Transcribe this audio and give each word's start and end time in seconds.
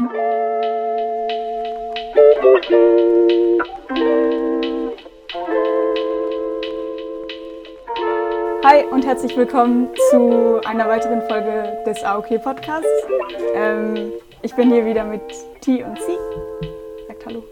Hi 0.00 0.06
und 8.90 9.04
herzlich 9.04 9.36
willkommen 9.36 9.90
zu 10.10 10.58
einer 10.64 10.88
weiteren 10.88 11.20
Folge 11.28 11.82
des 11.84 12.02
AOK 12.02 12.42
Podcasts. 12.42 12.88
Ähm, 13.52 14.12
ich 14.40 14.54
bin 14.54 14.72
hier 14.72 14.86
wieder 14.86 15.04
mit 15.04 15.20
T 15.60 15.84
und 15.84 16.00
C. 16.00 16.16
Sagt 17.06 17.26
Hallo. 17.26 17.44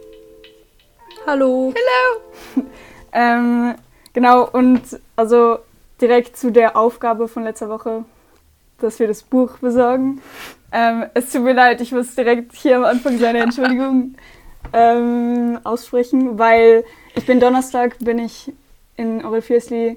Hallo. 1.27 1.75
Hallo. 1.77 2.67
ähm, 3.13 3.75
genau, 4.15 4.49
und 4.49 4.99
also 5.17 5.59
direkt 6.01 6.39
zu 6.39 6.51
der 6.51 6.79
Aufgabe 6.79 7.29
von 7.29 7.45
letzter 7.45 7.69
Woche, 7.69 8.07
dass 8.81 8.99
wir 8.99 9.07
das 9.07 9.23
Buch 9.23 9.59
besorgen. 9.59 10.21
Ähm, 10.73 11.07
es 11.15 11.33
tut 11.33 11.43
mir 11.43 11.55
leid, 11.55 11.81
ich 11.81 11.93
muss 11.93 12.15
direkt 12.15 12.55
hier 12.55 12.77
am 12.77 12.85
Anfang 12.85 13.19
seine 13.19 13.41
Entschuldigung 13.41 14.15
ähm, 14.73 15.59
aussprechen, 15.65 16.39
weil 16.39 16.85
ich 17.15 17.27
bin 17.27 17.41
Donnerstag, 17.41 17.99
bin 18.01 18.19
ich 18.19 18.53
in 18.97 19.25
Aurel 19.25 19.43
Fiersley 19.43 19.97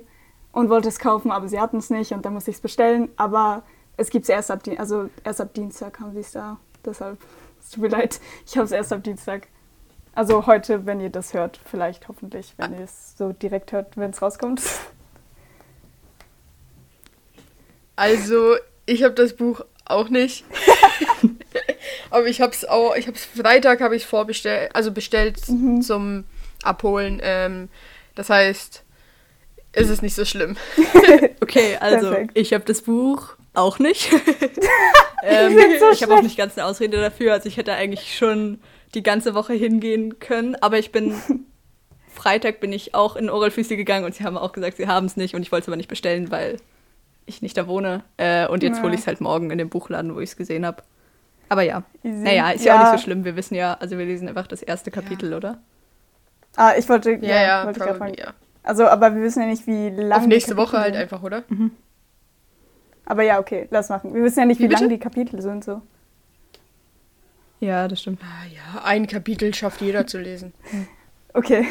und 0.52 0.70
wollte 0.70 0.90
es 0.90 1.00
kaufen, 1.00 1.32
aber 1.32 1.48
sie 1.48 1.60
hatten 1.60 1.78
es 1.78 1.90
nicht 1.90 2.12
und 2.12 2.26
dann 2.26 2.34
musste 2.34 2.52
ich 2.52 2.58
es 2.58 2.62
bestellen. 2.62 3.10
Aber 3.18 3.64
es 3.98 4.10
gibt 4.10 4.24
es 4.24 4.30
erst 4.30 4.52
ab, 4.52 4.62
also 4.78 5.10
erst 5.24 5.42
ab 5.42 5.54
Dienstag 5.54 6.00
haben 6.00 6.14
sie 6.14 6.20
es 6.20 6.32
da. 6.32 6.58
Deshalb, 6.86 7.18
es 7.60 7.72
tut 7.72 7.84
mir 7.84 7.90
leid, 7.90 8.20
ich 8.46 8.58
habe 8.58 8.66
es 8.66 8.72
erst 8.72 8.94
ab 8.94 9.04
Dienstag. 9.04 9.48
Also 10.14 10.46
heute, 10.46 10.86
wenn 10.86 11.00
ihr 11.00 11.10
das 11.10 11.34
hört, 11.34 11.60
vielleicht 11.66 12.08
hoffentlich, 12.08 12.54
wenn 12.58 12.74
ihr 12.74 12.84
es 12.84 13.18
so 13.18 13.32
direkt 13.32 13.72
hört, 13.72 13.96
wenn 13.98 14.12
es 14.12 14.22
rauskommt. 14.22 14.62
Also, 17.96 18.56
ich 18.86 19.04
habe 19.04 19.14
das 19.14 19.34
Buch 19.34 19.62
auch 19.86 20.10
nicht. 20.10 20.46
aber 22.10 22.28
ich 22.28 22.42
habe 22.42 22.54
es 22.54 22.66
auch, 22.66 22.96
ich 22.96 23.08
habe 23.08 23.18
es 23.18 23.26
Freitag 23.26 23.82
habe 23.82 23.96
ich 23.96 24.06
vorbestellt, 24.06 24.72
also 24.74 24.92
bestellt 24.92 25.38
mhm. 25.48 25.82
zum 25.82 26.24
Abholen. 26.64 27.20
Ähm, 27.24 27.70
das 28.16 28.30
heißt, 28.30 28.84
ist 29.74 29.90
es 29.90 30.02
nicht 30.02 30.16
so 30.16 30.26
schlimm. 30.26 30.58
okay, 31.42 31.78
also 31.80 32.10
Perfekt. 32.10 32.32
ich 32.34 32.54
habe 32.54 32.64
das 32.66 32.82
Buch 32.82 33.36
auch 33.54 33.80
nicht. 33.80 34.12
ähm, 35.24 35.58
so 35.80 35.92
ich 35.92 36.04
habe 36.04 36.16
auch 36.16 36.22
nicht 36.22 36.38
ganz 36.38 36.58
eine 36.58 36.68
Ausrede 36.68 36.98
dafür. 37.00 37.34
Also 37.34 37.48
ich 37.48 37.58
hätte 37.58 37.74
eigentlich 37.74 38.18
schon 38.18 38.60
die 38.94 39.04
ganze 39.04 39.34
Woche 39.34 39.54
hingehen 39.54 40.20
können, 40.20 40.56
aber 40.56 40.78
ich 40.78 40.92
bin 40.92 41.16
Freitag 42.14 42.60
bin 42.60 42.74
ich 42.74 42.94
auch 42.94 43.16
in 43.16 43.30
Oral 43.30 43.52
Physik 43.52 43.78
gegangen 43.78 44.06
und 44.06 44.14
sie 44.14 44.26
haben 44.26 44.38
auch 44.38 44.52
gesagt, 44.52 44.78
sie 44.78 44.88
haben 44.88 45.06
es 45.06 45.16
nicht 45.16 45.34
und 45.34 45.42
ich 45.42 45.52
wollte 45.52 45.64
es 45.64 45.68
aber 45.70 45.78
nicht 45.78 45.90
bestellen, 45.90 46.30
weil 46.30 46.58
ich 47.32 47.42
nicht 47.42 47.58
da 47.58 47.68
wohne. 47.68 48.04
Äh, 48.18 48.48
und 48.48 48.64
jetzt 48.64 48.78
ja. 48.78 48.84
hole 48.84 48.94
ich 48.94 49.02
es 49.02 49.08
halt 49.08 49.22
morgen 49.22 49.52
in 49.52 49.58
dem 49.58 49.70
Buchladen, 49.70 50.16
wo 50.16 50.20
ich 50.20 50.32
es 50.32 50.38
gesehen 50.38 50.66
habe. 50.66 50.84
Aber 51.50 51.64
ja, 51.64 51.84
naja, 52.04 52.52
ist 52.52 52.64
ja. 52.64 52.76
ja. 52.76 52.80
auch 52.80 52.92
nicht 52.92 53.02
so 53.02 53.04
schlimm. 53.06 53.26
Wir 53.26 53.36
wissen 53.36 53.56
ja, 53.56 53.74
also 53.74 53.98
wir 53.98 54.06
lesen 54.06 54.30
einfach 54.30 54.48
das 54.48 54.62
erste 54.62 54.92
Kapitel, 54.92 55.32
ja. 55.32 55.38
oder? 55.38 55.58
Ah, 56.56 56.74
ich 56.78 56.88
wollte, 56.88 57.12
ja, 57.12 57.42
ja, 57.42 57.66
wollte 57.66 57.80
probably, 57.80 58.20
ja. 58.20 58.34
Also, 58.64 58.86
aber 58.86 59.16
wir 59.16 59.24
wissen 59.24 59.42
ja 59.42 59.48
nicht, 59.48 59.68
wie 59.68 59.90
lange. 59.90 60.16
Auf 60.16 60.28
nächste 60.28 60.56
Woche 60.56 60.78
halt 60.78 60.94
sind. 60.94 61.04
einfach, 61.04 61.24
oder? 61.24 61.44
Mhm. 61.50 61.72
Aber 63.06 63.24
ja, 63.24 63.40
okay, 63.40 63.68
lass 63.72 63.90
machen. 63.90 64.14
Wir 64.14 64.24
wissen 64.24 64.40
ja 64.40 64.46
nicht, 64.46 64.60
wie, 64.60 64.70
wie 64.70 64.74
lang 64.74 64.88
die 64.88 65.00
Kapitel 65.00 65.42
sind 65.42 65.64
so. 65.64 65.82
Ja, 67.60 67.88
das 67.88 68.02
stimmt. 68.02 68.22
Ah, 68.24 68.46
ja, 68.48 68.84
ein 68.84 69.08
Kapitel 69.08 69.54
schafft 69.54 69.82
jeder 69.82 70.08
zu 70.08 70.20
lesen. 70.20 70.54
Okay. 71.34 71.68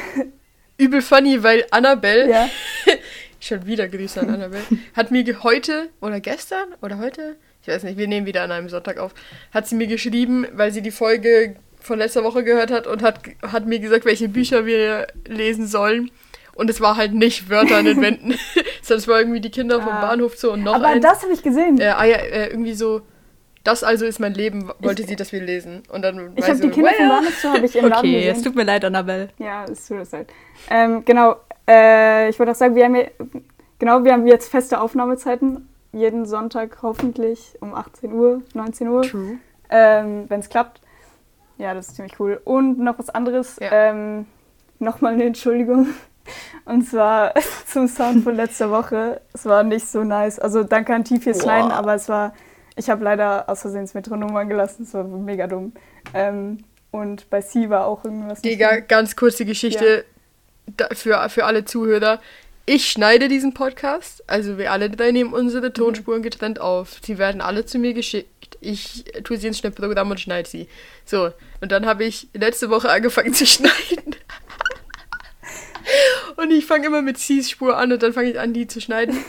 Übel 0.78 1.03
funny, 1.03 1.42
weil 1.42 1.66
Annabelle, 1.70 2.31
ja. 2.31 2.48
schon 3.41 3.66
wieder 3.66 3.88
Grüße 3.88 4.20
an 4.20 4.30
Annabelle, 4.30 4.64
hat 4.94 5.10
mir 5.10 5.24
heute 5.42 5.88
oder 6.00 6.20
gestern 6.20 6.74
oder 6.83 6.98
heute, 6.98 7.36
ich 7.62 7.69
weiß 7.69 7.82
nicht, 7.84 7.98
wir 7.98 8.06
nehmen 8.06 8.27
wieder 8.27 8.42
an 8.42 8.52
einem 8.52 8.69
Sonntag 8.69 8.98
auf, 8.98 9.14
hat 9.52 9.66
sie 9.66 9.74
mir 9.74 9.86
geschrieben, 9.86 10.47
weil 10.52 10.72
sie 10.72 10.82
die 10.82 10.91
Folge 10.91 11.56
von 11.80 11.98
letzter 11.98 12.22
Woche 12.24 12.44
gehört 12.44 12.70
hat 12.70 12.86
und 12.86 13.02
hat, 13.02 13.20
hat 13.42 13.66
mir 13.66 13.78
gesagt, 13.78 14.05
welche 14.05 14.28
Bücher 14.28 14.66
wir 14.66 15.06
lesen 15.27 15.66
sollen. 15.66 16.10
Und 16.55 16.69
es 16.69 16.80
war 16.80 16.97
halt 16.97 17.14
nicht 17.14 17.48
Wörter 17.48 17.77
an 17.77 17.86
den 17.86 18.00
Wänden, 18.02 18.34
sondern 18.82 18.98
es 18.98 19.09
war 19.09 19.19
irgendwie 19.19 19.41
die 19.41 19.50
Kinder 19.50 19.81
vom 19.81 19.92
ah. 19.92 20.00
Bahnhof 20.00 20.36
so 20.36 20.53
und 20.53 20.62
noch 20.62 20.75
Aber 20.75 20.88
eins. 20.88 21.03
das 21.03 21.22
habe 21.22 21.32
ich 21.32 21.42
gesehen. 21.42 21.81
Äh, 21.81 21.86
ah 21.88 22.04
ja, 22.04 22.16
äh, 22.16 22.48
irgendwie 22.48 22.75
so, 22.75 23.00
das 23.65 23.82
also 23.82 24.04
ist 24.04 24.20
mein 24.20 24.34
Leben, 24.34 24.70
wollte 24.81 25.03
ich, 25.03 25.09
sie, 25.09 25.16
dass 25.16 25.32
wir 25.32 25.41
lesen. 25.41 25.82
Und 25.91 26.03
dann 26.03 26.32
ich 26.36 26.44
habe 26.44 26.56
so, 26.56 26.62
die 26.62 26.70
Kinder 26.70 26.92
vom 26.92 27.09
Bahnhof 27.09 27.38
so 27.38 27.48
habe 27.50 27.65
ich 27.65 27.76
im 27.76 27.84
okay, 27.86 27.94
Laden 27.94 28.12
gesehen. 28.12 28.36
es 28.36 28.42
tut 28.42 28.54
mir 28.56 28.65
leid, 28.65 28.84
Annabelle. 28.84 29.31
Ja, 29.38 29.65
es 29.65 29.86
tut 29.86 29.98
mir 29.98 30.06
leid. 30.10 30.28
Ähm, 30.69 31.03
genau, 31.04 31.36
äh, 31.70 32.28
ich 32.28 32.38
wollte 32.38 32.53
auch 32.53 32.56
sagen, 32.56 32.75
wir 32.75 32.84
haben, 32.84 32.94
hier, 32.94 33.10
genau, 33.78 34.04
wir 34.04 34.12
haben 34.12 34.26
jetzt 34.26 34.50
feste 34.50 34.81
Aufnahmezeiten. 34.81 35.69
Jeden 35.92 36.26
Sonntag 36.26 36.78
hoffentlich 36.82 37.56
um 37.60 37.75
18 37.75 38.12
Uhr, 38.12 38.42
19 38.54 38.88
Uhr. 38.88 39.03
True. 39.03 39.38
Ähm, 39.70 40.25
Wenn 40.28 40.41
es 40.41 40.48
klappt. 40.48 40.80
Ja, 41.59 41.75
das 41.75 41.88
ist 41.88 41.97
ziemlich 41.97 42.19
cool. 42.20 42.41
Und 42.44 42.78
noch 42.78 42.98
was 42.98 43.10
anderes. 43.10 43.59
Ja. 43.60 43.70
Ähm, 43.70 44.26
Nochmal 44.82 45.12
eine 45.12 45.25
Entschuldigung 45.25 45.88
und 46.64 46.88
zwar 46.88 47.34
zum 47.66 47.86
Sound 47.86 48.25
von 48.25 48.34
letzter 48.34 48.70
Woche. 48.70 49.20
Es 49.34 49.44
war 49.44 49.62
nicht 49.62 49.86
so 49.86 50.04
nice. 50.04 50.38
Also 50.38 50.64
danke 50.64 50.94
an 50.94 51.04
T 51.04 51.20
fürs 51.20 51.42
Schneiden, 51.42 51.70
aber 51.70 51.94
es 51.94 52.09
war, 52.09 52.34
ich 52.76 52.88
habe 52.88 53.04
leider 53.04 53.48
aus 53.48 53.60
Versehen 53.60 53.82
das 53.82 53.92
Metronom 53.92 54.48
gelassen. 54.48 54.84
Es 54.84 54.94
war 54.94 55.04
mega 55.04 55.47
dumm. 55.47 55.75
Ähm, 56.14 56.64
und 56.91 57.28
bei 57.28 57.42
C 57.42 57.69
war 57.69 57.86
auch 57.86 58.04
irgendwas. 58.04 58.41
Digga, 58.41 58.80
ganz 58.80 59.16
kurze 59.16 59.44
Geschichte 59.44 59.84
ja. 59.84 60.03
Für, 60.92 61.28
für 61.28 61.44
alle 61.44 61.64
Zuhörer. 61.64 62.20
Ich 62.66 62.88
schneide 62.88 63.28
diesen 63.28 63.53
Podcast, 63.53 64.22
also 64.28 64.56
wir 64.56 64.70
alle 64.70 64.91
drei 64.91 65.10
nehmen 65.10 65.32
unsere 65.32 65.72
Tonspuren 65.72 66.22
getrennt 66.22 66.60
auf. 66.60 66.98
Sie 67.03 67.19
werden 67.19 67.41
alle 67.41 67.64
zu 67.66 67.78
mir 67.78 67.94
geschickt. 67.94 68.58
Ich 68.60 69.04
tue 69.25 69.38
sie 69.38 69.48
ins 69.48 69.59
Schnittprogramm 69.59 70.10
und 70.10 70.20
schneide 70.20 70.48
sie. 70.48 70.69
So, 71.04 71.32
und 71.60 71.72
dann 71.72 71.86
habe 71.86 72.04
ich 72.04 72.28
letzte 72.32 72.70
Woche 72.70 72.91
angefangen 72.91 73.34
zu 73.34 73.47
schneiden. 73.47 74.14
Und 76.36 76.50
ich 76.53 76.64
fange 76.64 76.86
immer 76.86 77.03
mit 77.03 77.16
Cs 77.16 77.50
Spur 77.50 77.76
an 77.76 77.92
und 77.92 78.03
dann 78.03 78.12
fange 78.12 78.30
ich 78.30 78.38
an, 78.38 78.53
die 78.53 78.66
zu 78.66 78.80
schneiden. 78.80 79.16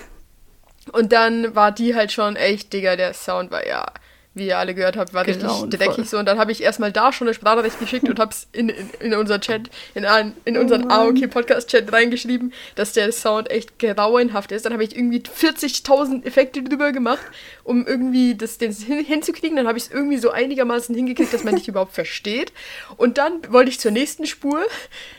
Und 0.94 1.12
dann 1.12 1.54
war 1.54 1.72
die 1.72 1.94
halt 1.96 2.12
schon 2.12 2.36
echt, 2.36 2.74
Digga, 2.74 2.96
der 2.96 3.14
Sound 3.14 3.52
war 3.52 3.66
ja 3.66 3.86
wie 4.34 4.48
ihr 4.48 4.58
alle 4.58 4.74
gehört 4.74 4.96
habt, 4.96 5.14
war 5.14 5.28
richtig 5.28 5.50
dreckig 5.70 6.10
so. 6.10 6.18
Und 6.18 6.26
dann 6.26 6.40
habe 6.40 6.54
ich 6.54 6.64
erstmal 6.64 6.92
da 6.94 7.12
schon 7.12 7.28
eine 7.28 7.34
Sprachnachricht 7.34 7.80
geschickt 7.80 8.08
und 8.08 8.18
habe 8.18 8.32
es 8.32 8.48
in, 8.54 8.70
in, 8.70 8.90
in 9.02 9.14
unser 9.14 9.42
Chat, 9.42 9.70
in, 9.94 10.06
in 10.46 10.58
unseren 10.58 10.86
oh 10.86 10.90
AOK-Podcast-Chat 10.90 11.92
reingeschrieben, 11.92 12.54
dass 12.76 12.94
der 12.94 13.12
Sound 13.12 13.52
echt 13.52 13.78
grauenhaft 13.78 14.54
ist. 14.54 14.66
Dann 14.66 14.72
habe 14.72 14.86
ich 14.86 14.96
irgendwie 14.96 15.20
40.000 15.20 16.26
Effekte 16.26 16.64
drüber 16.64 16.94
gemacht, 16.94 17.26
um 17.66 17.86
irgendwie 17.86 18.36
das 18.36 18.58
den 18.58 18.72
hin, 18.72 19.04
hinzukriegen. 19.04 19.58
Dann 19.58 19.68
habe 19.68 19.78
ich 19.78 19.86
es 19.86 19.92
irgendwie 19.92 20.18
so 20.18 20.30
einigermaßen 20.30 20.96
hingekriegt, 20.96 21.34
dass 21.34 21.44
man 21.44 21.56
dich 21.56 21.68
überhaupt 21.68 21.94
versteht. 21.94 22.54
Und 22.96 23.18
dann 23.18 23.42
wollte 23.50 23.70
ich 23.70 23.82
zur 23.82 23.92
nächsten 23.92 24.26
Spur, 24.26 24.62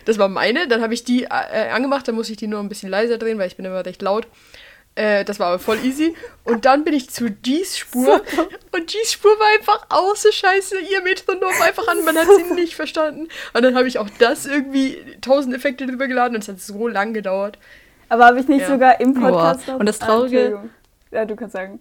das 0.06 0.16
war 0.16 0.28
meine, 0.28 0.68
dann 0.68 0.80
habe 0.80 0.94
ich 0.94 1.04
die 1.04 1.24
äh, 1.24 1.68
angemacht, 1.70 2.08
dann 2.08 2.14
muss 2.14 2.30
ich 2.30 2.38
die 2.38 2.46
nur 2.46 2.60
ein 2.60 2.70
bisschen 2.70 2.88
leiser 2.88 3.18
drehen, 3.18 3.38
weil 3.38 3.48
ich 3.48 3.56
bin 3.56 3.66
immer 3.66 3.84
recht 3.84 4.00
laut. 4.00 4.26
Äh, 4.94 5.24
das 5.24 5.40
war 5.40 5.48
aber 5.48 5.58
voll 5.58 5.78
easy. 5.84 6.14
Und 6.44 6.64
dann 6.66 6.84
bin 6.84 6.92
ich 6.92 7.08
zu 7.08 7.30
G's 7.30 7.78
Spur. 7.78 8.20
Und 8.72 8.86
G's 8.86 9.12
Spur 9.12 9.30
war 9.30 9.58
einfach 9.58 9.86
auch 9.88 10.16
so 10.16 10.30
scheiße. 10.30 10.78
Ihr 10.80 11.02
Metronom 11.02 11.52
einfach 11.62 11.88
an. 11.88 12.04
Man 12.04 12.16
hat 12.16 12.26
sie 12.36 12.54
nicht 12.54 12.74
verstanden. 12.74 13.28
Und 13.54 13.62
dann 13.62 13.74
habe 13.74 13.88
ich 13.88 13.98
auch 13.98 14.08
das 14.18 14.44
irgendwie 14.46 14.98
tausend 15.20 15.54
Effekte 15.54 15.86
drüber 15.86 16.08
geladen. 16.08 16.34
Und 16.34 16.42
es 16.42 16.48
hat 16.48 16.60
so 16.60 16.88
lang 16.88 17.14
gedauert. 17.14 17.58
Aber 18.10 18.26
habe 18.26 18.40
ich 18.40 18.48
nicht 18.48 18.62
ja. 18.62 18.68
sogar 18.68 19.00
im 19.00 19.14
Podcast. 19.14 19.66
Boah. 19.66 19.76
Und 19.76 19.86
das 19.86 19.98
Traurige. 19.98 20.60
Ah, 20.62 21.16
ja, 21.16 21.24
du 21.24 21.36
kannst 21.36 21.54
sagen. 21.54 21.80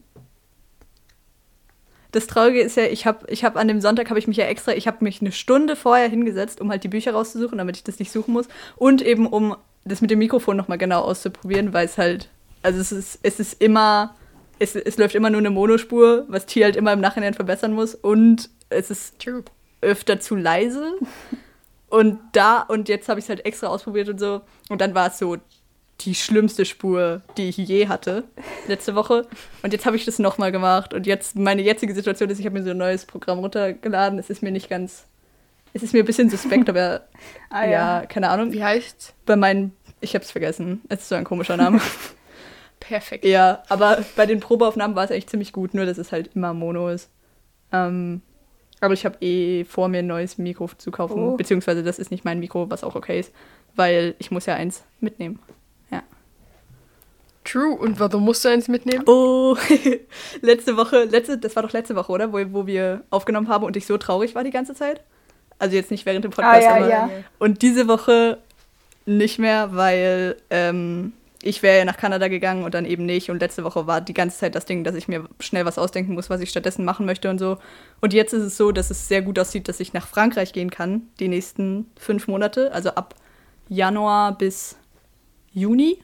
Das 2.13 2.27
Traurige 2.27 2.61
ist 2.61 2.77
ja, 2.77 2.83
ich 2.83 3.05
habe 3.05 3.25
ich 3.29 3.43
hab 3.43 3.57
an 3.57 3.67
dem 3.67 3.81
Sonntag 3.81 4.09
habe 4.09 4.19
ich 4.19 4.27
mich 4.27 4.37
ja 4.37 4.45
extra, 4.45 4.73
ich 4.73 4.85
habe 4.85 5.03
mich 5.03 5.21
eine 5.21 5.31
Stunde 5.31 5.77
vorher 5.77 6.09
hingesetzt, 6.09 6.59
um 6.59 6.69
halt 6.69 6.83
die 6.83 6.89
Bücher 6.89 7.13
rauszusuchen, 7.13 7.57
damit 7.57 7.77
ich 7.77 7.83
das 7.83 7.99
nicht 7.99 8.11
suchen 8.11 8.33
muss. 8.33 8.47
Und 8.75 9.01
eben 9.01 9.27
um 9.27 9.55
das 9.85 10.01
mit 10.01 10.11
dem 10.11 10.19
Mikrofon 10.19 10.57
nochmal 10.57 10.77
genau 10.77 11.01
auszuprobieren, 11.01 11.73
weil 11.73 11.85
es 11.85 11.97
halt 11.97 12.29
also 12.63 12.79
es 12.79 12.91
ist, 12.91 13.19
es 13.23 13.39
ist 13.39 13.61
immer, 13.61 14.15
es, 14.59 14.75
es 14.75 14.97
läuft 14.97 15.15
immer 15.15 15.29
nur 15.29 15.39
eine 15.39 15.49
Monospur, 15.49 16.25
was 16.27 16.45
T 16.45 16.63
halt 16.63 16.75
immer 16.75 16.93
im 16.93 16.99
Nachhinein 16.99 17.33
verbessern 17.33 17.73
muss. 17.73 17.95
Und 17.95 18.49
es 18.69 18.91
ist 18.91 19.19
True. 19.19 19.43
öfter 19.81 20.19
zu 20.19 20.35
leise. 20.35 20.93
Und 21.89 22.19
da, 22.31 22.61
und 22.61 22.87
jetzt 22.87 23.09
habe 23.09 23.19
ich 23.19 23.25
es 23.25 23.29
halt 23.29 23.45
extra 23.45 23.67
ausprobiert 23.67 24.09
und 24.09 24.19
so. 24.19 24.41
Und 24.69 24.81
dann 24.81 24.95
war 24.95 25.07
es 25.07 25.17
so 25.17 25.37
die 26.01 26.15
schlimmste 26.15 26.65
Spur, 26.65 27.21
die 27.37 27.49
ich 27.49 27.57
je 27.57 27.87
hatte, 27.87 28.23
letzte 28.67 28.95
Woche. 28.95 29.27
Und 29.61 29.73
jetzt 29.73 29.85
habe 29.85 29.95
ich 29.95 30.05
das 30.05 30.19
nochmal 30.19 30.51
gemacht. 30.51 30.93
Und 30.93 31.05
jetzt, 31.05 31.35
meine 31.35 31.61
jetzige 31.61 31.93
Situation 31.93 32.29
ist, 32.29 32.39
ich 32.39 32.45
habe 32.45 32.57
mir 32.57 32.63
so 32.63 32.71
ein 32.71 32.77
neues 32.77 33.05
Programm 33.05 33.39
runtergeladen. 33.39 34.17
Es 34.19 34.29
ist 34.29 34.41
mir 34.41 34.51
nicht 34.51 34.69
ganz. 34.69 35.05
Es 35.73 35.83
ist 35.83 35.93
mir 35.93 35.99
ein 35.99 36.05
bisschen 36.05 36.29
suspekt, 36.29 36.69
aber 36.69 37.01
ah, 37.49 37.65
ja. 37.65 38.01
ja. 38.01 38.05
keine 38.05 38.29
Ahnung. 38.29 38.51
Wie 38.51 38.63
heißt's? 38.63 39.13
Bei 39.25 39.35
meinen. 39.35 39.73
Ich 39.99 40.15
habe 40.15 40.23
es 40.23 40.31
vergessen. 40.31 40.81
Es 40.89 41.01
ist 41.01 41.09
so 41.09 41.15
ein 41.15 41.23
komischer 41.23 41.57
Name. 41.57 41.79
Perfekt. 42.91 43.23
Ja, 43.23 43.63
aber 43.69 43.99
bei 44.17 44.25
den 44.25 44.41
Probeaufnahmen 44.41 44.97
war 44.97 45.05
es 45.05 45.11
echt 45.11 45.29
ziemlich 45.29 45.53
gut, 45.53 45.73
nur 45.73 45.85
dass 45.85 45.97
es 45.97 46.11
halt 46.11 46.31
immer 46.35 46.53
Mono 46.53 46.89
ist. 46.89 47.09
Ähm, 47.71 48.21
aber 48.81 48.93
ich 48.93 49.05
habe 49.05 49.15
eh 49.21 49.63
vor, 49.63 49.87
mir 49.87 49.99
ein 49.99 50.07
neues 50.07 50.37
Mikro 50.37 50.69
zu 50.77 50.91
kaufen. 50.91 51.17
Oh. 51.23 51.37
Beziehungsweise 51.37 51.83
das 51.83 51.99
ist 51.99 52.11
nicht 52.11 52.25
mein 52.25 52.39
Mikro, 52.41 52.69
was 52.69 52.83
auch 52.83 52.95
okay 52.95 53.21
ist, 53.21 53.31
weil 53.77 54.13
ich 54.19 54.29
muss 54.29 54.45
ja 54.45 54.55
eins 54.55 54.83
mitnehmen. 54.99 55.39
Ja. 55.89 56.03
True. 57.45 57.75
Und 57.77 58.01
warum 58.01 58.25
musst 58.25 58.43
du 58.43 58.49
eins 58.49 58.67
mitnehmen? 58.67 59.05
Oh, 59.07 59.55
letzte 60.41 60.75
Woche, 60.75 61.05
letzte, 61.05 61.37
das 61.37 61.55
war 61.55 61.63
doch 61.63 61.71
letzte 61.71 61.95
Woche, 61.95 62.11
oder? 62.11 62.33
Wo, 62.33 62.39
wo 62.51 62.67
wir 62.67 63.03
aufgenommen 63.09 63.47
haben 63.47 63.63
und 63.63 63.77
ich 63.77 63.85
so 63.85 63.97
traurig 63.97 64.35
war 64.35 64.43
die 64.43 64.51
ganze 64.51 64.75
Zeit. 64.75 65.01
Also 65.59 65.77
jetzt 65.77 65.91
nicht 65.91 66.05
während 66.05 66.25
dem 66.25 66.31
Podcast, 66.31 66.67
Ah, 66.67 66.69
ja, 66.69 66.75
aber. 66.75 66.89
ja. 66.89 67.09
Und 67.39 67.61
diese 67.61 67.87
Woche 67.87 68.39
nicht 69.05 69.39
mehr, 69.39 69.69
weil 69.75 70.35
ähm, 70.49 71.13
ich 71.43 71.63
wäre 71.63 71.79
ja 71.79 71.85
nach 71.85 71.97
Kanada 71.97 72.27
gegangen 72.27 72.63
und 72.63 72.73
dann 72.73 72.85
eben 72.85 73.05
nicht. 73.05 73.29
Und 73.29 73.39
letzte 73.39 73.63
Woche 73.63 73.87
war 73.87 74.01
die 74.01 74.13
ganze 74.13 74.37
Zeit 74.37 74.55
das 74.55 74.65
Ding, 74.65 74.83
dass 74.83 74.95
ich 74.95 75.07
mir 75.07 75.27
schnell 75.39 75.65
was 75.65 75.77
ausdenken 75.77 76.13
muss, 76.13 76.29
was 76.29 76.41
ich 76.41 76.49
stattdessen 76.49 76.85
machen 76.85 77.05
möchte 77.05 77.29
und 77.29 77.39
so. 77.39 77.57
Und 77.99 78.13
jetzt 78.13 78.33
ist 78.33 78.43
es 78.43 78.57
so, 78.57 78.71
dass 78.71 78.91
es 78.91 79.07
sehr 79.07 79.21
gut 79.21 79.39
aussieht, 79.39 79.67
dass 79.67 79.79
ich 79.79 79.93
nach 79.93 80.07
Frankreich 80.07 80.53
gehen 80.53 80.69
kann, 80.69 81.03
die 81.19 81.27
nächsten 81.27 81.87
fünf 81.97 82.27
Monate, 82.27 82.71
also 82.73 82.91
ab 82.91 83.15
Januar 83.69 84.37
bis 84.37 84.75
Juni. 85.51 85.99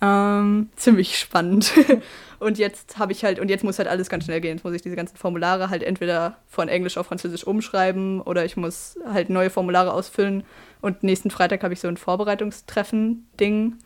Ähm, 0.00 0.68
ziemlich 0.76 1.18
spannend. 1.18 1.72
und 2.40 2.58
jetzt 2.58 2.98
habe 2.98 3.12
ich 3.12 3.24
halt, 3.24 3.38
und 3.38 3.48
jetzt 3.48 3.62
muss 3.62 3.78
halt 3.78 3.88
alles 3.88 4.08
ganz 4.08 4.24
schnell 4.24 4.40
gehen. 4.40 4.56
Jetzt 4.56 4.64
muss 4.64 4.74
ich 4.74 4.82
diese 4.82 4.96
ganzen 4.96 5.16
Formulare 5.16 5.70
halt 5.70 5.82
entweder 5.84 6.38
von 6.48 6.68
Englisch 6.68 6.98
auf 6.98 7.06
Französisch 7.06 7.44
umschreiben 7.44 8.20
oder 8.20 8.44
ich 8.44 8.56
muss 8.56 8.98
halt 9.06 9.30
neue 9.30 9.50
Formulare 9.50 9.92
ausfüllen. 9.92 10.44
Und 10.80 11.04
nächsten 11.04 11.30
Freitag 11.30 11.62
habe 11.62 11.72
ich 11.72 11.80
so 11.80 11.88
ein 11.88 11.96
Vorbereitungstreffen-Ding. 11.96 13.76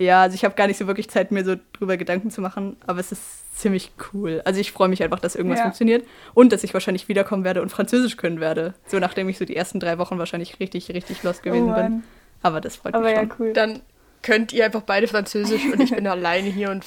Ja, 0.00 0.22
also 0.22 0.34
ich 0.36 0.44
habe 0.44 0.54
gar 0.54 0.68
nicht 0.68 0.76
so 0.78 0.86
wirklich 0.86 1.10
Zeit, 1.10 1.32
mir 1.32 1.44
so 1.44 1.56
drüber 1.72 1.96
Gedanken 1.96 2.30
zu 2.30 2.40
machen, 2.40 2.76
aber 2.86 3.00
es 3.00 3.10
ist 3.10 3.58
ziemlich 3.58 3.90
cool. 4.12 4.40
Also 4.44 4.60
ich 4.60 4.70
freue 4.70 4.88
mich 4.88 5.02
einfach, 5.02 5.18
dass 5.18 5.34
irgendwas 5.34 5.58
Ja. 5.58 5.64
funktioniert 5.64 6.06
und 6.34 6.52
dass 6.52 6.62
ich 6.62 6.72
wahrscheinlich 6.72 7.08
wiederkommen 7.08 7.42
werde 7.42 7.62
und 7.62 7.70
Französisch 7.70 8.16
können 8.16 8.38
werde. 8.38 8.74
So 8.86 9.00
nachdem 9.00 9.28
ich 9.28 9.38
so 9.38 9.44
die 9.44 9.56
ersten 9.56 9.80
drei 9.80 9.98
Wochen 9.98 10.18
wahrscheinlich 10.18 10.60
richtig, 10.60 10.88
richtig 10.90 11.24
lost 11.24 11.42
gewesen 11.42 11.70
oh, 11.72 11.74
bin. 11.74 12.04
Aber 12.42 12.60
das 12.60 12.76
freut 12.76 12.94
Aber 12.94 13.06
mich 13.06 13.14
ja, 13.14 13.20
schon. 13.22 13.32
cool. 13.40 13.52
Dann 13.52 13.80
könnt 14.22 14.52
ihr 14.52 14.64
einfach 14.64 14.82
beide 14.82 15.08
Französisch 15.08 15.64
und 15.64 15.80
ich 15.82 15.90
bin 15.90 16.06
alleine 16.06 16.48
hier 16.48 16.70
und 16.70 16.86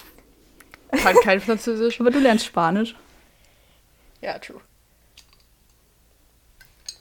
kann 0.92 1.16
kein 1.22 1.42
Französisch. 1.42 2.00
Aber 2.00 2.12
du 2.12 2.20
lernst 2.20 2.46
Spanisch. 2.46 2.96
Ja, 4.22 4.40
true. 4.40 4.62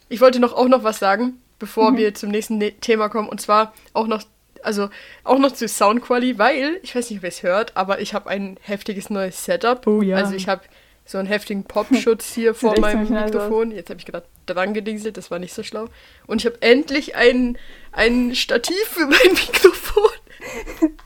Ich 0.09 0.21
wollte 0.21 0.41
noch 0.41 0.53
auch 0.55 0.67
noch 0.69 0.83
was 0.83 0.99
sagen, 0.99 1.41
bevor 1.61 1.93
Mhm. 1.93 1.97
wir 1.99 2.15
zum 2.15 2.31
nächsten 2.31 2.59
ne 2.59 2.73
Thema 2.73 3.09
kommen. 3.09 3.29
Und 3.29 3.41
zwar 3.41 3.73
auch 3.93 4.07
noch, 4.09 4.23
also 4.63 4.89
auch 5.25 5.39
noch 5.39 5.53
zu 5.53 5.69
Soundquality, 5.69 6.39
weil, 6.39 6.79
ich 6.83 6.95
weiß 6.95 7.11
nicht, 7.11 7.19
ob 7.19 7.25
ihr 7.25 7.29
es 7.29 7.43
hört, 7.43 7.77
aber 7.77 8.01
ich 8.01 8.15
habe 8.15 8.29
ein 8.31 8.59
heftiges 8.63 9.11
neues 9.11 9.45
Setup. 9.45 9.87
Oh 9.87 10.03
ja. 10.03 10.17
Also 10.17 10.35
ich 10.35 10.49
habe 10.49 10.63
so 11.05 11.19
einen 11.19 11.29
heftigen 11.29 11.65
Popschutz 11.65 12.33
hier 12.35 12.55
vor 12.55 12.79
meinem 12.79 13.09
Mikrofon. 13.09 13.73
Jetzt 13.73 13.91
habe 13.91 13.99
ich 13.99 14.07
gerade 14.07 14.27
dran 14.47 14.75
gedingselt, 14.75 15.17
das 15.17 15.31
war 15.31 15.39
nicht 15.39 15.53
so 15.53 15.63
schlau. 15.63 15.87
Und 16.27 16.43
ich 16.43 16.47
habe 16.47 16.61
endlich 16.63 17.17
ein, 17.17 17.59
ein 17.93 18.35
Stativ 18.35 18.85
für 18.85 19.07
mein 19.07 19.11
Mikrofon. 19.31 20.11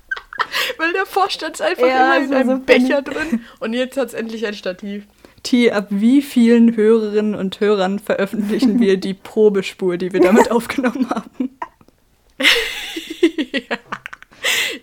Weil 0.78 0.92
davor 0.92 1.30
stand 1.30 1.54
es 1.56 1.60
einfach 1.60 1.86
Ja, 1.86 2.16
immer 2.16 2.26
in 2.26 2.34
einem 2.34 2.58
so 2.58 2.64
Becher 2.64 3.02
drin. 3.02 3.44
Und 3.60 3.72
jetzt 3.72 3.96
hat 3.96 4.08
es 4.08 4.14
endlich 4.14 4.46
ein 4.46 4.54
Stativ. 4.54 5.06
T, 5.42 5.70
ab 5.70 5.88
wie 5.90 6.22
vielen 6.22 6.74
Hörerinnen 6.74 7.34
und 7.34 7.60
Hörern 7.60 7.98
veröffentlichen 7.98 8.80
wir 8.80 8.96
die 8.96 9.14
Probespur, 9.14 9.98
die 9.98 10.12
wir 10.12 10.20
damit 10.20 10.50
aufgenommen 10.50 11.08
haben? 11.10 11.50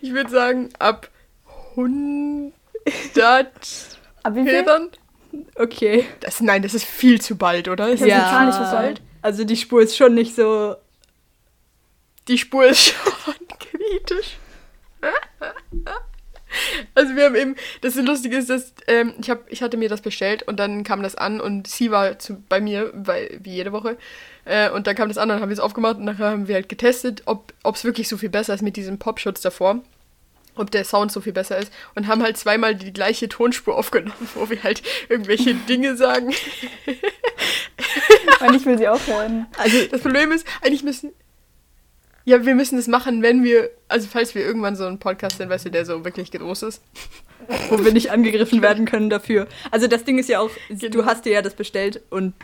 Ich 0.02 0.12
würde 0.12 0.30
sagen, 0.30 0.68
ab 0.80 1.08
100 1.70 2.52
Aber 4.24 4.36
wie 4.36 4.44
viel? 4.44 4.64
Hörern. 4.64 4.90
Okay. 5.54 6.04
Das, 6.20 6.40
nein, 6.40 6.62
das 6.62 6.74
ist 6.74 6.84
viel 6.84 7.20
zu 7.20 7.36
bald, 7.36 7.68
oder? 7.68 7.84
hab 7.84 7.96
die 7.96 8.08
Zahl 8.08 8.46
nicht 8.46 8.56
verfolgt. 8.56 9.00
Also 9.22 9.44
die 9.44 9.56
Spur 9.56 9.80
ist 9.80 9.96
schon 9.96 10.14
nicht 10.14 10.34
so. 10.34 10.74
Die 12.26 12.36
Spur 12.36 12.66
ist 12.66 12.86
schon 12.88 13.34
kritisch. 13.60 14.36
Also 16.94 17.16
wir 17.16 17.24
haben 17.24 17.34
eben, 17.36 17.56
das 17.80 17.94
Lustige 17.94 18.36
ist, 18.36 18.50
dass 18.50 18.74
ähm, 18.86 19.14
ich, 19.20 19.30
hab, 19.30 19.50
ich 19.50 19.62
hatte 19.62 19.76
mir 19.76 19.88
das 19.88 20.02
bestellt 20.02 20.42
und 20.42 20.58
dann 20.58 20.84
kam 20.84 21.02
das 21.02 21.14
an 21.14 21.40
und 21.40 21.66
sie 21.66 21.90
war 21.90 22.18
zu, 22.18 22.42
bei 22.48 22.60
mir, 22.60 22.90
weil, 22.92 23.38
wie 23.42 23.54
jede 23.54 23.72
Woche. 23.72 23.96
Äh, 24.44 24.70
und 24.70 24.86
dann 24.86 24.96
kam 24.96 25.08
das 25.08 25.18
an, 25.18 25.28
dann 25.28 25.40
haben 25.40 25.48
wir 25.48 25.54
es 25.54 25.60
aufgemacht 25.60 25.98
und 25.98 26.04
nachher 26.04 26.30
haben 26.30 26.48
wir 26.48 26.56
halt 26.56 26.68
getestet, 26.68 27.22
ob 27.26 27.52
es 27.64 27.84
wirklich 27.84 28.08
so 28.08 28.16
viel 28.16 28.28
besser 28.28 28.54
ist 28.54 28.62
mit 28.62 28.76
diesem 28.76 28.98
Popschutz 28.98 29.40
davor. 29.40 29.80
Ob 30.54 30.70
der 30.70 30.84
Sound 30.84 31.10
so 31.10 31.22
viel 31.22 31.32
besser 31.32 31.56
ist. 31.56 31.72
Und 31.94 32.08
haben 32.08 32.22
halt 32.22 32.36
zweimal 32.36 32.74
die 32.74 32.92
gleiche 32.92 33.28
Tonspur 33.28 33.74
aufgenommen, 33.78 34.28
wo 34.34 34.50
wir 34.50 34.62
halt 34.62 34.82
irgendwelche 35.08 35.54
Dinge 35.68 35.96
sagen. 35.96 36.34
Und 38.40 38.54
ich 38.54 38.66
will 38.66 38.76
sie 38.78 38.88
auch 38.88 39.04
hören. 39.06 39.46
Also 39.58 39.78
Das 39.90 40.00
Problem 40.02 40.32
ist, 40.32 40.46
eigentlich 40.60 40.82
müssen. 40.82 41.12
Ja, 42.24 42.44
wir 42.44 42.54
müssen 42.54 42.76
das 42.76 42.86
machen, 42.86 43.22
wenn 43.22 43.42
wir. 43.42 43.70
Also, 43.88 44.08
falls 44.10 44.34
wir 44.34 44.42
irgendwann 44.44 44.76
so 44.76 44.84
einen 44.86 44.98
Podcast 44.98 45.38
sind, 45.38 45.48
weißt 45.48 45.64
du, 45.66 45.70
der 45.70 45.84
so 45.86 46.04
wirklich 46.04 46.30
groß 46.30 46.62
ist. 46.64 46.82
wo 47.70 47.84
wir 47.84 47.92
nicht 47.92 48.10
angegriffen 48.12 48.62
werden 48.62 48.84
können 48.84 49.10
dafür. 49.10 49.48
Also 49.72 49.88
das 49.88 50.04
Ding 50.04 50.18
ist 50.18 50.28
ja 50.28 50.38
auch, 50.38 50.50
du 50.68 50.76
Genau. 50.90 51.04
hast 51.06 51.24
dir 51.24 51.32
ja 51.32 51.42
das 51.42 51.54
bestellt 51.54 52.00
und 52.10 52.34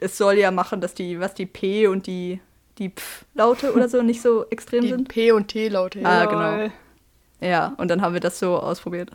es 0.00 0.16
soll 0.18 0.34
ja 0.38 0.50
machen, 0.50 0.80
dass 0.80 0.94
die, 0.94 1.20
was 1.20 1.34
die 1.34 1.46
P 1.46 1.86
und 1.86 2.06
die, 2.06 2.40
die 2.78 2.90
Pf-Laute 2.90 3.72
oder 3.74 3.88
so 3.88 4.02
nicht 4.02 4.22
so 4.22 4.46
extrem 4.50 4.82
Die 4.82 4.88
sind. 4.90 5.08
P- 5.08 5.32
und 5.32 5.48
T-Laute. 5.48 6.00
Ah, 6.04 6.20
Ja. 6.20 6.24
genau. 6.26 6.56
Lol. 6.56 6.72
Ja, 7.40 7.74
und 7.78 7.88
dann 7.88 8.02
haben 8.02 8.14
wir 8.14 8.20
das 8.20 8.38
so 8.38 8.56
ausprobiert. 8.58 9.10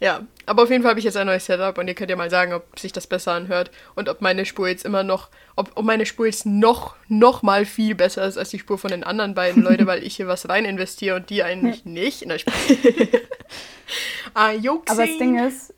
ja, 0.00 0.26
aber 0.44 0.62
auf 0.62 0.70
jeden 0.70 0.82
Fall 0.82 0.90
habe 0.90 0.98
ich 1.00 1.04
jetzt 1.04 1.16
ein 1.16 1.26
neues 1.26 1.46
Setup 1.46 1.76
und 1.78 1.88
ihr 1.88 1.94
könnt 1.94 2.10
ja 2.10 2.16
mal 2.16 2.28
sagen, 2.30 2.52
ob 2.52 2.78
sich 2.78 2.92
das 2.92 3.06
besser 3.06 3.32
anhört 3.32 3.70
und 3.94 4.08
ob 4.08 4.20
meine 4.20 4.44
Spur 4.44 4.68
jetzt 4.68 4.84
immer 4.84 5.02
noch. 5.02 5.28
Ob, 5.54 5.70
ob 5.74 5.84
meine 5.86 6.04
Spur 6.04 6.26
jetzt 6.26 6.44
noch, 6.44 6.96
noch 7.08 7.42
mal 7.42 7.64
viel 7.64 7.94
besser 7.94 8.26
ist 8.26 8.36
als 8.36 8.50
die 8.50 8.58
Spur 8.58 8.76
von 8.78 8.90
den 8.90 9.04
anderen 9.04 9.34
beiden 9.34 9.62
Leute, 9.62 9.86
weil 9.86 10.02
ich 10.02 10.16
hier 10.16 10.28
was 10.28 10.48
rein 10.48 10.64
investiere 10.66 11.16
und 11.16 11.30
die 11.30 11.42
eigentlich 11.42 11.84
nicht. 11.86 12.24
Na, 12.26 12.38
Spaß. 12.38 12.52
ah, 14.34 14.52
Juxi. 14.52 14.92
Aber 14.92 15.06
das 15.06 15.18
Ding 15.18 15.38
ist, 15.38 15.72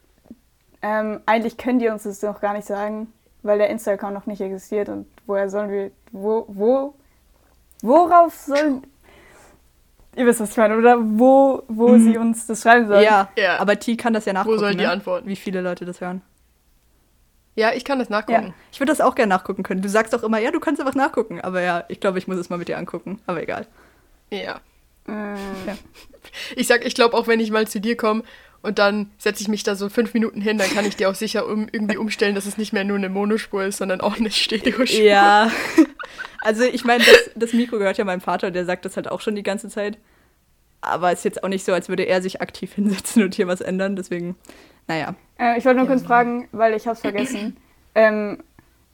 ähm, 0.83 1.21
eigentlich 1.27 1.57
können 1.57 1.79
die 1.79 1.89
uns 1.89 2.05
das 2.05 2.23
noch 2.23 2.41
gar 2.41 2.55
nicht 2.55 2.67
sagen, 2.67 3.13
weil 3.43 3.59
der 3.59 3.71
Insta-Account 3.71 4.15
noch 4.15 4.27
nicht 4.27 4.41
existiert 4.41 4.89
und 4.89 5.07
woher 5.27 5.49
sollen 5.51 5.71
wir, 5.71 5.91
wo, 6.13 6.45
wo, 6.49 6.95
worauf 7.83 8.35
sollen, 8.35 8.83
ihr 10.17 10.27
wisst, 10.27 10.41
was 10.41 10.51
ich 10.51 10.57
meine, 10.57 10.77
oder 10.77 10.97
wo, 11.01 11.63
wo 11.69 11.89
Mhm. 11.89 12.03
sie 12.05 12.19
uns 12.19 12.47
das 12.47 12.63
schreiben 12.63 12.87
sollen. 12.89 13.03
Ja, 13.05 13.29
Ja. 13.37 13.59
aber 13.59 13.79
T 13.79 13.97
kann 13.97 14.13
das 14.13 14.25
ja 14.25 14.33
nachgucken. 14.33 14.59
sollen 14.59 14.79
die 14.79 14.85
ne? 14.85 14.91
antworten? 14.91 15.29
Wie 15.29 15.37
viele 15.37 15.61
Leute 15.61 15.85
das 15.85 16.01
hören. 16.01 16.23
Ja, 17.55 17.73
ich 17.73 17.85
kann 17.85 17.99
das 17.99 18.09
nachgucken. 18.09 18.55
Ich 18.71 18.79
würde 18.79 18.93
das 18.93 19.01
auch 19.01 19.17
gerne 19.17 19.31
nachgucken 19.31 19.65
können. 19.65 19.83
Du 19.83 19.89
sagst 19.89 20.15
auch 20.15 20.23
immer, 20.23 20.39
ja, 20.39 20.53
du 20.53 20.61
kannst 20.61 20.81
einfach 20.81 20.95
nachgucken. 20.95 21.41
Aber 21.41 21.61
ja, 21.61 21.85
ich 21.89 21.99
glaube, 21.99 22.19
ich 22.19 22.29
muss 22.29 22.37
es 22.37 22.51
mal 22.51 22.57
mit 22.57 22.69
dir 22.69 22.79
angucken. 22.79 23.21
Aber 23.27 23.43
egal. 23.43 23.67
Ja. 24.31 24.61
Mm, 25.07 25.35
Ich 26.55 26.69
sag, 26.69 26.85
ich 26.87 26.95
glaube, 26.95 27.17
auch 27.17 27.27
wenn 27.27 27.41
ich 27.41 27.51
mal 27.51 27.67
zu 27.67 27.81
dir 27.81 27.97
komme 27.97 28.23
und 28.62 28.78
dann 28.78 29.10
setze 29.19 29.43
ich 29.43 29.49
mich 29.49 29.62
da 29.62 29.75
so 29.75 29.88
fünf 29.88 30.14
Minuten 30.14 30.40
hin, 30.40 30.58
dann 30.58 30.69
kann 30.70 30.84
ich 30.84 30.96
dir 30.96 31.08
auch 31.10 31.14
sicher 31.14 31.46
um, 31.46 31.69
irgendwie 31.70 31.96
umstellen, 31.96 32.34
dass 32.34 32.46
es 32.46 32.58
nicht 32.58 32.72
mehr 32.72 32.84
nur 32.84 32.96
eine 32.96 33.08
Monospur 33.08 33.65
ist, 33.65 33.79
sondern 33.79 34.00
auch 34.00 34.19
eine 34.19 34.31
Stereospur. 34.31 35.00
Ja. 35.05 35.50
Also 36.41 36.62
ich 36.62 36.84
meine, 36.84 37.03
das, 37.05 37.31
das 37.34 37.53
Mikro 37.53 37.79
gehört 37.79 37.98
ja 37.98 38.05
meinem 38.05 38.20
Vater, 38.20 38.53
der 38.53 38.65
sagt 38.65 38.84
das 38.84 38.94
halt 38.96 39.10
auch 39.10 39.20
schon 39.20 39.34
die 39.34 39.43
ganze 39.43 39.69
Zeit. 39.69 39.98
Aber 40.81 41.10
es 41.12 41.19
ist 41.19 41.24
jetzt 41.24 41.44
auch 41.44 41.48
nicht 41.48 41.65
so, 41.65 41.72
als 41.72 41.88
würde 41.88 42.05
er 42.05 42.22
sich 42.22 42.41
aktiv 42.41 42.72
hinsetzen 42.77 43.24
und 43.24 43.34
hier 43.34 43.48
was 43.48 43.60
ändern. 43.60 43.96
Deswegen, 43.96 44.36
naja. 44.86 45.15
Äh, 45.38 45.58
ich 45.58 45.65
wollte 45.65 45.81
nur 45.81 45.88
Ja. 45.88 45.94
kurz 45.94 46.06
fragen, 46.06 46.48
weil 46.53 46.74
ich 46.74 46.86
hab's 46.86 47.00
vergessen. 47.00 47.56
ähm, 47.96 48.38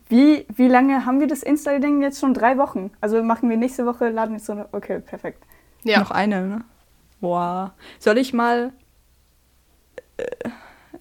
wie, 0.08 0.46
wie 0.56 0.68
lange 0.68 1.04
haben 1.04 1.20
wir 1.20 1.26
das 1.26 1.42
Insta-Ding 1.42 2.02
jetzt 2.02 2.18
schon? 2.18 2.32
Drei 2.32 2.56
Wochen. 2.56 2.90
Also 3.02 3.22
machen 3.22 3.50
wir 3.50 3.58
nächste 3.58 3.84
Woche, 3.84 4.08
laden 4.08 4.32
wir 4.32 4.40
so 4.40 4.52
eine. 4.52 4.66
Okay, 4.72 5.00
perfekt. 5.00 5.44
Ja. 5.84 6.00
Noch 6.00 6.10
eine, 6.10 6.46
ne? 6.46 6.64
Boah. 7.20 7.74
Soll 7.98 8.16
ich 8.18 8.32
mal. 8.32 8.72
Äh, 10.16 10.26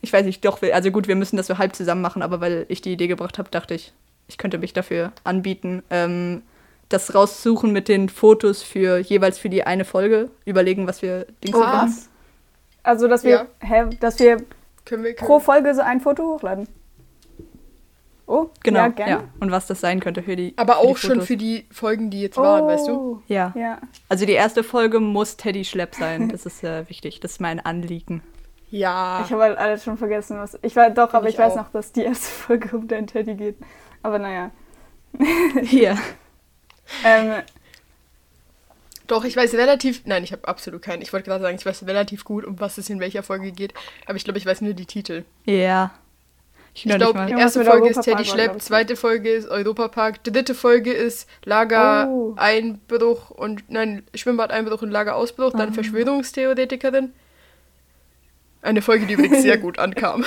ich 0.01 0.11
weiß 0.11 0.25
nicht, 0.25 0.43
doch, 0.43 0.61
also 0.61 0.91
gut, 0.91 1.07
wir 1.07 1.15
müssen 1.15 1.37
das 1.37 1.47
so 1.47 1.57
halb 1.57 1.75
zusammen 1.75 2.01
machen, 2.01 2.21
aber 2.21 2.41
weil 2.41 2.65
ich 2.67 2.81
die 2.81 2.91
Idee 2.91 3.07
gebracht 3.07 3.37
habe, 3.37 3.49
dachte 3.49 3.73
ich, 3.73 3.93
ich 4.27 4.37
könnte 4.37 4.57
mich 4.57 4.73
dafür 4.73 5.11
anbieten. 5.23 5.83
Ähm, 5.89 6.41
das 6.89 7.15
raussuchen 7.15 7.71
mit 7.71 7.87
den 7.87 8.09
Fotos 8.09 8.61
für 8.63 8.97
jeweils 8.99 9.37
für 9.39 9.49
die 9.49 9.63
eine 9.63 9.85
Folge, 9.85 10.29
überlegen, 10.45 10.87
was 10.87 11.01
wir 11.01 11.25
Dings 11.43 11.55
Oh, 11.55 11.59
machen. 11.61 11.87
Was? 11.89 12.09
Also, 12.83 13.07
dass 13.07 13.23
wir, 13.23 13.31
Ja. 13.31 13.45
hä, 13.61 13.85
dass 13.99 14.19
wir 14.19 14.37
Können 14.85 15.03
wir, 15.03 15.13
können 15.13 15.27
pro 15.27 15.39
Folge 15.39 15.73
so 15.73 15.81
ein 15.81 16.01
Foto 16.01 16.23
hochladen. 16.35 16.67
Oh, 18.25 18.47
Genau, 18.63 18.79
ja, 18.79 18.85
ja, 18.85 18.89
gerne. 18.91 19.23
Und 19.39 19.51
was 19.51 19.67
das 19.67 19.81
sein 19.81 19.99
könnte 19.99 20.23
für 20.23 20.35
die. 20.35 20.53
Aber 20.55 20.75
für 20.75 20.81
die 20.81 20.87
auch 20.87 20.97
schon 20.97 21.09
Fotos. 21.11 21.27
für 21.27 21.37
die 21.37 21.65
Folgen, 21.71 22.09
die 22.09 22.21
jetzt 22.21 22.37
waren, 22.37 22.65
weißt 22.67 22.87
du? 22.87 22.91
Oh, 22.93 23.21
Ja. 23.27 23.53
Ja. 23.55 23.79
Also 24.09 24.25
die 24.25 24.31
erste 24.33 24.63
Folge 24.63 24.99
muss 24.99 25.35
Teddy 25.37 25.65
Schlepp 25.65 25.95
sein. 25.95 26.29
Das 26.29 26.45
ist 26.45 26.63
äh, 26.63 26.87
wichtig. 26.89 27.19
Das 27.19 27.33
ist 27.33 27.41
mein 27.41 27.59
Anliegen. 27.59 28.21
Ja. 28.73 29.21
Ich 29.23 29.31
habe 29.31 29.43
halt 29.43 29.57
alles 29.59 29.83
schon 29.83 29.99
vergessen, 29.99 30.39
was. 30.39 30.57
Ich 30.63 30.75
weiß 30.75 30.95
doch, 30.95 31.13
aber 31.13 31.27
Ich 31.27 31.35
ich, 31.35 31.39
weiß 31.39 31.55
noch, 31.57 31.69
dass 31.69 31.91
die 31.91 32.01
erste 32.01 32.25
Folge 32.31 32.75
um 32.75 32.87
dein 32.87 33.05
Teddy 33.05 33.35
geht. 33.35 33.55
Aber 34.01 34.17
naja. 34.17 34.49
Hier. 35.61 35.95
Ähm, 37.05 37.43
Doch, 39.05 39.25
ich 39.25 39.37
weiß 39.37 39.53
relativ. 39.53 40.01
Nein, 40.05 40.23
ich 40.23 40.31
habe 40.31 40.47
absolut 40.47 40.81
keinen. 40.81 41.03
Ich 41.03 41.13
wollte 41.13 41.29
gerade 41.29 41.43
sagen, 41.43 41.55
ich 41.55 41.63
weiß 41.63 41.85
relativ 41.85 42.25
gut, 42.25 42.45
um 42.45 42.59
was 42.59 42.79
es 42.79 42.89
in 42.89 42.99
welcher 42.99 43.21
Folge 43.21 43.51
geht. 43.51 43.75
Aber 44.07 44.15
ich 44.15 44.23
glaube, 44.23 44.39
ich 44.39 44.45
weiß 44.47 44.61
nur 44.61 44.73
die 44.73 44.87
Titel. 44.87 45.23
Ja. 45.45 45.91
Ich, 46.73 46.87
ich 46.87 46.95
glaube, 46.95 47.27
die 47.27 47.33
erste 47.33 47.63
Folge 47.63 47.89
ist 47.89 48.01
Teddy 48.01 48.25
Schlepp, 48.25 48.59
zweite 48.59 48.95
Folge 48.95 49.29
ist 49.29 49.47
Europapark, 49.47 50.23
dritte 50.23 50.55
Folge 50.55 50.91
ist 50.91 51.29
Lagereinbruch 51.45 53.29
oh. 53.29 53.35
und 53.35 53.69
nein, 53.69 54.01
Schwimmbadeinbruch 54.15 54.81
und 54.81 54.89
Lagerausbruch, 54.89 55.51
dann 55.51 55.69
ah. 55.69 55.73
Verschwörungstheoretikerin. 55.73 57.13
Eine 58.63 58.81
Folge, 58.81 59.05
die 59.05 59.13
übrigens 59.13 59.41
sehr 59.41 59.57
gut 59.59 59.77
ankam. 59.77 60.23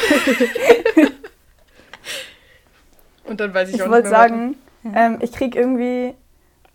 und 3.25 3.40
dann 3.40 3.55
weiß 3.55 3.71
ich, 3.71 3.76
ich 3.76 3.83
auch 3.83 3.87
nicht 3.87 3.90
mehr. 3.90 3.99
Ich 3.99 4.05
wollte 4.05 4.09
sagen, 4.09 4.57
ähm, 4.95 5.19
ich 5.21 5.33
kriege 5.33 5.59
irgendwie 5.59 6.14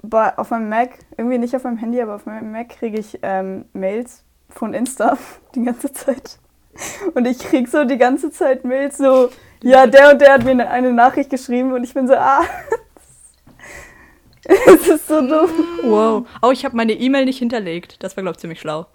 bei, 0.02 0.38
auf 0.38 0.50
meinem 0.50 0.70
Mac, 0.70 0.98
irgendwie 1.18 1.38
nicht 1.38 1.56
auf 1.56 1.64
meinem 1.64 1.78
Handy, 1.78 2.02
aber 2.02 2.16
auf 2.16 2.26
meinem 2.26 2.52
Mac 2.52 2.70
kriege 2.70 2.98
ich 2.98 3.20
ähm, 3.22 3.66
Mails 3.74 4.24
von 4.50 4.74
Insta 4.74 5.18
die 5.56 5.64
ganze 5.64 5.94
Zeit. 5.94 6.40
Und 7.14 7.28
ich 7.28 7.40
kriege 7.40 7.70
so 7.70 7.84
die 7.84 7.98
ganze 7.98 8.32
Zeit 8.32 8.64
Mails 8.66 8.98
so, 8.98 9.30
ja, 9.62 9.86
der 9.86 10.12
und 10.12 10.22
der 10.22 10.34
hat 10.34 10.44
mir 10.44 10.68
eine 10.70 10.92
Nachricht 10.94 11.30
geschrieben 11.30 11.74
und 11.74 11.84
ich 11.84 11.94
bin 11.94 12.08
so, 12.08 12.16
ah. 12.16 12.42
Es 14.44 14.88
ist 14.88 15.08
so 15.08 15.22
dumm. 15.22 15.52
Wow. 15.84 16.28
Oh, 16.42 16.50
ich 16.50 16.66
habe 16.66 16.76
meine 16.76 16.94
E-Mail 16.94 17.26
nicht 17.26 17.38
hinterlegt. 17.38 18.02
Das 18.02 18.18
war, 18.18 18.24
glaube 18.24 18.36
ich, 18.36 18.40
ziemlich 18.40 18.60
schlau. 18.60 18.88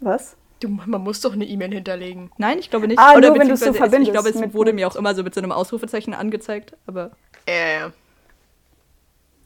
Was? 0.00 0.36
Du, 0.60 0.68
man 0.68 1.02
muss 1.02 1.20
doch 1.20 1.32
eine 1.32 1.44
E-Mail 1.44 1.72
hinterlegen. 1.72 2.30
Nein, 2.36 2.58
ich 2.58 2.70
glaube 2.70 2.88
nicht. 2.88 2.98
Ah, 2.98 3.16
Oder 3.16 3.28
nur 3.28 3.38
wenn 3.38 3.48
du 3.48 3.54
es 3.54 3.60
so 3.60 3.72
verbindest. 3.72 4.08
Ich 4.08 4.12
glaube, 4.12 4.28
es 4.28 4.54
wurde 4.54 4.72
mir 4.72 4.88
auch 4.88 4.96
immer 4.96 5.14
so 5.14 5.22
mit 5.22 5.34
so 5.34 5.40
einem 5.40 5.52
Ausrufezeichen 5.52 6.14
angezeigt, 6.14 6.76
aber... 6.86 7.12
Ja. 7.48 7.92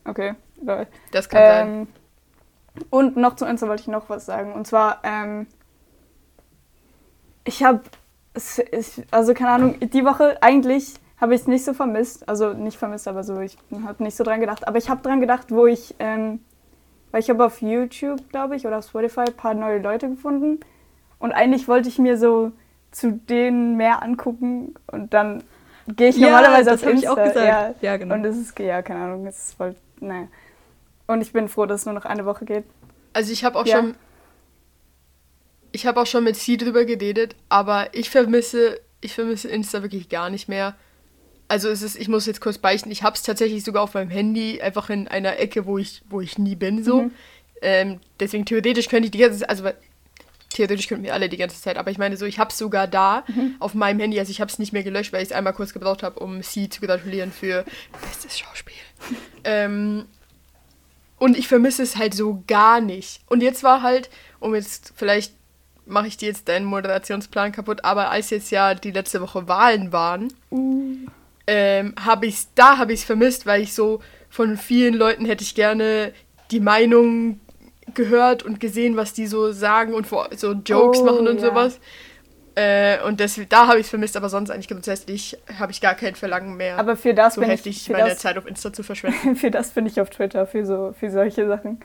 Okay, 0.04 0.34
lol. 0.62 0.86
Das 1.12 1.28
kann 1.28 1.40
ähm, 1.42 1.86
sein. 1.86 1.88
Und 2.90 3.16
noch 3.16 3.36
zu 3.36 3.44
Insta 3.44 3.68
wollte 3.68 3.82
ich 3.82 3.88
noch 3.88 4.08
was 4.08 4.26
sagen. 4.26 4.54
Und 4.54 4.66
zwar, 4.66 5.00
ähm, 5.04 5.46
ich 7.44 7.62
habe, 7.62 7.82
also 9.10 9.34
keine 9.34 9.50
Ahnung, 9.50 9.80
die 9.80 10.04
Woche 10.04 10.42
eigentlich 10.42 10.94
habe 11.20 11.34
ich 11.34 11.42
es 11.42 11.46
nicht 11.46 11.64
so 11.64 11.74
vermisst. 11.74 12.28
Also 12.28 12.52
nicht 12.52 12.78
vermisst, 12.78 13.06
aber 13.06 13.22
so, 13.22 13.38
ich 13.40 13.56
habe 13.84 14.02
nicht 14.02 14.16
so 14.16 14.24
dran 14.24 14.40
gedacht. 14.40 14.66
Aber 14.66 14.78
ich 14.78 14.88
habe 14.88 15.02
dran 15.02 15.20
gedacht, 15.20 15.50
wo 15.50 15.66
ich, 15.66 15.94
ähm, 15.98 16.40
weil 17.10 17.20
ich 17.20 17.30
habe 17.30 17.44
auf 17.44 17.60
YouTube, 17.60 18.30
glaube 18.30 18.56
ich, 18.56 18.66
oder 18.66 18.78
auf 18.78 18.86
Spotify 18.86 19.20
ein 19.20 19.36
paar 19.36 19.54
neue 19.54 19.78
Leute 19.78 20.08
gefunden. 20.08 20.60
Und 21.22 21.30
eigentlich 21.30 21.68
wollte 21.68 21.88
ich 21.88 21.98
mir 21.98 22.18
so 22.18 22.50
zu 22.90 23.12
denen 23.12 23.76
mehr 23.76 24.02
angucken 24.02 24.74
und 24.90 25.14
dann 25.14 25.44
gehe 25.86 26.08
ich 26.08 26.16
ja, 26.16 26.26
normalerweise 26.26 26.74
auf 26.74 26.82
Insta. 26.82 26.98
Ich 26.98 27.08
auch 27.08 27.16
gesagt. 27.16 27.36
Ja, 27.46 27.74
ja, 27.80 27.96
genau. 27.96 28.16
Und 28.16 28.24
es 28.24 28.36
ist, 28.36 28.58
ja, 28.58 28.82
keine 28.82 29.04
Ahnung, 29.04 29.26
es 29.26 29.38
ist 29.38 29.54
voll, 29.54 29.76
naja. 30.00 30.26
Und 31.06 31.20
ich 31.20 31.32
bin 31.32 31.48
froh, 31.48 31.64
dass 31.64 31.80
es 31.80 31.86
nur 31.86 31.94
noch 31.94 32.04
eine 32.04 32.26
Woche 32.26 32.44
geht. 32.44 32.64
Also 33.12 33.32
ich 33.32 33.44
habe 33.44 33.56
auch 33.56 33.66
ja. 33.66 33.76
schon 33.76 33.94
ich 35.70 35.86
habe 35.86 36.00
auch 36.00 36.06
schon 36.06 36.24
mit 36.24 36.36
sie 36.36 36.56
drüber 36.56 36.84
geredet, 36.84 37.36
aber 37.48 37.94
ich 37.94 38.10
vermisse 38.10 38.80
ich 39.00 39.14
vermisse 39.14 39.48
Insta 39.48 39.82
wirklich 39.82 40.08
gar 40.08 40.28
nicht 40.28 40.48
mehr. 40.48 40.74
Also 41.46 41.68
es 41.68 41.82
ist, 41.82 41.96
ich 41.96 42.08
muss 42.08 42.26
jetzt 42.26 42.40
kurz 42.40 42.58
beichten, 42.58 42.90
ich 42.90 43.04
habe 43.04 43.14
es 43.14 43.22
tatsächlich 43.22 43.62
sogar 43.62 43.84
auf 43.84 43.94
meinem 43.94 44.10
Handy, 44.10 44.60
einfach 44.60 44.90
in 44.90 45.06
einer 45.06 45.38
Ecke, 45.38 45.66
wo 45.66 45.78
ich, 45.78 46.02
wo 46.08 46.20
ich 46.20 46.38
nie 46.38 46.56
bin, 46.56 46.82
so. 46.82 47.02
Mhm. 47.02 47.10
Ähm, 47.60 48.00
deswegen 48.18 48.44
theoretisch 48.44 48.88
könnte 48.88 49.06
ich 49.06 49.10
die 49.10 49.18
ganze 49.18 49.40
Zeit, 49.40 49.50
also 49.50 49.68
theoretisch 50.52 50.88
könnten 50.88 51.04
wir 51.04 51.14
alle 51.14 51.28
die 51.28 51.36
ganze 51.36 51.60
Zeit, 51.60 51.76
aber 51.76 51.90
ich 51.90 51.98
meine 51.98 52.16
so, 52.16 52.26
ich 52.26 52.38
habe 52.38 52.50
es 52.50 52.58
sogar 52.58 52.86
da 52.86 53.24
mhm. 53.28 53.56
auf 53.58 53.74
meinem 53.74 54.00
Handy, 54.00 54.18
also 54.18 54.30
ich 54.30 54.40
habe 54.40 54.50
es 54.50 54.58
nicht 54.58 54.72
mehr 54.72 54.82
gelöscht, 54.82 55.12
weil 55.12 55.22
ich 55.22 55.30
es 55.30 55.34
einmal 55.34 55.52
kurz 55.52 55.72
gebraucht 55.72 56.02
habe, 56.02 56.20
um 56.20 56.42
sie 56.42 56.68
zu 56.68 56.80
gratulieren 56.80 57.32
für 57.32 57.64
bestes 58.00 58.38
Schauspiel. 58.38 58.74
ähm, 59.44 60.06
und 61.18 61.38
ich 61.38 61.46
vermisse 61.46 61.82
es 61.82 61.96
halt 61.96 62.14
so 62.14 62.42
gar 62.46 62.80
nicht. 62.80 63.20
Und 63.28 63.42
jetzt 63.42 63.62
war 63.62 63.82
halt, 63.82 64.10
um 64.40 64.54
jetzt 64.54 64.92
vielleicht 64.96 65.34
mache 65.86 66.06
ich 66.06 66.16
dir 66.16 66.28
jetzt 66.28 66.48
deinen 66.48 66.64
Moderationsplan 66.64 67.52
kaputt, 67.52 67.84
aber 67.84 68.10
als 68.10 68.30
jetzt 68.30 68.50
ja 68.50 68.74
die 68.74 68.90
letzte 68.90 69.20
Woche 69.20 69.48
Wahlen 69.48 69.92
waren, 69.92 70.32
uh. 70.50 70.96
ähm, 71.46 71.94
habe 72.02 72.26
ich 72.26 72.46
da 72.54 72.78
habe 72.78 72.92
ich 72.92 73.00
es 73.00 73.06
vermisst, 73.06 73.46
weil 73.46 73.62
ich 73.62 73.74
so 73.74 74.00
von 74.28 74.56
vielen 74.56 74.94
Leuten 74.94 75.24
hätte 75.24 75.44
ich 75.44 75.54
gerne 75.54 76.12
die 76.50 76.60
Meinung 76.60 77.40
gehört 77.94 78.42
und 78.42 78.60
gesehen, 78.60 78.96
was 78.96 79.12
die 79.12 79.26
so 79.26 79.52
sagen 79.52 79.94
und 79.94 80.06
so 80.08 80.52
Jokes 80.52 81.00
oh, 81.00 81.04
machen 81.04 81.28
und 81.28 81.40
ja. 81.40 81.48
sowas. 81.48 81.80
Äh, 82.54 83.02
und 83.04 83.18
das, 83.18 83.40
da 83.48 83.66
habe 83.66 83.78
ich 83.78 83.86
es 83.86 83.90
vermisst, 83.90 84.16
aber 84.16 84.28
sonst 84.28 84.50
eigentlich 84.50 84.68
grundsätzlich 84.68 85.38
habe 85.58 85.72
ich 85.72 85.80
gar 85.80 85.94
kein 85.94 86.14
Verlangen 86.14 86.56
mehr. 86.56 86.78
Aber 86.78 86.96
für 86.96 87.14
das 87.14 87.34
so 87.34 87.40
bin 87.40 87.48
heftig 87.48 87.76
ich, 87.76 87.84
für 87.84 87.92
meine 87.92 88.10
das, 88.10 88.18
Zeit 88.18 88.36
auf 88.36 88.46
Insta 88.46 88.72
zu 88.72 88.82
verschwenden. 88.82 89.36
für 89.36 89.50
das 89.50 89.70
bin 89.70 89.86
ich 89.86 90.00
auf 90.00 90.10
Twitter, 90.10 90.46
für 90.46 90.66
so 90.66 90.94
für 90.98 91.10
solche 91.10 91.46
Sachen. 91.46 91.80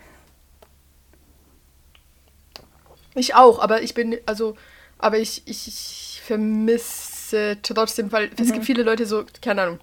Ich 3.16 3.34
auch, 3.34 3.60
aber 3.60 3.82
ich 3.82 3.94
bin, 3.94 4.18
also, 4.26 4.56
aber 5.00 5.18
ich, 5.18 5.42
ich, 5.46 5.68
ich 5.68 6.22
vermisse 6.24 7.58
trotzdem, 7.64 8.12
weil 8.12 8.28
mhm. 8.28 8.34
es 8.38 8.48
gibt 8.48 8.60
mhm. 8.60 8.64
viele 8.64 8.84
Leute 8.84 9.06
so, 9.06 9.24
keine 9.42 9.64
Ahnung. 9.64 9.80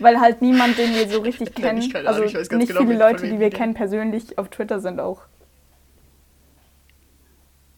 Weil 0.00 0.20
halt 0.20 0.42
niemand, 0.42 0.76
den 0.76 0.94
wir 0.94 1.08
so 1.08 1.20
richtig 1.20 1.54
kennen, 1.54 1.80
also 2.06 2.24
nicht 2.24 2.50
genau, 2.50 2.80
viele 2.80 2.98
Leute, 2.98 3.28
die 3.28 3.38
wir 3.38 3.50
kennen 3.50 3.74
persönlich 3.74 4.36
auf 4.36 4.50
Twitter 4.50 4.80
sind 4.80 5.00
auch. 5.00 5.22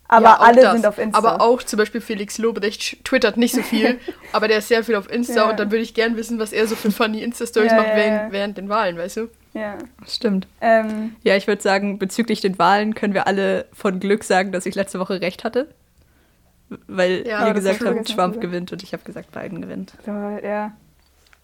Aber 0.09 0.27
ja, 0.27 0.39
alle 0.39 0.63
das. 0.63 0.73
sind 0.73 0.87
auf 0.87 0.99
Insta. 0.99 1.19
Aber 1.19 1.41
auch 1.41 1.63
zum 1.63 1.79
Beispiel 1.79 2.01
Felix 2.01 2.39
Lobrecht 2.39 3.05
twittert 3.05 3.37
nicht 3.37 3.55
so 3.55 3.63
viel, 3.63 3.99
aber 4.33 4.49
der 4.49 4.59
ist 4.59 4.69
sehr 4.69 4.85
viel 4.85 4.95
auf 4.95 5.11
Insta 5.11 5.35
ja. 5.35 5.51
und 5.51 5.59
dann 5.59 5.71
würde 5.71 5.83
ich 5.83 5.95
gern 5.95 6.17
wissen, 6.17 6.39
was 6.39 6.53
er 6.53 6.67
so 6.67 6.77
für 6.77 6.91
funny 6.91 7.23
Insta-Stories 7.23 7.73
ja, 7.73 7.79
macht 7.79 7.89
während, 7.95 8.33
während 8.33 8.59
den 8.59 8.69
Wahlen, 8.69 8.97
weißt 8.97 9.17
du? 9.17 9.29
Ja. 9.55 9.79
Stimmt. 10.07 10.47
Ähm, 10.61 11.17
ja, 11.23 11.35
ich 11.37 11.47
würde 11.47 11.63
sagen, 11.63 11.99
bezüglich 11.99 12.41
den 12.41 12.59
Wahlen 12.59 12.95
können 12.95 13.15
wir 13.15 13.27
alle 13.27 13.67
von 13.73 14.01
Glück 14.01 14.23
sagen, 14.23 14.53
dass 14.53 14.67
ich 14.67 14.75
letzte 14.75 15.01
Woche 15.01 15.21
recht 15.21 15.45
hatte. 15.45 15.69
Weil 16.89 17.27
ja, 17.27 17.47
ihr 17.47 17.55
gesagt 17.55 17.85
habt, 17.85 18.09
Trump 18.09 18.41
gewinnt 18.41 18.73
und 18.73 18.83
ich 18.83 18.93
habe 18.93 19.03
gesagt, 19.05 19.33
Biden 19.33 19.63
gewinnt. 19.63 19.95
Ja. 20.07 20.73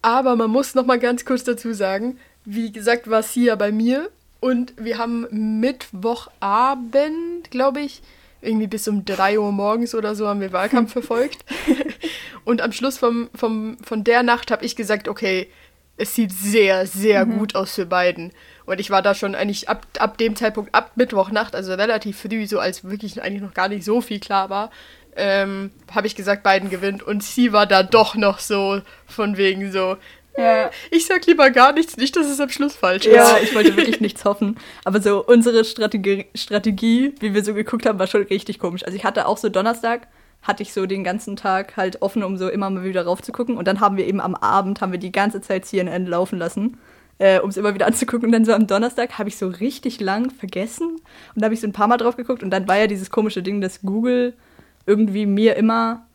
Aber 0.01 0.35
man 0.35 0.51
muss 0.51 0.75
noch 0.75 0.85
mal 0.85 0.99
ganz 0.99 1.25
kurz 1.25 1.43
dazu 1.45 1.73
sagen, 1.73 2.17
wie 2.45 2.71
gesagt, 2.71 3.09
war 3.09 3.21
es 3.21 3.31
hier 3.31 3.55
bei 3.55 3.71
mir 3.71 4.09
und 4.41 4.73
wir 4.77 4.97
haben 4.97 5.25
Mittwochabend, 5.61 7.49
glaube 7.49 7.79
ich, 7.79 8.01
irgendwie 8.43 8.67
bis 8.67 8.87
um 8.87 9.05
3 9.05 9.39
Uhr 9.39 9.51
morgens 9.51 9.95
oder 9.95 10.15
so 10.15 10.27
haben 10.27 10.41
wir 10.41 10.51
Wahlkampf 10.51 10.91
verfolgt. 10.93 11.45
und 12.45 12.61
am 12.61 12.71
Schluss 12.71 12.97
vom, 12.97 13.29
vom, 13.33 13.77
von 13.83 14.03
der 14.03 14.23
Nacht 14.23 14.51
habe 14.51 14.65
ich 14.65 14.75
gesagt, 14.75 15.07
okay, 15.07 15.47
es 15.97 16.15
sieht 16.15 16.31
sehr, 16.31 16.87
sehr 16.87 17.25
mhm. 17.25 17.39
gut 17.39 17.55
aus 17.55 17.75
für 17.75 17.85
beiden. 17.85 18.31
Und 18.65 18.79
ich 18.79 18.89
war 18.89 19.01
da 19.01 19.13
schon 19.13 19.35
eigentlich 19.35 19.69
ab, 19.69 19.85
ab 19.99 20.17
dem 20.17 20.35
Zeitpunkt, 20.35 20.73
ab 20.73 20.91
Mittwochnacht, 20.95 21.55
also 21.55 21.73
relativ 21.73 22.19
früh, 22.19 22.47
so 22.47 22.59
als 22.59 22.83
wirklich 22.83 23.21
eigentlich 23.21 23.43
noch 23.43 23.53
gar 23.53 23.67
nicht 23.67 23.83
so 23.83 24.01
viel 24.01 24.19
klar 24.19 24.49
war, 24.49 24.71
ähm, 25.15 25.71
habe 25.93 26.07
ich 26.07 26.15
gesagt, 26.15 26.43
beiden 26.43 26.69
gewinnt. 26.69 27.03
Und 27.03 27.23
sie 27.23 27.53
war 27.53 27.67
da 27.67 27.83
doch 27.83 28.15
noch 28.15 28.39
so 28.39 28.81
von 29.05 29.37
wegen 29.37 29.71
so. 29.71 29.97
Ja. 30.37 30.71
Ich 30.89 31.05
sag 31.05 31.25
lieber 31.25 31.51
gar 31.51 31.73
nichts, 31.73 31.97
nicht, 31.97 32.15
dass 32.15 32.27
es 32.27 32.39
am 32.39 32.49
Schluss 32.49 32.75
falsch 32.75 33.05
ist. 33.05 33.15
Ja, 33.15 33.37
ich 33.41 33.53
wollte 33.53 33.75
wirklich 33.77 34.01
nichts 34.01 34.25
hoffen. 34.25 34.57
Aber 34.83 35.01
so 35.01 35.23
unsere 35.23 35.63
Strategie, 35.63 36.25
Strategie, 36.33 37.13
wie 37.19 37.33
wir 37.33 37.43
so 37.43 37.53
geguckt 37.53 37.85
haben, 37.85 37.99
war 37.99 38.07
schon 38.07 38.23
richtig 38.23 38.59
komisch. 38.59 38.83
Also 38.83 38.97
ich 38.97 39.05
hatte 39.05 39.27
auch 39.27 39.37
so 39.37 39.49
Donnerstag, 39.49 40.07
hatte 40.41 40.63
ich 40.63 40.73
so 40.73 40.85
den 40.85 41.03
ganzen 41.03 41.35
Tag 41.35 41.77
halt 41.77 42.01
offen, 42.01 42.23
um 42.23 42.37
so 42.37 42.49
immer 42.49 42.69
mal 42.69 42.83
wieder 42.83 43.05
raufzugucken. 43.05 43.57
Und 43.57 43.67
dann 43.67 43.79
haben 43.79 43.97
wir 43.97 44.07
eben 44.07 44.19
am 44.19 44.35
Abend, 44.35 44.81
haben 44.81 44.91
wir 44.91 44.99
die 44.99 45.11
ganze 45.11 45.41
Zeit 45.41 45.65
CNN 45.65 46.05
laufen 46.05 46.39
lassen, 46.39 46.77
äh, 47.19 47.39
um 47.39 47.49
es 47.49 47.57
immer 47.57 47.73
wieder 47.73 47.85
anzugucken. 47.85 48.25
Und 48.25 48.31
dann 48.31 48.45
so 48.45 48.53
am 48.53 48.67
Donnerstag 48.67 49.17
habe 49.19 49.29
ich 49.29 49.37
so 49.37 49.47
richtig 49.47 50.01
lang 50.01 50.31
vergessen. 50.31 50.95
Und 51.35 51.41
da 51.41 51.45
habe 51.45 51.53
ich 51.53 51.61
so 51.61 51.67
ein 51.67 51.73
paar 51.73 51.87
Mal 51.87 51.97
drauf 51.97 52.17
geguckt. 52.17 52.43
Und 52.43 52.49
dann 52.49 52.67
war 52.67 52.77
ja 52.77 52.87
dieses 52.87 53.09
komische 53.09 53.43
Ding, 53.43 53.61
dass 53.61 53.81
Google 53.81 54.33
irgendwie 54.85 55.25
mir 55.25 55.55
immer, 55.55 56.05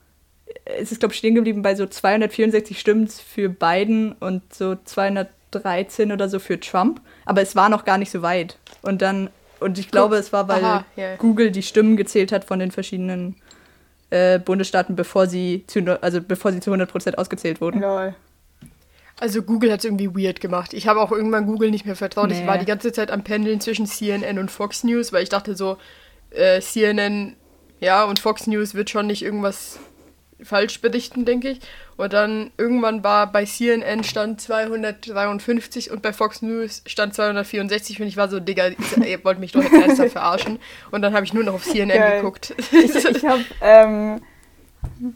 es 0.64 0.92
ist 0.92 1.00
glaube 1.00 1.12
ich 1.12 1.18
stehen 1.18 1.34
geblieben 1.34 1.62
bei 1.62 1.74
so 1.74 1.86
264 1.86 2.78
Stimmen 2.78 3.08
für 3.08 3.48
Biden 3.48 4.12
und 4.12 4.42
so 4.52 4.76
213 4.76 6.12
oder 6.12 6.28
so 6.28 6.38
für 6.38 6.58
Trump. 6.60 7.00
Aber 7.24 7.42
es 7.42 7.56
war 7.56 7.68
noch 7.68 7.84
gar 7.84 7.98
nicht 7.98 8.10
so 8.10 8.22
weit. 8.22 8.58
Und 8.82 9.02
dann, 9.02 9.30
und 9.60 9.78
ich 9.78 9.90
glaube, 9.90 10.16
es 10.16 10.32
war, 10.32 10.48
weil 10.48 10.64
Aha, 10.64 10.84
yeah. 10.96 11.16
Google 11.16 11.50
die 11.50 11.62
Stimmen 11.62 11.96
gezählt 11.96 12.32
hat 12.32 12.44
von 12.44 12.58
den 12.58 12.70
verschiedenen 12.70 13.36
äh, 14.10 14.38
Bundesstaaten, 14.38 14.96
bevor 14.96 15.26
sie 15.26 15.64
zu, 15.66 16.02
also 16.02 16.20
bevor 16.20 16.52
sie 16.52 16.60
zu 16.60 16.72
100% 16.72 17.16
ausgezählt 17.16 17.60
wurden. 17.60 17.80
Lol. 17.80 18.14
Also 19.20 19.42
Google 19.42 19.72
hat 19.72 19.80
es 19.80 19.84
irgendwie 19.84 20.14
weird 20.14 20.40
gemacht. 20.40 20.72
Ich 20.72 20.86
habe 20.86 21.00
auch 21.00 21.10
irgendwann 21.10 21.46
Google 21.46 21.70
nicht 21.70 21.84
mehr 21.84 21.96
vertraut. 21.96 22.30
Nee. 22.30 22.40
Ich 22.40 22.46
war 22.46 22.56
die 22.56 22.66
ganze 22.66 22.92
Zeit 22.92 23.10
am 23.10 23.24
Pendeln 23.24 23.60
zwischen 23.60 23.86
CNN 23.86 24.38
und 24.38 24.50
Fox 24.50 24.84
News, 24.84 25.12
weil 25.12 25.24
ich 25.24 25.28
dachte 25.28 25.56
so, 25.56 25.76
äh, 26.30 26.60
CNN, 26.60 27.34
ja, 27.80 28.04
und 28.04 28.20
Fox 28.20 28.46
News 28.46 28.74
wird 28.74 28.90
schon 28.90 29.08
nicht 29.08 29.22
irgendwas 29.22 29.80
falsch 30.42 30.80
berichten, 30.80 31.24
denke 31.24 31.50
ich. 31.50 31.60
Und 31.96 32.12
dann 32.12 32.50
irgendwann 32.56 33.02
war 33.02 33.30
bei 33.30 33.44
CNN 33.44 34.04
stand 34.04 34.40
253 34.40 35.90
und 35.90 36.02
bei 36.02 36.12
Fox 36.12 36.42
News 36.42 36.82
stand 36.86 37.14
264 37.14 38.00
und 38.00 38.06
ich 38.06 38.16
war 38.16 38.28
so, 38.28 38.40
Digga, 38.40 38.68
ihr 39.04 39.24
wollt 39.24 39.40
mich 39.40 39.52
doch 39.52 39.62
jetzt 39.62 39.72
ernsthaft 39.72 40.12
verarschen. 40.12 40.58
Und 40.90 41.02
dann 41.02 41.12
habe 41.14 41.24
ich 41.24 41.34
nur 41.34 41.44
noch 41.44 41.54
auf 41.54 41.64
CNN 41.64 41.98
Geil. 41.98 42.16
geguckt. 42.20 42.54
Ich, 42.72 42.94
ich 42.94 43.26
habe, 43.26 43.44
ähm, 43.60 44.20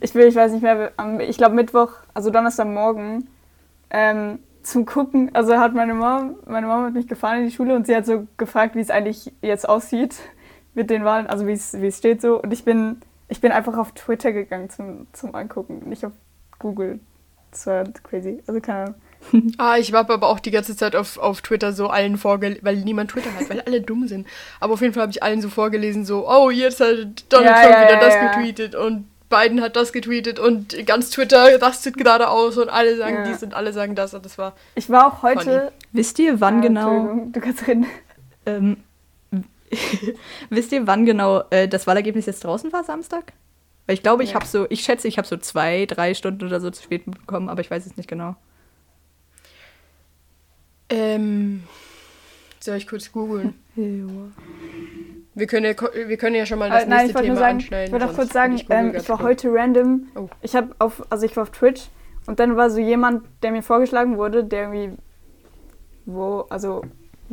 ich 0.00 0.14
will, 0.14 0.26
ich 0.26 0.34
weiß 0.34 0.52
nicht 0.52 0.62
mehr, 0.62 0.92
ich 1.20 1.36
glaube 1.36 1.54
Mittwoch, 1.54 1.90
also 2.14 2.30
Donnerstagmorgen, 2.30 3.28
ähm, 3.90 4.38
zum 4.62 4.86
Gucken, 4.86 5.34
also 5.34 5.58
hat 5.58 5.74
meine 5.74 5.94
Mom, 5.94 6.36
meine 6.46 6.66
Mom 6.66 6.84
hat 6.84 6.94
mich 6.94 7.08
gefahren 7.08 7.38
in 7.40 7.48
die 7.48 7.54
Schule 7.54 7.74
und 7.74 7.86
sie 7.86 7.94
hat 7.94 8.06
so 8.06 8.26
gefragt, 8.36 8.76
wie 8.76 8.80
es 8.80 8.90
eigentlich 8.90 9.32
jetzt 9.42 9.68
aussieht 9.68 10.16
mit 10.74 10.88
den 10.88 11.04
Wahlen, 11.04 11.26
also 11.26 11.46
wie 11.46 11.52
es, 11.52 11.80
wie 11.80 11.88
es 11.88 11.98
steht 11.98 12.22
so. 12.22 12.40
Und 12.40 12.52
ich 12.52 12.64
bin 12.64 13.02
ich 13.32 13.40
bin 13.40 13.50
einfach 13.50 13.78
auf 13.78 13.92
Twitter 13.92 14.30
gegangen 14.30 14.68
zum, 14.68 15.06
zum 15.14 15.34
Angucken, 15.34 15.88
nicht 15.88 16.04
auf 16.04 16.12
Google. 16.58 17.00
Das 17.50 17.66
war 17.66 17.84
crazy. 18.02 18.42
Also 18.46 18.60
keine 18.60 18.78
Ahnung. 18.80 18.94
ah, 19.58 19.78
ich 19.78 19.90
habe 19.94 20.12
aber 20.12 20.28
auch 20.28 20.38
die 20.38 20.50
ganze 20.50 20.76
Zeit 20.76 20.94
auf, 20.94 21.16
auf 21.16 21.40
Twitter 21.40 21.72
so 21.72 21.86
allen 21.86 22.18
vorgelesen, 22.18 22.62
weil 22.62 22.76
niemand 22.76 23.10
Twitter 23.10 23.34
hat, 23.34 23.48
weil 23.48 23.62
alle 23.62 23.80
dumm 23.80 24.06
sind. 24.06 24.26
Aber 24.60 24.74
auf 24.74 24.82
jeden 24.82 24.92
Fall 24.92 25.04
habe 25.04 25.12
ich 25.12 25.22
allen 25.22 25.40
so 25.40 25.48
vorgelesen, 25.48 26.04
so, 26.04 26.28
oh, 26.28 26.50
jetzt 26.50 26.80
hat 26.80 27.24
Donald 27.30 27.56
ja, 27.56 27.62
Trump 27.62 27.74
ja, 27.74 27.82
wieder 27.84 27.94
ja, 27.94 28.00
das 28.00 28.36
getweetet 28.36 28.74
und 28.74 29.06
Biden 29.30 29.62
hat 29.62 29.76
das 29.76 29.94
getweetet 29.94 30.38
und 30.38 30.86
ganz 30.86 31.08
Twitter 31.08 31.62
rastet 31.62 31.96
gerade 31.96 32.28
aus 32.28 32.58
und 32.58 32.68
alle 32.68 32.98
sagen 32.98 33.24
dies 33.26 33.42
und 33.42 33.54
alle 33.54 33.72
sagen 33.72 33.94
das 33.94 34.12
und 34.12 34.26
das 34.26 34.36
war. 34.36 34.52
Ich 34.74 34.90
war 34.90 35.06
auch 35.06 35.22
heute. 35.22 35.40
Funny. 35.42 35.70
Wisst 35.92 36.18
ihr, 36.18 36.38
wann 36.42 36.60
genau. 36.60 37.28
Du 37.32 37.40
kannst 37.40 37.66
reden. 37.66 37.86
Ähm, 38.44 38.76
wisst 40.50 40.72
ihr, 40.72 40.86
wann 40.86 41.06
genau 41.06 41.44
äh, 41.50 41.68
das 41.68 41.86
Wahlergebnis 41.86 42.26
jetzt 42.26 42.44
draußen 42.44 42.72
war, 42.72 42.84
Samstag? 42.84 43.32
Weil 43.86 43.94
ich 43.94 44.02
glaube, 44.02 44.22
ich 44.22 44.34
habe 44.34 44.46
so, 44.46 44.66
ich 44.70 44.82
schätze, 44.82 45.08
ich 45.08 45.18
habe 45.18 45.26
so 45.26 45.36
zwei, 45.36 45.86
drei 45.86 46.14
Stunden 46.14 46.46
oder 46.46 46.60
so 46.60 46.70
zu 46.70 46.82
spät 46.82 47.04
bekommen, 47.04 47.48
aber 47.48 47.60
ich 47.60 47.70
weiß 47.70 47.84
es 47.86 47.96
nicht 47.96 48.08
genau. 48.08 48.36
Ähm, 50.88 51.64
soll 52.60 52.76
ich 52.76 52.86
kurz 52.86 53.10
googeln? 53.10 53.54
Wir 55.34 55.46
können, 55.46 55.64
ja, 55.64 56.08
wir 56.08 56.16
können 56.16 56.36
ja 56.36 56.46
schon 56.46 56.58
mal 56.58 56.70
das 56.70 56.84
äh, 56.84 56.88
nächste 56.88 57.14
nein, 57.14 57.22
Thema 57.24 57.36
sagen, 57.36 57.56
anschneiden. 57.56 57.86
Ich 57.86 57.92
wollte 57.92 58.10
auch 58.10 58.14
kurz 58.14 58.32
sagen, 58.32 58.54
ich, 58.54 58.66
ähm, 58.70 58.94
ich 58.94 59.08
war 59.08 59.20
heute 59.20 59.52
random. 59.52 60.06
Oh. 60.14 60.28
Ich 60.42 60.54
habe 60.54 60.74
auf, 60.78 61.02
also 61.10 61.24
ich 61.24 61.34
war 61.34 61.44
auf 61.44 61.50
Twitch 61.50 61.88
und 62.26 62.38
dann 62.38 62.56
war 62.56 62.70
so 62.70 62.78
jemand, 62.78 63.24
der 63.42 63.50
mir 63.50 63.62
vorgeschlagen 63.62 64.16
wurde, 64.16 64.44
der 64.44 64.70
irgendwie, 64.70 64.96
wo, 66.04 66.46
also 66.50 66.82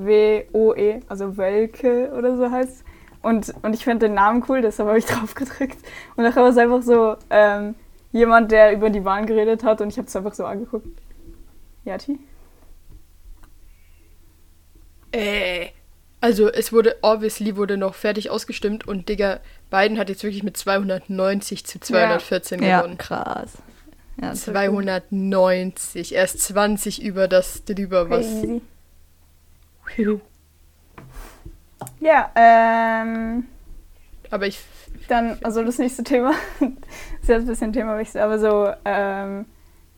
W-O-E, 0.05 1.01
also 1.07 1.37
Welke 1.37 2.11
oder 2.17 2.37
so 2.37 2.49
heißt. 2.49 2.83
Und, 3.21 3.53
und 3.63 3.73
ich 3.73 3.83
fand 3.83 4.01
den 4.01 4.13
Namen 4.13 4.43
cool, 4.47 4.61
deshalb 4.61 4.87
habe 4.87 4.97
ich 4.97 5.05
drauf 5.07 5.35
gedrückt. 5.35 5.77
Und 6.15 6.23
nachher 6.23 6.41
war 6.41 6.49
es 6.49 6.57
einfach 6.57 6.81
so 6.81 7.15
ähm, 7.29 7.75
jemand, 8.11 8.51
der 8.51 8.73
über 8.73 8.89
die 8.89 9.03
Wahlen 9.03 9.25
geredet 9.25 9.63
hat 9.63 9.81
und 9.81 9.89
ich 9.89 9.97
habe 9.97 10.07
es 10.07 10.15
einfach 10.15 10.33
so 10.33 10.45
angeguckt. 10.45 10.87
Yati? 11.85 12.19
Äh, 15.11 15.67
also 16.21 16.49
es 16.49 16.71
wurde, 16.71 16.97
obviously 17.01 17.55
wurde 17.55 17.77
noch 17.77 17.95
fertig 17.95 18.29
ausgestimmt 18.29 18.87
und 18.87 19.09
Digga, 19.09 19.39
Biden 19.69 19.97
hat 19.97 20.09
jetzt 20.09 20.23
wirklich 20.23 20.43
mit 20.43 20.57
290 20.57 21.65
zu 21.65 21.79
214 21.79 22.61
ja. 22.61 22.81
gewonnen. 22.81 22.97
Ja, 22.99 23.03
krass. 23.03 23.57
Ja, 24.21 24.33
290, 24.33 26.13
erst 26.13 26.41
20 26.41 27.01
über 27.01 27.27
das 27.27 27.63
drüber, 27.63 28.09
was... 28.09 28.25
Ja, 31.99 32.31
ähm... 32.35 33.45
Aber 34.31 34.47
ich... 34.47 34.63
Dann, 35.07 35.37
also 35.43 35.63
das 35.63 35.79
nächste 35.79 36.03
Thema, 36.03 36.31
ist 36.59 37.29
jetzt 37.29 37.41
ein 37.41 37.47
bisschen 37.47 37.73
Themawechsel, 37.73 38.21
aber 38.21 38.37
so, 38.37 38.71
ähm, 38.85 39.45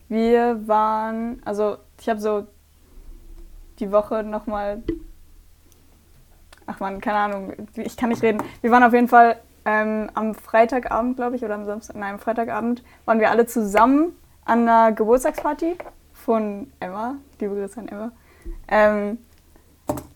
wir 0.08 0.66
waren, 0.66 1.42
also 1.44 1.76
ich 2.00 2.08
habe 2.08 2.20
so 2.20 2.46
die 3.78 3.92
Woche 3.92 4.22
nochmal. 4.22 4.82
Ach 6.66 6.80
man, 6.80 7.00
keine 7.00 7.18
Ahnung, 7.18 7.52
ich 7.76 7.96
kann 7.96 8.10
nicht 8.10 8.22
reden. 8.22 8.42
Wir 8.60 8.70
waren 8.70 8.84
auf 8.84 8.92
jeden 8.92 9.08
Fall 9.08 9.40
ähm, 9.64 10.10
am 10.14 10.34
Freitagabend, 10.34 11.16
glaube 11.16 11.36
ich, 11.36 11.44
oder 11.44 11.54
am 11.54 11.64
Samstag, 11.64 11.96
nein, 11.96 12.14
am 12.14 12.18
Freitagabend 12.18 12.82
waren 13.04 13.20
wir 13.20 13.30
alle 13.30 13.46
zusammen 13.46 14.16
an 14.44 14.68
einer 14.68 14.92
Geburtstagsparty 14.92 15.76
von 16.12 16.70
Emma. 16.80 17.16
Liebe 17.40 17.54
Grüße 17.54 17.80
an 17.80 17.88
Emma. 17.88 18.12
Ähm, 18.68 19.18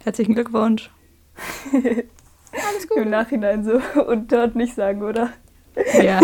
Herzlichen 0.05 0.35
Glückwunsch. 0.35 0.91
Alles 1.73 2.89
gut. 2.89 2.99
Im 2.99 3.11
Nachhinein 3.11 3.65
so 3.65 3.81
und 4.03 4.33
dort 4.33 4.55
nicht 4.55 4.75
sagen, 4.75 5.03
oder? 5.03 5.31
Ja. 6.01 6.21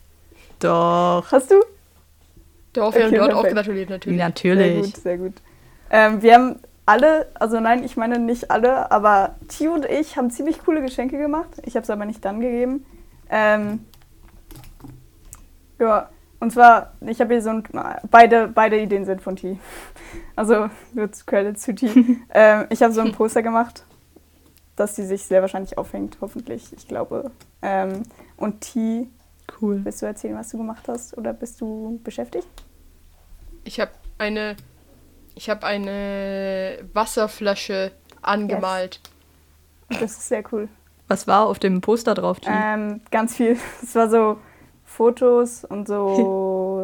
Doch. 0.58 1.30
Hast 1.30 1.50
du? 1.50 1.56
Doch, 2.72 2.94
wir 2.94 3.04
okay, 3.04 3.04
haben 3.04 3.14
dort 3.14 3.30
perfekt. 3.30 3.46
auch 3.46 3.54
gratuliert, 3.54 3.90
natürlich. 3.90 4.18
Natürlich. 4.18 4.72
Sehr 4.72 4.82
gut, 4.82 4.96
sehr 4.96 5.18
gut. 5.18 5.34
Ähm, 5.90 6.22
wir 6.22 6.34
haben 6.34 6.56
alle, 6.86 7.28
also 7.34 7.60
nein, 7.60 7.84
ich 7.84 7.96
meine 7.96 8.18
nicht 8.18 8.50
alle, 8.50 8.90
aber 8.90 9.36
Tio 9.48 9.74
und 9.74 9.84
ich 9.86 10.16
haben 10.16 10.30
ziemlich 10.30 10.60
coole 10.64 10.82
Geschenke 10.82 11.18
gemacht. 11.18 11.50
Ich 11.64 11.76
habe 11.76 11.84
es 11.84 11.90
aber 11.90 12.04
nicht 12.04 12.24
dann 12.24 12.40
gegeben. 12.40 12.84
Ähm, 13.28 13.86
ja, 15.78 16.10
und 16.40 16.50
zwar, 16.52 16.94
ich 17.06 17.20
habe 17.20 17.34
hier 17.34 17.42
so 17.42 17.50
ein, 17.50 17.62
beide, 18.10 18.48
beide 18.48 18.80
Ideen 18.80 19.04
sind 19.04 19.22
von 19.22 19.36
T. 19.36 19.58
Also, 20.36 20.68
wird 20.92 21.26
Credit 21.26 21.58
zu 21.58 21.74
T. 21.74 21.86
ähm, 22.34 22.66
ich 22.70 22.82
habe 22.82 22.92
so 22.92 23.00
ein 23.00 23.12
Poster 23.12 23.42
gemacht, 23.42 23.84
dass 24.76 24.96
sie 24.96 25.04
sich 25.04 25.24
sehr 25.24 25.42
wahrscheinlich 25.42 25.78
aufhängt, 25.78 26.18
hoffentlich, 26.20 26.72
ich 26.72 26.88
glaube. 26.88 27.30
Ähm, 27.62 28.02
und 28.36 28.60
T, 28.60 29.08
cool. 29.60 29.80
willst 29.84 30.02
du 30.02 30.06
erzählen, 30.06 30.36
was 30.36 30.48
du 30.48 30.58
gemacht 30.58 30.88
hast 30.88 31.16
oder 31.16 31.32
bist 31.32 31.60
du 31.60 32.00
beschäftigt? 32.02 32.48
Ich 33.64 33.78
habe 33.78 33.92
eine 34.18 34.56
ich 35.34 35.48
habe 35.48 35.66
eine 35.66 36.78
Wasserflasche 36.92 37.92
angemalt. 38.22 39.00
Yes. 39.90 40.00
Das 40.00 40.10
ist 40.12 40.28
sehr 40.28 40.44
cool. 40.52 40.68
Was 41.08 41.26
war 41.26 41.46
auf 41.46 41.58
dem 41.58 41.80
Poster 41.80 42.14
drauf? 42.14 42.38
Ähm, 42.46 43.00
ganz 43.10 43.36
viel. 43.36 43.56
Es 43.82 43.94
war 43.94 44.08
so 44.10 44.38
Fotos 45.00 45.64
und 45.64 45.88
so. 45.88 46.82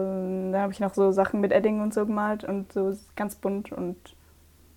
da 0.52 0.62
habe 0.62 0.72
ich 0.72 0.80
noch 0.80 0.94
so 0.94 1.12
Sachen 1.12 1.42
mit 1.42 1.52
Edding 1.52 1.82
und 1.82 1.92
so 1.92 2.06
gemalt 2.06 2.44
und 2.44 2.72
so 2.72 2.96
ganz 3.14 3.34
bunt 3.34 3.72
und 3.72 3.98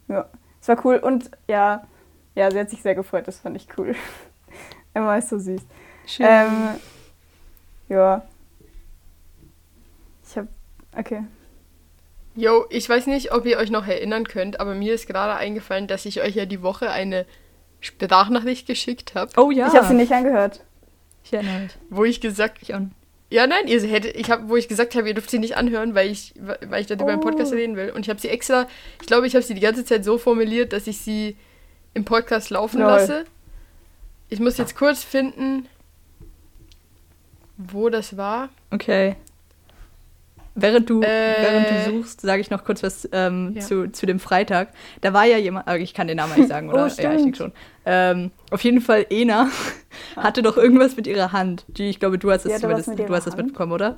ja, 0.09 0.25
es 0.59 0.67
war 0.67 0.85
cool 0.85 0.97
und 0.97 1.31
ja, 1.47 1.87
ja, 2.35 2.51
sie 2.51 2.59
hat 2.59 2.69
sich 2.69 2.81
sehr 2.81 2.95
gefreut. 2.95 3.29
Das 3.29 3.39
fand 3.39 3.55
ich 3.55 3.69
cool. 3.77 3.95
Emma 4.93 5.15
ist 5.15 5.29
so 5.29 5.39
süß. 5.39 5.61
Schön. 6.05 6.25
Ähm, 6.27 6.51
ja. 7.87 8.23
Ich 10.27 10.35
habe 10.35 10.49
okay. 10.97 11.23
Jo, 12.35 12.65
ich 12.69 12.89
weiß 12.89 13.07
nicht, 13.07 13.31
ob 13.31 13.45
ihr 13.45 13.57
euch 13.57 13.71
noch 13.71 13.87
erinnern 13.87 14.25
könnt, 14.25 14.59
aber 14.59 14.75
mir 14.75 14.93
ist 14.93 15.07
gerade 15.07 15.35
eingefallen, 15.35 15.87
dass 15.87 16.05
ich 16.05 16.21
euch 16.21 16.35
ja 16.35 16.45
die 16.45 16.61
Woche 16.61 16.91
eine 16.91 17.25
Sprachnachricht 17.79 18.67
geschickt 18.67 19.15
habe. 19.15 19.31
Oh 19.37 19.49
ja. 19.49 19.67
Ich 19.67 19.75
habe 19.75 19.87
sie 19.87 19.93
nicht 19.93 20.11
angehört. 20.11 20.65
Ich 21.23 21.31
erinnere 21.31 21.59
mich. 21.61 21.77
Wo 21.89 22.03
ich 22.03 22.19
gesagt 22.19 22.57
ich 22.63 22.75
an. 22.75 22.93
Ja, 23.31 23.45
nein, 23.45 23.67
ihr 23.67 23.79
hättet, 23.81 24.15
ich 24.15 24.31
habe, 24.31 24.49
wo 24.49 24.55
ich 24.55 24.67
gesagt 24.67 24.95
habe, 24.95 25.07
ihr 25.07 25.13
dürft 25.13 25.29
sie 25.29 25.37
nicht 25.37 25.55
anhören, 25.55 25.93
weil 25.93 26.09
ich, 26.09 26.33
weil 26.37 26.81
ich 26.81 26.87
darüber 26.87 27.11
oh. 27.11 27.13
im 27.13 27.19
Podcast 27.19 27.53
reden 27.53 27.75
will. 27.75 27.91
Und 27.91 28.01
ich 28.01 28.09
habe 28.09 28.19
sie 28.19 28.29
extra, 28.29 28.67
ich 28.99 29.07
glaube, 29.07 29.27
ich 29.27 29.35
habe 29.35 29.43
sie 29.43 29.53
die 29.53 29.61
ganze 29.61 29.85
Zeit 29.85 30.03
so 30.03 30.17
formuliert, 30.17 30.73
dass 30.73 30.87
ich 30.87 30.97
sie 30.97 31.37
im 31.93 32.05
Podcast 32.05 32.49
laufen 32.49 32.79
Lol. 32.79 32.87
lasse. 32.87 33.25
Ich 34.29 34.39
muss 34.39 34.57
jetzt 34.57 34.75
kurz 34.75 35.03
finden, 35.03 35.67
wo 37.57 37.89
das 37.89 38.17
war. 38.17 38.49
Okay. 38.71 39.15
Während 40.55 40.89
du, 40.89 41.01
äh, 41.01 41.05
während 41.05 41.69
du 41.69 41.91
suchst, 41.91 42.21
sage 42.21 42.41
ich 42.41 42.49
noch 42.49 42.63
kurz 42.63 42.83
was 42.83 43.07
ähm, 43.11 43.53
ja. 43.55 43.61
zu, 43.61 43.91
zu 43.91 44.05
dem 44.05 44.19
Freitag. 44.19 44.69
Da 45.01 45.13
war 45.13 45.25
ja 45.25 45.37
jemand, 45.37 45.67
äh, 45.67 45.77
ich 45.77 45.93
kann 45.93 46.07
den 46.07 46.17
Namen 46.17 46.35
nicht 46.35 46.49
sagen, 46.49 46.69
oder? 46.73 46.85
oh, 46.85 47.01
ja, 47.01 47.13
ich 47.13 47.21
denke 47.21 47.37
schon. 47.37 47.51
Ähm, 47.91 48.29
auf 48.51 48.63
jeden 48.63 48.81
Fall, 48.81 49.07
Ena 49.09 49.49
ah. 50.15 50.23
hatte 50.23 50.43
doch 50.43 50.57
irgendwas 50.57 50.95
mit 50.95 51.07
ihrer 51.07 51.31
Hand. 51.31 51.65
Die, 51.67 51.89
ich 51.89 51.99
glaube, 51.99 52.19
du 52.19 52.31
hast 52.31 52.45
das, 52.45 52.61
du 52.61 52.69
hast 52.69 53.25
das 53.25 53.35
mitbekommen, 53.35 53.71
oder? 53.71 53.97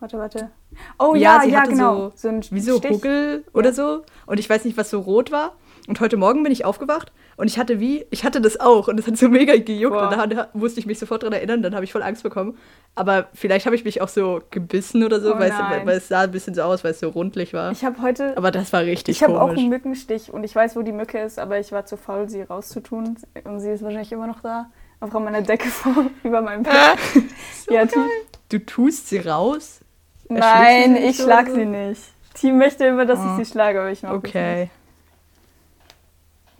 Warte, 0.00 0.18
warte. 0.18 0.50
Oh 0.98 1.14
ja, 1.14 1.42
ja, 1.42 1.48
ja 1.48 1.64
genau. 1.64 2.10
So, 2.10 2.12
so 2.16 2.28
ein 2.28 2.44
wie 2.50 2.60
so 2.60 2.76
Stich. 2.76 2.90
Huckel 2.90 3.44
oder 3.54 3.70
ja. 3.70 3.74
so. 3.74 4.02
Und 4.26 4.38
ich 4.38 4.50
weiß 4.50 4.66
nicht, 4.66 4.76
was 4.76 4.90
so 4.90 5.00
rot 5.00 5.30
war. 5.30 5.52
Und 5.88 6.00
heute 6.00 6.18
Morgen 6.18 6.42
bin 6.42 6.52
ich 6.52 6.66
aufgewacht 6.66 7.10
und 7.36 7.48
ich 7.48 7.58
hatte 7.58 7.80
wie, 7.80 8.06
ich 8.10 8.24
hatte 8.24 8.40
das 8.40 8.60
auch 8.60 8.88
und 8.88 8.98
es 8.98 9.06
hat 9.06 9.16
so 9.16 9.28
mega 9.28 9.56
gejuckt 9.56 9.94
Boah. 9.94 10.22
und 10.22 10.32
da 10.32 10.48
musste 10.52 10.80
ich 10.80 10.86
mich 10.86 10.98
sofort 10.98 11.22
dran 11.22 11.32
erinnern, 11.32 11.62
dann 11.62 11.74
habe 11.74 11.84
ich 11.84 11.92
voll 11.92 12.02
Angst 12.02 12.22
bekommen. 12.22 12.58
Aber 12.94 13.28
vielleicht 13.32 13.64
habe 13.64 13.74
ich 13.74 13.84
mich 13.84 14.02
auch 14.02 14.08
so 14.08 14.42
gebissen 14.50 15.02
oder 15.02 15.20
so, 15.20 15.34
oh 15.34 15.38
weil, 15.38 15.50
es, 15.50 15.86
weil, 15.86 15.96
es, 15.96 16.08
sah 16.08 16.22
ein 16.22 16.30
bisschen 16.30 16.54
so 16.54 16.62
aus, 16.62 16.84
weil 16.84 16.90
es 16.90 17.00
so 17.00 17.08
rundlich 17.08 17.54
war. 17.54 17.72
Ich 17.72 17.84
habe 17.84 18.02
heute. 18.02 18.36
Aber 18.36 18.50
das 18.50 18.72
war 18.72 18.82
richtig 18.82 19.16
Ich 19.16 19.22
habe 19.22 19.40
auch 19.40 19.48
einen 19.48 19.70
Mückenstich 19.70 20.32
und 20.32 20.44
ich 20.44 20.54
weiß, 20.54 20.76
wo 20.76 20.82
die 20.82 20.92
Mücke 20.92 21.18
ist, 21.18 21.38
aber 21.38 21.58
ich 21.58 21.72
war 21.72 21.86
zu 21.86 21.96
faul, 21.96 22.28
sie 22.28 22.42
rauszutun. 22.42 23.16
Und 23.44 23.60
sie 23.60 23.70
ist 23.70 23.82
wahrscheinlich 23.82 24.12
immer 24.12 24.26
noch 24.26 24.40
da. 24.40 24.70
Einfach 25.00 25.16
an 25.16 25.24
meiner 25.24 25.42
Decke 25.42 25.68
vor, 25.68 26.06
über 26.22 26.42
meinem 26.42 26.64
Bett. 26.64 26.74
so 27.66 27.74
ja, 27.74 27.86
geil. 27.86 28.08
Du 28.50 28.58
tust 28.58 29.08
sie 29.08 29.18
raus? 29.18 29.80
Nein, 30.28 30.96
ich 30.96 31.16
schlag 31.16 31.48
so? 31.48 31.54
sie 31.54 31.64
nicht. 31.64 32.02
Team 32.34 32.58
möchte 32.58 32.84
immer, 32.86 33.06
dass 33.06 33.18
oh. 33.18 33.24
ich 33.38 33.46
sie 33.46 33.52
schlage, 33.52 33.80
aber 33.80 33.90
ich 33.90 34.02
mache 34.02 34.14
Okay. 34.14 34.60
Nicht. 34.60 34.81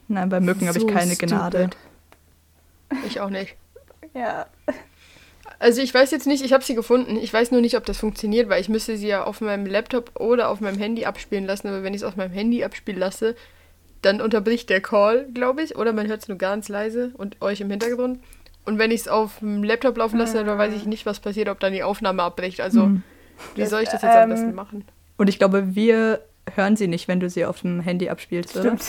Nein, 0.09 0.29
bei 0.29 0.41
Mücken 0.41 0.69
habe 0.69 0.79
ich 0.79 0.87
keine 0.87 1.15
stupid. 1.15 1.29
Gnade. 1.29 1.71
Ich 3.07 3.21
auch 3.21 3.31
nicht. 3.31 3.57
Ja. 4.15 4.47
Also 5.59 5.81
ich 5.81 5.95
weiß 5.95 6.11
jetzt 6.11 6.27
nicht, 6.27 6.45
ich 6.45 6.53
habe 6.53 6.62
sie 6.62 6.75
gefunden. 6.75 7.17
Ich 7.17 7.33
weiß 7.33 7.51
nur 7.51 7.62
nicht, 7.62 7.79
ob 7.79 7.87
das 7.87 7.97
funktioniert, 7.97 8.51
weil 8.51 8.61
ich 8.61 8.69
müsste 8.69 8.99
sie 8.99 9.07
ja 9.07 9.25
auf 9.25 9.41
meinem 9.41 9.65
Laptop 9.65 10.21
oder 10.21 10.51
auf 10.51 10.61
meinem 10.61 10.77
Handy 10.77 11.07
abspielen 11.07 11.47
lassen. 11.47 11.69
Aber 11.69 11.83
wenn 11.83 11.95
ich 11.95 12.03
es 12.03 12.07
auf 12.07 12.17
meinem 12.17 12.33
Handy 12.33 12.62
abspielen 12.62 13.01
lasse, 13.01 13.35
dann 14.03 14.21
unterbricht 14.21 14.69
der 14.69 14.83
Call, 14.83 15.29
glaube 15.33 15.62
ich. 15.62 15.77
Oder 15.77 15.93
man 15.95 16.09
hört 16.09 16.21
es 16.21 16.29
nur 16.29 16.37
ganz 16.37 16.69
leise 16.69 17.12
und 17.15 17.41
euch 17.41 17.62
im 17.62 17.71
Hintergrund. 17.71 18.19
Und 18.65 18.79
wenn 18.79 18.91
ich 18.91 19.03
es 19.03 19.09
auf 19.09 19.38
dem 19.38 19.62
Laptop 19.62 19.97
laufen 19.97 20.19
lasse, 20.19 20.45
dann 20.45 20.59
weiß 20.59 20.75
ich 20.75 20.85
nicht, 20.85 21.07
was 21.07 21.21
passiert, 21.21 21.49
ob 21.49 21.61
dann 21.61 21.73
die 21.73 21.83
Aufnahme 21.83 22.23
abbricht. 22.23 22.61
Also, 22.61 22.87
mhm. 22.87 23.03
wie 23.55 23.67
soll 23.67 23.83
ich 23.83 23.88
das 23.88 24.03
jetzt 24.03 24.15
ähm, 24.15 24.23
am 24.23 24.29
besten 24.31 24.55
machen? 24.55 24.85
Und 25.17 25.29
ich 25.29 25.38
glaube, 25.38 25.75
wir 25.75 26.21
hören 26.55 26.77
sie 26.77 26.88
nicht, 26.88 27.09
wenn 27.09 27.21
du 27.21 27.31
sie 27.31 27.45
auf 27.45 27.61
dem 27.61 27.81
Handy 27.81 28.09
abspielst, 28.09 28.51
Stimmt. 28.51 28.67
oder? 28.67 28.83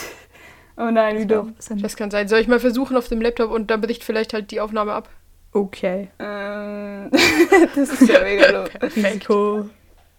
Oh 0.76 0.90
nein, 0.90 1.18
wie 1.18 1.26
dumm. 1.26 1.54
Das 1.80 1.96
kann 1.96 2.10
sein. 2.10 2.26
Soll 2.28 2.40
ich 2.40 2.48
mal 2.48 2.58
versuchen 2.60 2.96
auf 2.96 3.08
dem 3.08 3.20
Laptop 3.22 3.50
und 3.50 3.70
dann 3.70 3.80
bricht 3.80 4.02
vielleicht 4.04 4.32
halt 4.32 4.50
die 4.50 4.60
Aufnahme 4.60 4.92
ab? 4.92 5.08
Okay. 5.52 6.10
Ähm, 6.18 7.10
das 7.76 7.88
ist 7.90 8.08
ja 8.08 8.20
mega 8.22 8.50
low. 8.50 8.64
Risiko. 8.82 9.70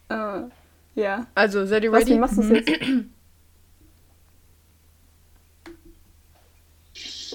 Uh, 0.09 0.49
Ja. 0.95 1.27
Also, 1.35 1.65
seid 1.65 1.83
ihr 1.83 1.91
ready? 1.91 2.03
Was, 2.03 2.09
wie 2.09 2.19
machst 2.19 2.37
du 2.37 2.41
es 2.41 2.49
jetzt? 2.49 2.71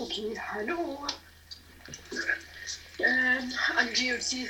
Okay, 0.02 0.33
hallo. 0.52 0.98
Ähm, 3.00 3.52
an 3.76 3.87
GOC 3.88 4.48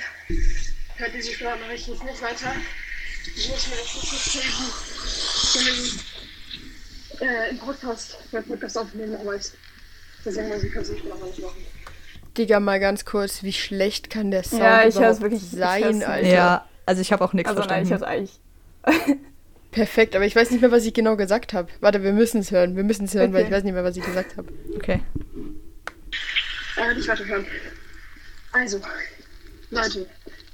hört 0.96 1.14
diese 1.14 1.32
Sprachnachricht 1.32 1.88
jetzt 1.88 2.04
nicht 2.04 2.22
weiter. 2.22 2.52
Ich 3.36 3.48
muss 3.48 3.66
mir 3.68 3.76
das 3.76 3.94
nicht 3.94 4.32
zeigen. 5.54 6.00
Äh, 7.20 7.50
im 7.50 7.58
Podcast, 7.58 8.16
beim 8.32 8.44
Podcast 8.44 8.78
aufnehmen, 8.78 9.14
aber 9.16 9.36
ich, 9.36 9.46
deswegen 10.24 10.48
muss 10.48 10.62
ich 10.62 10.72
kurz 10.72 10.88
die 10.90 10.98
Sprachnachricht 10.98 11.40
machen. 11.42 11.66
Digga, 12.38 12.60
mal 12.60 12.80
ganz 12.80 13.04
kurz, 13.04 13.42
wie 13.42 13.52
schlecht 13.52 14.08
kann 14.08 14.30
der 14.30 14.42
Sound 14.44 14.62
Ja, 14.62 14.86
ich 14.86 14.94
überhaupt 14.96 15.20
wirklich- 15.20 15.42
ich 15.42 15.50
sein, 15.58 15.82
hör's- 16.00 16.04
Alter? 16.04 16.28
Ja, 16.28 16.68
also 16.86 17.02
ich 17.02 17.12
habe 17.12 17.24
auch 17.24 17.32
nichts 17.32 17.50
Also 17.50 17.62
nein, 17.64 17.82
ich 17.82 17.88
verstanden. 17.88 18.28
eigentlich. 18.84 19.18
Perfekt, 19.72 20.16
aber 20.16 20.24
ich 20.24 20.34
weiß 20.34 20.50
nicht 20.50 20.60
mehr, 20.62 20.72
was 20.72 20.84
ich 20.84 20.94
genau 20.94 21.16
gesagt 21.16 21.52
habe. 21.52 21.68
Warte, 21.80 22.02
wir 22.02 22.12
müssen 22.12 22.40
es 22.40 22.50
hören. 22.50 22.74
Wir 22.76 22.82
müssen 22.84 23.04
es 23.04 23.14
hören, 23.14 23.32
weil 23.32 23.42
Okay. 23.42 23.50
ich 23.50 23.56
weiß 23.56 23.64
nicht 23.64 23.74
mehr, 23.74 23.84
was 23.84 23.96
ich 23.96 24.04
gesagt 24.04 24.36
habe. 24.36 24.48
okay. 24.74 25.00
Äh, 26.76 26.94
nicht 26.94 27.06
weiterhören. 27.08 27.46
Also, 28.52 28.80
Leute, 29.70 30.06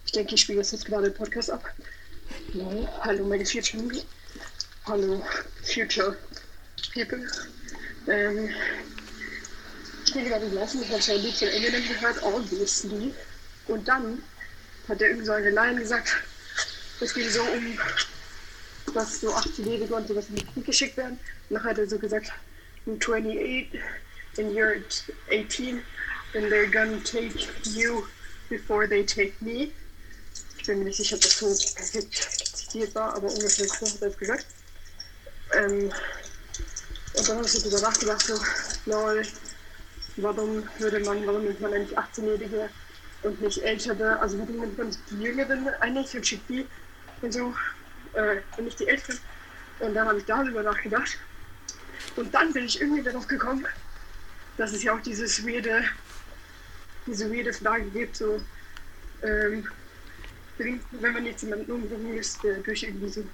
ich 0.05 0.13
denke, 0.13 0.35
ich 0.35 0.41
spiele 0.43 0.59
das 0.59 0.73
jetzt 0.73 0.85
gerade 0.87 1.07
im 1.07 1.15
Podcast 1.15 1.51
ab. 1.51 1.65
Hallo, 2.53 2.89
hallo 3.01 3.25
meine 3.25 3.47
Future. 3.47 3.83
Hallo, 4.87 5.23
Future 5.63 6.17
People. 6.93 7.27
Ähm, 8.09 8.51
ich 10.07 10.13
bin 10.13 10.25
gerade 10.29 10.49
gelaufen, 10.49 10.83
ich 10.83 10.91
habe 10.91 11.03
so 11.03 11.13
ein 11.13 11.21
Lied 11.21 11.35
von 11.35 11.49
Eminem 11.49 11.89
gehört, 11.89 12.23
Obviously. 12.23 13.13
Und 13.67 13.89
dann 13.89 14.23
hat 14.89 15.01
er 15.01 15.09
irgendwie 15.09 15.27
so 15.27 15.33
eine 15.33 15.51
Line 15.51 15.81
gesagt, 15.81 16.17
es 17.01 17.13
ging 17.13 17.29
so 17.29 17.43
um, 17.43 17.79
dass 18.95 19.21
so 19.21 19.35
18-Jährige 19.35 19.95
und 19.95 20.09
sowas 20.09 20.29
in 20.29 20.37
den 20.37 20.53
Krieg 20.53 20.65
geschickt 20.65 20.97
werden. 20.97 21.19
Und 21.49 21.55
dann 21.57 21.65
hat 21.65 21.79
er 21.79 21.87
so 21.87 21.99
gesagt, 21.99 22.33
I'm 22.87 23.01
28 23.01 23.81
and 24.39 24.53
you're 24.53 24.83
18 25.31 25.83
and 26.35 26.45
they're 26.51 26.71
gonna 26.71 27.01
take 27.01 27.35
you 27.65 28.07
before 28.49 28.87
they 28.87 29.05
take 29.05 29.35
me. 29.41 29.73
Ich 30.59 30.67
bin 30.67 30.79
mir 30.79 30.85
nicht 30.87 30.97
sicher, 30.97 31.17
ob 31.17 31.23
das 31.23 31.39
so 31.39 31.47
perfekt 31.75 32.15
zitiert 32.55 32.95
war, 32.95 33.15
aber 33.15 33.29
ungefähr 33.29 33.67
so 33.67 33.87
hat 33.87 34.03
er 34.03 34.09
es 34.09 34.19
gesagt. 34.19 34.47
Ähm, 35.53 35.93
und 37.17 37.29
dann 37.29 37.37
habe 37.39 37.47
ich 37.47 37.53
so 37.53 37.61
drüber 37.61 37.81
nachgedacht, 37.81 38.21
so, 38.21 38.39
lol, 38.87 39.23
warum 40.17 40.69
würde 40.79 41.01
man, 41.01 41.27
warum 41.27 41.45
nimmt 41.45 41.61
man 41.61 41.73
eigentlich 41.73 41.99
18-Jährige 41.99 42.69
und 43.23 43.41
nicht 43.41 43.59
ältere, 43.59 44.19
also 44.21 44.39
warum 44.39 44.57
nimmt 44.61 44.79
man 44.79 44.95
die 45.11 45.23
Jüngeren 45.23 45.69
eigentlich 45.81 46.15
und 46.15 46.27
schickt 46.27 46.49
die 46.49 46.67
und 47.23 47.33
so, 47.33 47.55
äh, 48.13 48.41
und 48.59 48.65
nicht 48.65 48.81
die 48.81 48.89
Älteren. 48.89 49.19
Und 49.81 49.95
dann 49.95 50.09
habe 50.09 50.19
ich 50.19 50.25
darüber 50.25 50.63
nachgedacht. 50.63 51.19
Und 52.17 52.33
dann 52.35 52.53
bin 52.53 52.67
ich 52.67 52.81
irgendwie 52.81 53.03
darauf 53.03 53.27
gekommen, 53.27 53.67
dass 54.59 54.73
es 54.73 54.83
ja 54.83 54.95
auch 54.95 55.01
dieses 55.01 55.47
weirde, 55.47 55.85
diese 57.07 57.31
weirde 57.33 57.53
Frage 57.53 57.87
gibt, 57.87 58.17
so, 58.17 58.41
ähm, 59.23 59.67
wenn 60.59 61.13
man 61.13 61.25
jetzt 61.27 61.43
jemanden 61.43 61.71
umbringen 61.71 62.15
müsste, 62.15 62.57
durch 62.59 62.83
irgendwie 62.83 63.09
so, 63.09 63.25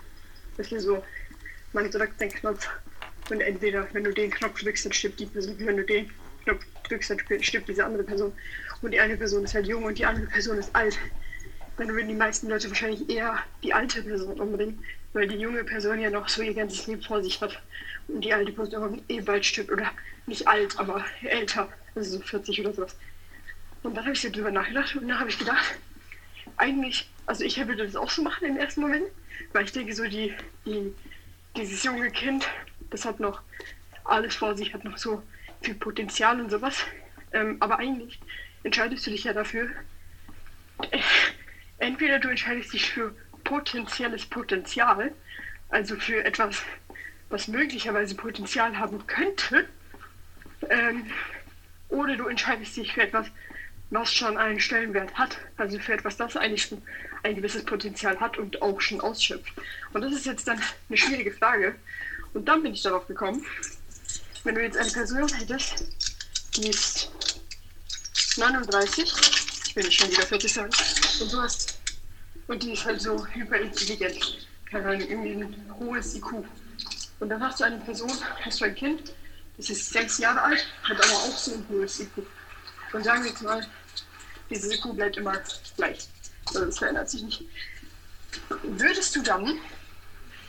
dass 0.57 0.71
wir 0.71 0.81
so, 0.81 1.05
man 1.73 1.90
drückt 1.90 2.21
den 2.21 2.31
Knopf 2.31 2.68
und 3.31 3.41
entweder, 3.41 3.89
wenn 3.93 4.05
du 4.05 4.13
den 4.13 4.31
Knopf 4.31 4.61
drückst, 4.61 4.87
dann 4.87 4.93
stirbt 4.93 5.21
die 5.21 5.27
Person, 5.27 5.57
wenn 5.59 5.77
du 5.77 5.85
den 5.85 6.11
Knopf 6.45 6.65
drückst, 6.89 7.11
dann 7.11 7.19
stirbt- 7.43 7.69
diese 7.69 7.85
andere 7.85 8.03
Person. 8.03 8.33
Und 8.81 8.91
die 8.93 9.01
eine 9.01 9.17
Person 9.17 9.45
ist 9.45 9.55
halt 9.55 9.67
jung 9.67 9.85
und 9.85 9.99
die 9.99 10.05
andere 10.05 10.27
Person 10.27 10.59
ist 10.59 10.75
alt. 10.75 10.99
Dann 11.77 11.89
würden 11.89 12.09
die 12.09 12.15
meisten 12.15 12.49
Leute 12.49 12.69
wahrscheinlich 12.69 13.09
eher 13.09 13.39
die 13.63 13.73
alte 13.73 14.03
Person 14.03 14.39
umbringen, 14.41 14.85
weil 15.13 15.29
die 15.29 15.37
junge 15.37 15.65
Person 15.65 16.01
ja 16.01 16.11
noch 16.11 16.29
so 16.29 16.43
ihr 16.43 16.55
ganzes 16.55 16.87
Leben 16.87 17.03
vor 17.03 17.23
sich 17.23 17.41
hat 17.41 17.63
und 18.09 18.23
die 18.25 18.33
alte 18.33 18.53
Person 18.53 19.03
eh 19.09 19.21
bald 19.21 19.45
stirbt 19.45 19.71
oder 19.71 19.91
nicht 20.27 20.47
alt, 20.47 20.79
aber 20.79 21.05
älter, 21.23 21.73
also 21.95 22.19
so 22.19 22.23
40 22.23 22.61
oder 22.61 22.75
sowas. 22.75 22.97
Und 23.83 23.95
dann 23.97 24.05
habe 24.05 24.15
ich 24.15 24.21
so 24.21 24.31
drüber 24.31 24.51
nachgedacht 24.51 24.95
und 24.97 25.09
dann 25.09 25.19
habe 25.19 25.31
ich 25.31 25.39
gedacht, 25.39 25.65
eigentlich, 26.57 27.11
also 27.27 27.45
ich 27.45 27.57
würde 27.57 27.85
das 27.85 27.97
auch 27.97 28.11
so 28.11 28.23
machen 28.23 28.47
im 28.47 28.57
ersten 28.57 28.81
Moment, 28.81 29.05
weil 29.53 29.65
ich 29.65 29.73
denke 29.73 29.95
so, 29.95 30.05
die, 30.05 30.35
die, 30.67 30.95
dieses 31.57 31.83
junge 31.83 32.11
Kind, 32.11 32.47
das 32.93 33.05
hat 33.05 33.21
noch 33.21 33.43
alles 34.05 34.37
vor 34.37 34.57
sich, 34.57 34.75
hat 34.75 34.85
noch 34.85 34.99
so 34.99 35.23
viel 35.63 35.75
Potenzial 35.75 36.41
und 36.41 36.51
sowas. 36.51 36.85
Ähm, 37.33 37.57
aber 37.61 37.79
eigentlich 37.79 38.21
entscheidest 38.63 39.07
du 39.07 39.11
dich 39.11 39.25
ja 39.25 39.33
dafür, 39.33 39.71
entweder 41.79 42.19
du 42.19 42.29
entscheidest 42.29 42.73
dich 42.73 42.91
für 42.91 43.15
potenzielles 43.45 44.27
Potenzial, 44.27 45.13
also 45.69 45.97
für 45.97 46.25
etwas, 46.25 46.63
was 47.29 47.49
möglicherweise 47.49 48.15
Potenzial 48.15 48.79
haben 48.79 49.07
könnte, 49.07 49.69
ähm, 50.69 51.07
oder 51.89 52.17
du 52.17 52.27
entscheidest 52.27 52.77
dich 52.77 52.93
für 52.93 53.03
etwas, 53.03 53.27
was 53.91 54.13
schon 54.13 54.39
einen 54.39 54.61
Stellenwert 54.61 55.15
hat, 55.19 55.37
also 55.59 55.79
für 55.79 55.93
etwas, 55.93 56.17
das 56.17 56.37
eigentlich 56.37 56.63
schon 56.63 56.83
ein 57.23 57.35
gewisses 57.35 57.65
Potenzial 57.65 58.19
hat 58.21 58.39
und 58.39 58.63
auch 58.63 58.81
schon 58.81 59.01
ausschöpft. 59.01 59.53
Und 59.93 60.01
das 60.01 60.13
ist 60.13 60.27
jetzt 60.27 60.49
dann 60.49 60.61
eine 60.89 60.97
schwierige 60.97 61.33
Frage. 61.33 61.75
Und 62.35 62.47
dann 62.47 62.62
bin 62.62 62.73
ich 62.73 62.83
darauf 62.83 63.07
gekommen, 63.07 63.45
wenn 64.45 64.55
du 64.55 64.62
jetzt 64.62 64.77
eine 64.77 64.90
Person 64.90 65.29
hättest, 65.33 65.85
die 66.57 66.68
ist 66.68 67.11
39, 68.37 69.12
ich 69.66 69.77
will 69.77 69.85
nicht 69.85 70.01
schon 70.01 70.11
wieder 70.11 70.27
40 70.27 70.53
sagen, 70.53 70.71
und 71.21 71.33
du 71.33 71.40
hast, 71.40 71.79
und 72.49 72.62
die 72.62 72.73
ist 72.73 72.85
halt 72.85 73.01
so 73.01 73.27
hyperintelligent, 73.27 74.47
keine 74.71 74.88
Ahnung, 74.88 75.01
irgendwie 75.01 75.45
ein 75.45 75.75
hohes 75.79 76.14
IQ. 76.14 76.45
Und 77.21 77.29
dann 77.29 77.40
hast 77.42 77.61
du 77.61 77.64
eine 77.64 77.79
Person, 77.79 78.12
hast 78.40 78.61
du 78.61 78.64
ein 78.64 78.75
Kind, 78.75 79.14
das 79.57 79.71
ist 79.71 79.90
sechs 79.90 80.18
Jahre 80.18 80.42
alt, 80.42 80.66
hat 80.83 81.05
aber 81.05 81.14
auch 81.14 81.37
so 81.37 81.55
ein 81.55 81.66
hohes 81.68 82.01
IQ. 82.01 82.27
Und 82.92 83.05
sagen 83.05 83.23
wir 83.23 83.31
jetzt 83.31 83.42
mal, 83.42 83.66
dieses 84.51 84.75
IQ 84.75 84.95
bleibt 84.95 85.16
immer 85.16 85.40
gleich. 85.77 86.09
Also 86.47 86.64
das 86.66 86.79
verändert 86.79 87.09
sich 87.09 87.23
nicht. 87.23 87.45
Würdest 88.62 89.14
du 89.14 89.23
dann, 89.23 89.59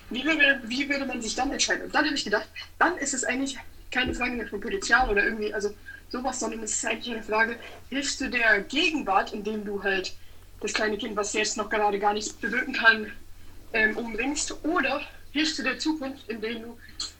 wie 0.09 0.23
würde, 0.23 0.61
wie 0.65 0.89
würde 0.89 1.05
man 1.05 1.21
sich 1.21 1.35
dann 1.35 1.51
entscheiden? 1.51 1.85
Und 1.85 1.95
dann 1.95 2.05
habe 2.05 2.15
ich 2.15 2.23
gedacht, 2.23 2.47
dann 2.79 2.97
ist 2.97 3.13
es 3.13 3.23
eigentlich 3.23 3.57
keine 3.91 4.13
Frage 4.13 4.35
mehr 4.35 4.47
von 4.47 4.59
Potenzial 4.59 5.09
oder 5.09 5.23
irgendwie, 5.23 5.53
also 5.53 5.73
sowas, 6.09 6.39
sondern 6.39 6.63
es 6.63 6.73
ist 6.73 6.85
eigentlich 6.85 7.13
eine 7.13 7.23
Frage, 7.23 7.57
hilfst 7.89 8.21
du 8.21 8.29
der 8.29 8.61
Gegenwart, 8.61 9.33
indem 9.33 9.65
du 9.65 9.81
halt 9.83 10.15
das 10.61 10.73
kleine 10.73 10.97
Kind, 10.97 11.15
was 11.15 11.33
jetzt 11.33 11.57
noch 11.57 11.69
gerade 11.69 11.99
gar 11.99 12.13
nichts 12.13 12.33
bewirken 12.33 12.73
kann, 12.73 13.11
ähm, 13.73 13.97
umbringst, 13.97 14.63
oder 14.63 15.01
hilfst 15.31 15.59
du 15.59 15.63
der 15.63 15.79
Zukunft, 15.79 16.29
indem 16.29 16.61
du, 16.61 16.77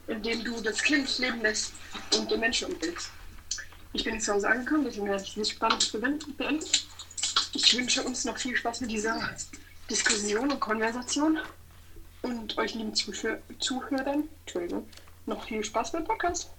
indem 0.08 0.44
du 0.44 0.62
das 0.62 0.82
Kind 0.82 1.18
leben 1.20 1.42
lässt 1.42 1.74
und 2.18 2.30
den 2.30 2.40
Menschen 2.40 2.72
umbringst? 2.72 3.10
Ich 3.94 4.04
bin 4.04 4.16
jetzt 4.16 4.26
zu 4.26 4.34
Hause 4.34 4.50
angekommen, 4.50 4.86
deswegen 4.86 5.08
werde 5.08 5.24
ich 5.24 5.34
dieses 5.34 5.52
spannende 5.52 5.86
beenden. 6.00 6.66
Ich 7.54 7.78
wünsche 7.78 8.04
uns 8.04 8.26
noch 8.26 8.38
viel 8.38 8.56
Spaß 8.56 8.82
mit 8.82 8.92
dieser 8.92 9.30
Diskussion 9.90 10.52
und 10.52 10.60
Konversation 10.60 11.40
und 12.24 12.58
euch 12.58 12.74
lieben 12.74 12.94
Zuhör 12.96 13.38
Zuhörern, 13.60 14.24
Entschuldigung, 14.42 14.86
noch 15.26 15.44
viel 15.44 15.64
Spaß 15.64 15.92
beim 15.92 16.06
Podcast. 16.06 16.52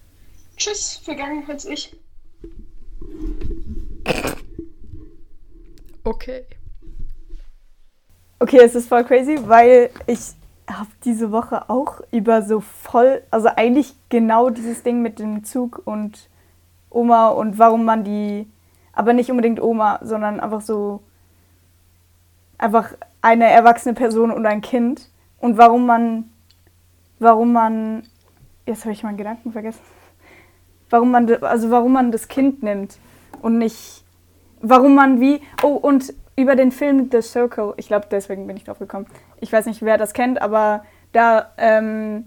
Tschüss, 0.56 0.96
Vergangenheits-Ich. 0.98 1.96
Okay. 6.04 6.44
Okay, 8.38 8.58
es 8.62 8.74
ist 8.74 8.88
voll 8.88 9.04
crazy, 9.04 9.38
weil 9.46 9.90
ich 10.06 10.34
habe 10.70 10.90
diese 11.04 11.32
Woche 11.32 11.68
auch 11.70 12.00
über 12.10 12.42
so 12.42 12.60
voll, 12.60 13.22
also 13.30 13.48
eigentlich 13.48 13.94
genau 14.10 14.50
dieses 14.50 14.82
Ding 14.82 15.00
mit 15.00 15.18
dem 15.18 15.44
Zug 15.44 15.80
und 15.84 16.28
Oma 16.90 17.28
und 17.28 17.58
warum 17.58 17.84
man 17.84 18.04
die, 18.04 18.46
aber 18.92 19.14
nicht 19.14 19.30
unbedingt 19.30 19.60
Oma, 19.60 19.98
sondern 20.02 20.40
einfach 20.40 20.60
so, 20.60 21.02
einfach 22.58 22.92
eine 23.22 23.50
erwachsene 23.50 23.94
Person 23.94 24.30
und 24.30 24.46
ein 24.46 24.60
Kind 24.60 25.08
und 25.44 25.58
warum 25.58 25.84
man, 25.84 26.30
warum 27.18 27.52
man, 27.52 28.04
jetzt 28.64 28.86
habe 28.86 28.94
ich 28.94 29.02
meinen 29.02 29.18
Gedanken 29.18 29.52
vergessen, 29.52 29.82
warum 30.88 31.10
man, 31.10 31.30
also 31.42 31.70
warum 31.70 31.92
man 31.92 32.10
das 32.12 32.28
Kind 32.28 32.62
nimmt 32.62 32.96
und 33.42 33.58
nicht, 33.58 34.04
warum 34.62 34.94
man 34.94 35.20
wie, 35.20 35.42
oh 35.62 35.74
und 35.74 36.14
über 36.34 36.56
den 36.56 36.72
Film 36.72 37.10
The 37.12 37.20
Circle, 37.20 37.74
ich 37.76 37.88
glaube 37.88 38.06
deswegen 38.10 38.46
bin 38.46 38.56
ich 38.56 38.64
drauf 38.64 38.78
gekommen, 38.78 39.04
ich 39.38 39.52
weiß 39.52 39.66
nicht, 39.66 39.82
wer 39.82 39.98
das 39.98 40.14
kennt, 40.14 40.40
aber 40.40 40.86
da 41.12 41.52
ähm, 41.58 42.26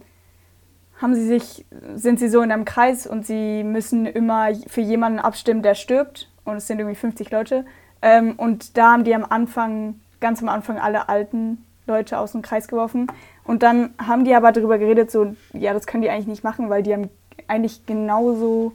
haben 1.01 1.15
sie 1.15 1.25
sich, 1.25 1.65
sind 1.95 2.19
sie 2.19 2.29
so 2.29 2.43
in 2.43 2.51
einem 2.51 2.65
Kreis 2.65 3.07
und 3.07 3.25
sie 3.25 3.63
müssen 3.63 4.05
immer 4.05 4.49
für 4.67 4.81
jemanden 4.81 5.17
abstimmen, 5.17 5.63
der 5.63 5.73
stirbt. 5.73 6.29
Und 6.45 6.57
es 6.57 6.67
sind 6.67 6.77
irgendwie 6.77 6.95
50 6.95 7.31
Leute. 7.31 7.65
Ähm, 8.03 8.35
und 8.37 8.77
da 8.77 8.91
haben 8.91 9.03
die 9.03 9.15
am 9.15 9.25
Anfang, 9.25 9.99
ganz 10.19 10.41
am 10.43 10.49
Anfang, 10.49 10.77
alle 10.77 11.09
alten 11.09 11.66
Leute 11.87 12.19
aus 12.19 12.33
dem 12.33 12.41
Kreis 12.41 12.67
geworfen. 12.67 13.07
Und 13.43 13.63
dann 13.63 13.93
haben 13.97 14.25
die 14.25 14.35
aber 14.35 14.51
darüber 14.51 14.77
geredet, 14.77 15.09
so, 15.11 15.35
ja, 15.53 15.73
das 15.73 15.87
können 15.87 16.03
die 16.03 16.09
eigentlich 16.09 16.27
nicht 16.27 16.43
machen, 16.43 16.69
weil 16.69 16.83
die 16.83 16.93
haben 16.93 17.09
eigentlich 17.47 17.85
genauso, 17.85 18.73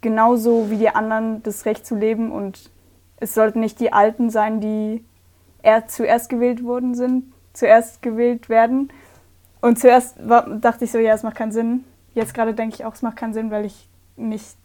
genauso 0.00 0.70
wie 0.70 0.76
die 0.76 0.90
anderen 0.90 1.42
das 1.42 1.64
Recht 1.64 1.86
zu 1.86 1.96
leben. 1.96 2.30
Und 2.30 2.70
es 3.16 3.34
sollten 3.34 3.60
nicht 3.60 3.80
die 3.80 3.92
Alten 3.92 4.30
sein, 4.30 4.60
die 4.60 5.04
er 5.62 5.86
zuerst 5.86 6.28
gewählt 6.28 6.62
worden 6.64 6.94
sind, 6.94 7.32
zuerst 7.52 8.02
gewählt 8.02 8.48
werden. 8.48 8.90
Und 9.60 9.78
zuerst 9.78 10.16
war, 10.28 10.48
dachte 10.48 10.84
ich 10.84 10.92
so, 10.92 10.98
ja, 10.98 11.14
es 11.14 11.22
macht 11.22 11.36
keinen 11.36 11.52
Sinn. 11.52 11.84
Jetzt 12.14 12.34
gerade 12.34 12.54
denke 12.54 12.76
ich 12.76 12.84
auch, 12.84 12.94
es 12.94 13.02
macht 13.02 13.16
keinen 13.16 13.34
Sinn, 13.34 13.50
weil 13.50 13.64
ich 13.64 13.88
nicht, 14.16 14.56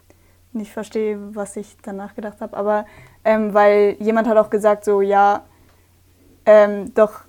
nicht 0.52 0.72
verstehe, 0.72 1.18
was 1.36 1.56
ich 1.56 1.78
danach 1.82 2.16
gedacht 2.16 2.42
habe. 2.42 2.56
Aber 2.56 2.86
ähm, 3.26 3.54
weil 3.54 3.96
jemand 4.00 4.28
hat 4.28 4.38
auch 4.38 4.50
gesagt, 4.50 4.86
so, 4.86 5.02
ja, 5.02 5.44
ähm, 6.46 6.94
doch, 6.94 7.22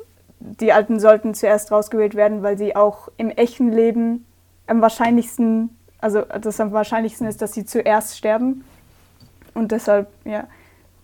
die 0.44 0.72
Alten 0.72 1.00
sollten 1.00 1.34
zuerst 1.34 1.72
rausgewählt 1.72 2.14
werden, 2.14 2.42
weil 2.42 2.58
sie 2.58 2.76
auch 2.76 3.08
im 3.16 3.30
echten 3.30 3.72
Leben 3.72 4.26
am 4.66 4.82
wahrscheinlichsten, 4.82 5.70
also 5.98 6.22
das 6.22 6.60
am 6.60 6.72
wahrscheinlichsten 6.72 7.26
ist, 7.26 7.40
dass 7.40 7.54
sie 7.54 7.64
zuerst 7.64 8.18
sterben. 8.18 8.64
Und 9.54 9.72
deshalb, 9.72 10.08
ja, 10.24 10.46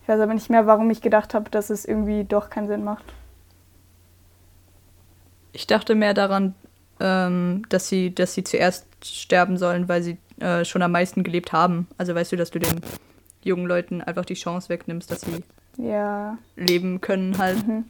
ich 0.03 0.09
weiß 0.09 0.21
aber 0.21 0.35
nicht 0.35 0.51
mehr, 0.51 0.67
warum 0.67 0.91
ich 0.91 1.01
gedacht 1.01 1.33
habe, 1.33 1.49
dass 1.51 1.71
es 1.71 1.87
irgendwie 1.87 2.25
doch 2.25 2.51
keinen 2.51 2.69
Sinn 2.69 2.85
macht. 2.85 3.05
Ich 5.53 5.67
dachte 5.67 5.95
mehr 5.95 6.15
daran, 6.15 6.55
ähm, 7.01 7.63
dass, 7.71 7.89
sie, 7.89 8.15
dass 8.15 8.35
sie 8.35 8.45
zuerst 8.45 8.87
sterben 9.03 9.57
sollen, 9.57 9.89
weil 9.89 10.03
sie 10.03 10.19
äh, 10.39 10.65
schon 10.65 10.83
am 10.83 10.93
meisten 10.93 11.23
gelebt 11.25 11.53
haben. 11.53 11.89
Also 11.97 12.15
weißt 12.15 12.33
du, 12.33 12.37
dass 12.37 12.51
du 12.51 12.59
den 12.59 12.81
jungen 13.43 13.67
Leuten 13.67 14.03
einfach 14.03 14.27
die 14.27 14.35
Chance 14.35 14.69
wegnimmst, 14.69 15.11
dass 15.11 15.23
sie 15.23 15.43
ja. 15.79 16.37
leben 16.57 17.01
können 17.01 17.39
halt. 17.39 17.67
Mhm. 17.67 17.85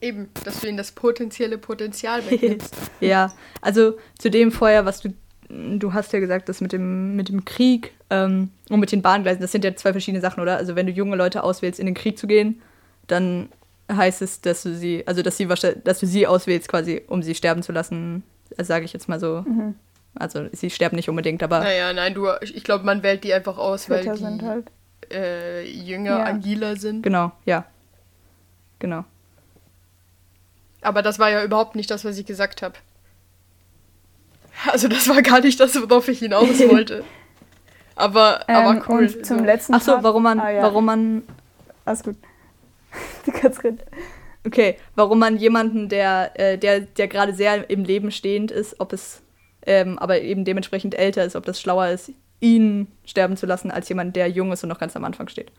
Eben, 0.00 0.28
dass 0.44 0.60
du 0.60 0.68
ihnen 0.68 0.76
das 0.76 0.92
potenzielle 0.92 1.58
Potenzial 1.58 2.22
wegnimmst. 2.30 2.74
ja, 3.00 3.32
also 3.60 3.98
zu 4.18 4.30
dem 4.30 4.52
vorher, 4.52 4.84
was 4.84 5.00
du, 5.00 5.12
du 5.48 5.92
hast 5.92 6.12
ja 6.12 6.20
gesagt, 6.20 6.48
das 6.48 6.60
mit 6.60 6.72
dem, 6.72 7.16
mit 7.16 7.28
dem 7.28 7.44
Krieg 7.44 7.92
ähm, 8.10 8.50
und 8.70 8.80
mit 8.80 8.92
den 8.92 9.02
Bahngleisen, 9.02 9.40
das 9.40 9.52
sind 9.52 9.64
ja 9.64 9.74
zwei 9.74 9.92
verschiedene 9.92 10.20
Sachen, 10.20 10.40
oder? 10.40 10.56
Also 10.56 10.76
wenn 10.76 10.86
du 10.86 10.92
junge 10.92 11.16
Leute 11.16 11.42
auswählst, 11.42 11.80
in 11.80 11.86
den 11.86 11.94
Krieg 11.94 12.18
zu 12.18 12.26
gehen, 12.26 12.62
dann 13.06 13.48
heißt 13.90 14.22
es, 14.22 14.40
dass 14.40 14.62
du 14.62 14.74
sie, 14.74 15.02
also 15.06 15.22
dass 15.22 15.36
sie 15.36 15.46
dass 15.46 15.98
du 15.98 16.06
sie 16.06 16.26
auswählst, 16.26 16.68
quasi, 16.68 17.02
um 17.08 17.22
sie 17.22 17.34
sterben 17.34 17.62
zu 17.62 17.72
lassen, 17.72 18.22
also 18.56 18.68
sage 18.68 18.84
ich 18.84 18.92
jetzt 18.92 19.08
mal 19.08 19.18
so. 19.18 19.44
Mhm. 19.46 19.74
Also 20.14 20.46
sie 20.52 20.70
sterben 20.70 20.96
nicht 20.96 21.08
unbedingt, 21.08 21.42
aber. 21.42 21.60
Naja, 21.60 21.92
nein, 21.92 22.14
du, 22.14 22.28
ich 22.40 22.64
glaube, 22.64 22.84
man 22.84 23.02
wählt 23.02 23.24
die 23.24 23.32
einfach 23.32 23.58
aus, 23.58 23.88
weil 23.88 24.02
die 24.02 24.44
halt. 24.44 24.70
äh, 25.10 25.64
jünger, 25.64 26.18
ja. 26.18 26.24
agiler 26.26 26.76
sind. 26.76 27.02
Genau, 27.02 27.32
ja. 27.44 27.64
Genau. 28.78 29.04
Aber 30.80 31.02
das 31.02 31.18
war 31.18 31.30
ja 31.30 31.42
überhaupt 31.42 31.74
nicht 31.76 31.90
das, 31.90 32.04
was 32.04 32.18
ich 32.18 32.26
gesagt 32.26 32.62
habe. 32.62 32.74
Also 34.70 34.88
das 34.88 35.08
war 35.08 35.22
gar 35.22 35.40
nicht 35.40 35.58
das, 35.60 35.80
worauf 35.80 36.08
ich 36.08 36.18
hinaus 36.18 36.58
wollte. 36.68 37.04
Aber, 37.96 38.44
ähm, 38.48 38.56
aber 38.56 38.88
cool. 38.88 39.00
Und 39.00 39.26
zum 39.26 39.38
so. 39.38 39.44
letzten 39.44 39.74
Ach 39.74 39.80
so, 39.80 39.98
warum 40.02 40.22
man, 40.22 40.40
ah, 40.40 40.50
ja. 40.50 40.62
warum 40.62 40.84
man... 40.84 41.22
Alles 41.84 42.02
gut. 42.02 42.16
du 43.26 43.32
kannst 43.32 43.62
reden. 43.64 43.80
Okay, 44.46 44.76
warum 44.94 45.18
man 45.18 45.36
jemanden, 45.36 45.88
der, 45.88 46.30
äh, 46.34 46.58
der, 46.58 46.80
der 46.80 47.08
gerade 47.08 47.34
sehr 47.34 47.68
im 47.68 47.84
Leben 47.84 48.10
stehend 48.10 48.50
ist, 48.50 48.78
ob 48.78 48.92
es 48.92 49.22
ähm, 49.66 49.98
aber 49.98 50.20
eben 50.20 50.44
dementsprechend 50.44 50.94
älter 50.94 51.24
ist, 51.24 51.36
ob 51.36 51.44
das 51.44 51.60
schlauer 51.60 51.88
ist, 51.88 52.12
ihn 52.40 52.86
sterben 53.04 53.36
zu 53.36 53.46
lassen, 53.46 53.70
als 53.70 53.88
jemand, 53.88 54.16
der 54.16 54.28
jung 54.28 54.52
ist 54.52 54.62
und 54.62 54.68
noch 54.68 54.78
ganz 54.78 54.96
am 54.96 55.04
Anfang 55.04 55.28
steht 55.28 55.50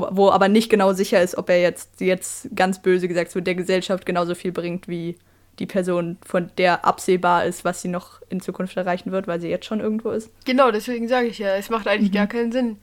wo 0.00 0.30
aber 0.30 0.48
nicht 0.48 0.70
genau 0.70 0.92
sicher 0.92 1.22
ist, 1.22 1.36
ob 1.36 1.48
er 1.50 1.60
jetzt, 1.60 2.00
jetzt 2.00 2.48
ganz 2.54 2.80
böse 2.82 3.08
gesagt 3.08 3.30
so 3.30 3.40
der 3.40 3.54
Gesellschaft 3.54 4.06
genauso 4.06 4.34
viel 4.34 4.52
bringt 4.52 4.88
wie 4.88 5.16
die 5.58 5.66
Person, 5.66 6.18
von 6.24 6.50
der 6.58 6.84
absehbar 6.84 7.46
ist, 7.46 7.64
was 7.64 7.80
sie 7.80 7.88
noch 7.88 8.20
in 8.28 8.40
Zukunft 8.40 8.76
erreichen 8.76 9.12
wird, 9.12 9.26
weil 9.26 9.40
sie 9.40 9.48
jetzt 9.48 9.64
schon 9.64 9.80
irgendwo 9.80 10.10
ist. 10.10 10.30
Genau, 10.44 10.70
deswegen 10.70 11.08
sage 11.08 11.28
ich 11.28 11.38
ja, 11.38 11.56
es 11.56 11.70
macht 11.70 11.88
eigentlich 11.88 12.10
mhm. 12.10 12.16
gar 12.16 12.26
keinen 12.26 12.52
Sinn, 12.52 12.76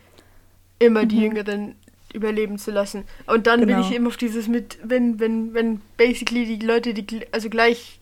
immer 0.79 1.05
die 1.05 1.17
mhm. 1.17 1.21
Jüngeren 1.21 1.75
überleben 2.13 2.57
zu 2.57 2.71
lassen. 2.71 3.05
Und 3.27 3.47
dann 3.47 3.61
genau. 3.61 3.73
bin 3.73 3.87
ich 3.87 3.95
eben 3.95 4.07
auf 4.07 4.17
dieses 4.17 4.47
mit, 4.47 4.77
wenn, 4.83 5.19
wenn, 5.19 5.53
wenn 5.53 5.81
basically 5.97 6.45
die 6.45 6.65
Leute, 6.65 6.93
die 6.93 7.21
also 7.31 7.49
gleich 7.49 7.99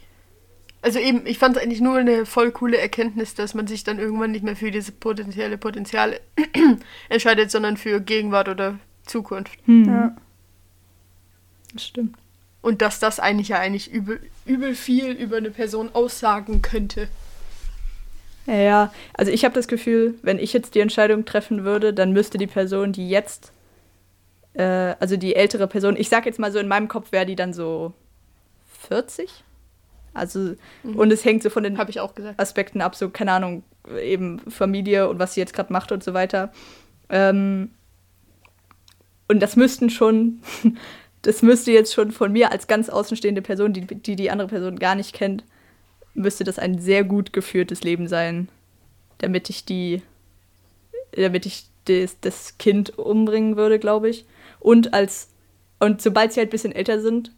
also 0.82 1.00
eben, 1.00 1.26
ich 1.26 1.38
fand 1.38 1.56
es 1.56 1.62
eigentlich 1.62 1.82
nur 1.82 1.98
eine 1.98 2.26
voll 2.26 2.52
coole 2.52 2.78
Erkenntnis, 2.78 3.36
dass 3.36 3.54
man 3.54 3.68
sich 3.68 3.84
dann 3.84 4.00
irgendwann 4.00 4.32
nicht 4.32 4.44
mehr 4.44 4.56
für 4.56 4.72
dieses 4.72 4.92
potenzielle 4.92 5.58
Potenzial 5.58 6.20
entscheidet, 7.10 7.52
sondern 7.52 7.78
für 7.78 8.02
Gegenwart 8.02 8.50
oder 8.50 8.80
Zukunft. 9.06 9.58
Hm. 9.66 9.86
Ja. 9.86 10.16
Das 11.74 11.86
stimmt. 11.86 12.16
Und 12.62 12.82
dass 12.82 13.00
das 13.00 13.20
eigentlich 13.20 13.50
ja 13.50 13.58
eigentlich 13.58 13.92
übel, 13.92 14.20
übel 14.46 14.76
viel 14.76 15.12
über 15.12 15.38
eine 15.38 15.50
Person 15.50 15.90
aussagen 15.94 16.62
könnte. 16.62 17.08
Ja, 18.46 18.92
also 19.14 19.32
ich 19.32 19.46
habe 19.46 19.54
das 19.54 19.68
Gefühl, 19.68 20.16
wenn 20.24 20.40
ich 20.40 20.54
jetzt 20.54 20.76
die 20.76 20.80
Entscheidung 20.80 21.26
treffen 21.26 21.64
würde, 21.64 21.94
dann 21.94 22.12
müsste 22.12 22.38
die 22.38 22.48
Person, 22.48 22.92
die 22.92 23.10
jetzt, 23.10 23.52
äh, 24.54 24.96
also 25.00 25.16
die 25.16 25.36
ältere 25.36 25.68
Person, 25.68 25.96
ich 25.96 26.10
sag 26.10 26.26
jetzt 26.26 26.40
mal 26.40 26.52
so, 26.52 26.60
in 26.60 26.68
meinem 26.68 26.88
Kopf 26.88 27.12
wäre 27.12 27.26
die 27.26 27.36
dann 27.36 27.54
so 27.54 27.94
40. 28.88 29.44
Also, 30.14 30.56
mhm. 30.84 30.96
und 30.96 31.12
es 31.12 31.24
hängt 31.24 31.44
so 31.44 31.50
von 31.50 31.64
den 31.64 31.80
Aspekten 32.38 32.82
ab, 32.82 32.96
so, 32.96 33.10
keine 33.10 33.32
Ahnung, 33.32 33.64
eben 34.02 34.40
Familie 34.50 35.08
und 35.10 35.20
was 35.20 35.36
sie 35.36 35.40
jetzt 35.40 35.54
gerade 35.54 35.72
macht 35.72 35.92
und 35.92 36.04
so 36.04 36.14
weiter. 36.14 36.52
Ähm, 37.10 37.72
und 39.32 39.40
das 39.40 39.56
müssten 39.56 39.90
schon, 39.90 40.42
das 41.22 41.42
müsste 41.42 41.72
jetzt 41.72 41.94
schon 41.94 42.12
von 42.12 42.34
mir 42.34 42.52
als 42.52 42.68
ganz 42.68 42.90
außenstehende 42.90 43.42
Person, 43.42 43.72
die, 43.72 43.88
die 43.88 44.18
die 44.18 44.30
andere 44.30 44.50
Person 44.50 44.78
gar 44.78 44.96
nicht 44.96 45.14
kennt, 45.14 45.46
müsste 46.14 46.44
das 46.44 46.60
ein 46.60 46.80
sehr 46.80 47.06
gut 47.06 47.32
geführtes 47.32 47.82
Leben 47.82 48.10
sein, 48.10 48.50
damit 49.20 49.50
ich 49.50 49.64
die, 49.64 50.02
damit 51.14 51.46
ich 51.46 51.64
das, 51.86 52.20
das 52.20 52.58
Kind 52.58 53.00
umbringen 53.00 53.56
würde, 53.56 53.80
glaube 53.80 54.10
ich. 54.10 54.26
Und 54.60 54.94
als, 54.94 55.30
und 55.80 56.02
sobald 56.02 56.34
sie 56.34 56.42
halt 56.42 56.50
ein 56.50 56.52
bisschen 56.52 56.76
älter 56.76 57.00
sind, 57.00 57.32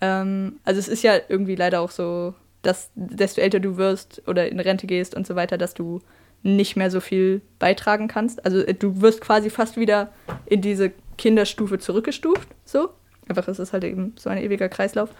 ähm, 0.00 0.58
also 0.64 0.80
es 0.80 0.88
ist 0.88 1.02
ja 1.02 1.18
irgendwie 1.28 1.56
leider 1.56 1.82
auch 1.82 1.90
so, 1.90 2.34
dass 2.62 2.90
desto 2.94 3.42
älter 3.42 3.60
du 3.60 3.76
wirst 3.76 4.22
oder 4.26 4.48
in 4.48 4.60
Rente 4.60 4.86
gehst 4.86 5.14
und 5.14 5.26
so 5.26 5.36
weiter, 5.36 5.58
dass 5.58 5.74
du 5.74 6.00
nicht 6.42 6.74
mehr 6.74 6.90
so 6.90 7.00
viel 7.00 7.42
beitragen 7.58 8.08
kannst. 8.08 8.46
Also 8.46 8.60
äh, 8.60 8.72
du 8.72 9.02
wirst 9.02 9.20
quasi 9.20 9.50
fast 9.50 9.76
wieder 9.76 10.10
in 10.46 10.62
diese 10.62 10.92
Kinderstufe 11.18 11.78
zurückgestuft. 11.78 12.48
So. 12.64 12.90
Einfach 13.28 13.46
ist 13.48 13.58
es 13.58 13.74
halt 13.74 13.84
eben 13.84 14.14
so 14.16 14.30
ein 14.30 14.38
ewiger 14.38 14.70
Kreislauf. 14.70 15.10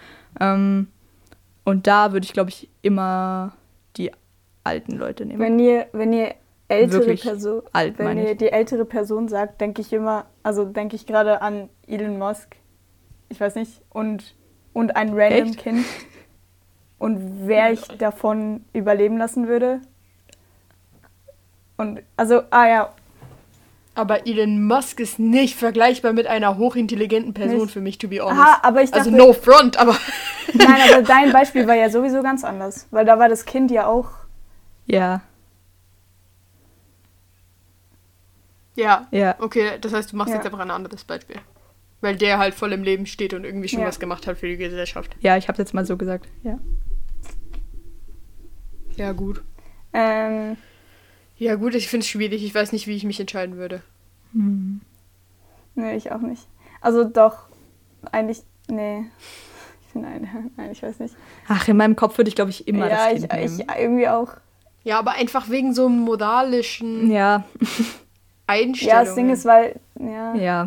Ähm, 0.41 0.89
und 1.65 1.87
da 1.87 2.13
würde 2.13 2.25
ich, 2.25 2.33
glaube 2.33 2.49
ich, 2.49 2.71
immer 2.81 3.53
die 3.99 4.11
alten 4.65 4.93
Leute 4.93 5.27
nehmen. 5.27 5.41
Wenn 5.41 5.59
ihr, 5.59 5.87
wenn 5.93 6.15
ihr 6.15 6.35
ältere 6.69 7.15
Person, 7.15 7.63
alt, 7.73 7.99
wenn 7.99 8.19
ihr 8.19 8.35
die 8.35 8.49
ältere 8.49 8.87
Person 8.87 9.29
sagt, 9.29 9.61
denke 9.61 9.83
ich 9.83 9.93
immer, 9.93 10.27
also 10.43 10.65
denke 10.65 10.97
ich 10.97 11.07
gerade 11.07 11.43
an 11.43 11.69
Elon 11.87 12.19
Musk, 12.19 12.57
ich 13.29 13.41
weiß 13.41 13.57
nicht, 13.57 13.83
und, 13.91 14.35
und 14.73 14.97
ein 14.97 15.11
random 15.13 15.49
Echt? 15.49 15.59
Kind. 15.59 15.85
Und 16.99 17.47
wer 17.47 17.73
ich 17.73 17.83
davon 17.99 18.65
überleben 18.73 19.19
lassen 19.19 19.47
würde. 19.47 19.81
Und 21.77 22.03
also, 22.17 22.43
ah 22.51 22.67
ja, 22.67 22.95
aber 23.99 24.29
Elon 24.29 24.65
Musk 24.65 25.01
ist 25.01 25.19
nicht 25.19 25.57
vergleichbar 25.57 26.13
mit 26.13 26.29
einer 26.29 26.57
hochintelligenten 26.57 27.35
Person 27.35 27.63
nicht. 27.63 27.73
für 27.73 27.81
mich, 27.81 27.99
to 27.99 28.07
be 28.07 28.21
honest. 28.21 28.41
Aha, 28.41 28.61
aber 28.63 28.83
ich 28.83 28.95
also 28.95 29.11
dachte, 29.11 29.23
Also 29.23 29.33
no 29.33 29.33
front, 29.33 29.77
aber. 29.77 29.97
Nein, 30.55 30.81
aber 30.93 31.03
dein 31.03 31.33
Beispiel 31.33 31.67
war 31.67 31.75
ja 31.75 31.91
sowieso 31.91 32.23
ganz 32.23 32.45
anders. 32.45 32.87
Weil 32.93 33.05
da 33.05 33.19
war 33.19 33.29
das 33.29 33.45
Kind 33.45 33.73
ja 33.73 33.89
auch. 33.89 34.11
Ja. 34.87 35.23
Ja. 38.77 39.09
Ja. 39.11 39.35
Okay, 39.41 39.73
das 39.81 39.93
heißt, 39.93 40.13
du 40.13 40.17
machst 40.17 40.31
ja. 40.31 40.37
jetzt 40.37 40.47
einfach 40.47 40.61
ein 40.61 40.71
anderes 40.71 41.03
Beispiel. 41.03 41.37
Weil 42.01 42.17
der 42.17 42.39
halt 42.39 42.55
voll 42.55 42.73
im 42.73 42.85
Leben 42.85 43.07
steht 43.07 43.35
und 43.35 43.45
irgendwie 43.45 43.69
schon 43.69 43.81
ja. 43.81 43.87
was 43.87 43.99
gemacht 43.99 44.29
hat 44.29 44.39
für 44.39 44.47
die 44.47 44.57
Gesellschaft. 44.57 45.17
Ja, 45.19 45.37
ich 45.37 45.49
hab's 45.49 45.59
jetzt 45.59 45.75
mal 45.75 45.85
so 45.85 45.97
gesagt. 45.97 46.29
Ja. 46.45 46.61
Ja, 48.95 49.11
gut. 49.11 49.43
Ähm. 49.93 50.57
Ja, 51.39 51.55
gut, 51.55 51.75
ich 51.75 51.89
finde 51.89 52.05
es 52.05 52.09
schwierig. 52.09 52.45
Ich 52.45 52.55
weiß 52.55 52.73
nicht, 52.73 52.87
wie 52.87 52.97
ich 52.97 53.05
mich 53.05 53.21
entscheiden 53.21 53.57
würde. 53.57 53.83
Hm. 54.33 54.81
Nee, 55.75 55.97
ich 55.97 56.11
auch 56.11 56.21
nicht. 56.21 56.47
Also 56.81 57.05
doch, 57.05 57.47
eigentlich, 58.11 58.43
nee. 58.69 59.05
Nein, 59.95 60.53
nein, 60.57 60.73
ich 60.73 60.83
weiß 60.83 60.99
nicht. 60.99 61.15
Ach, 61.47 61.67
in 61.69 61.77
meinem 61.77 61.97
Kopf 61.97 62.19
würde 62.19 62.29
ich, 62.29 62.35
glaube 62.35 62.51
ich, 62.51 62.67
immer 62.67 62.89
ja, 62.89 63.11
das 63.11 63.21
Kind 63.21 63.25
ich, 63.25 63.33
nehmen. 63.33 63.61
ich 63.61 63.81
irgendwie 63.81 64.09
auch. 64.09 64.33
Ja, 64.85 64.99
aber 64.99 65.13
einfach 65.13 65.49
wegen 65.49 65.75
so 65.75 65.87
einem 65.87 66.01
moralischen 66.01 67.11
ja. 67.11 67.45
Einstellung. 68.47 68.95
Ja, 68.95 69.05
das 69.05 69.15
Ding 69.15 69.31
ist, 69.31 69.45
weil, 69.45 69.79
ja. 69.99 70.35
Ja. 70.35 70.67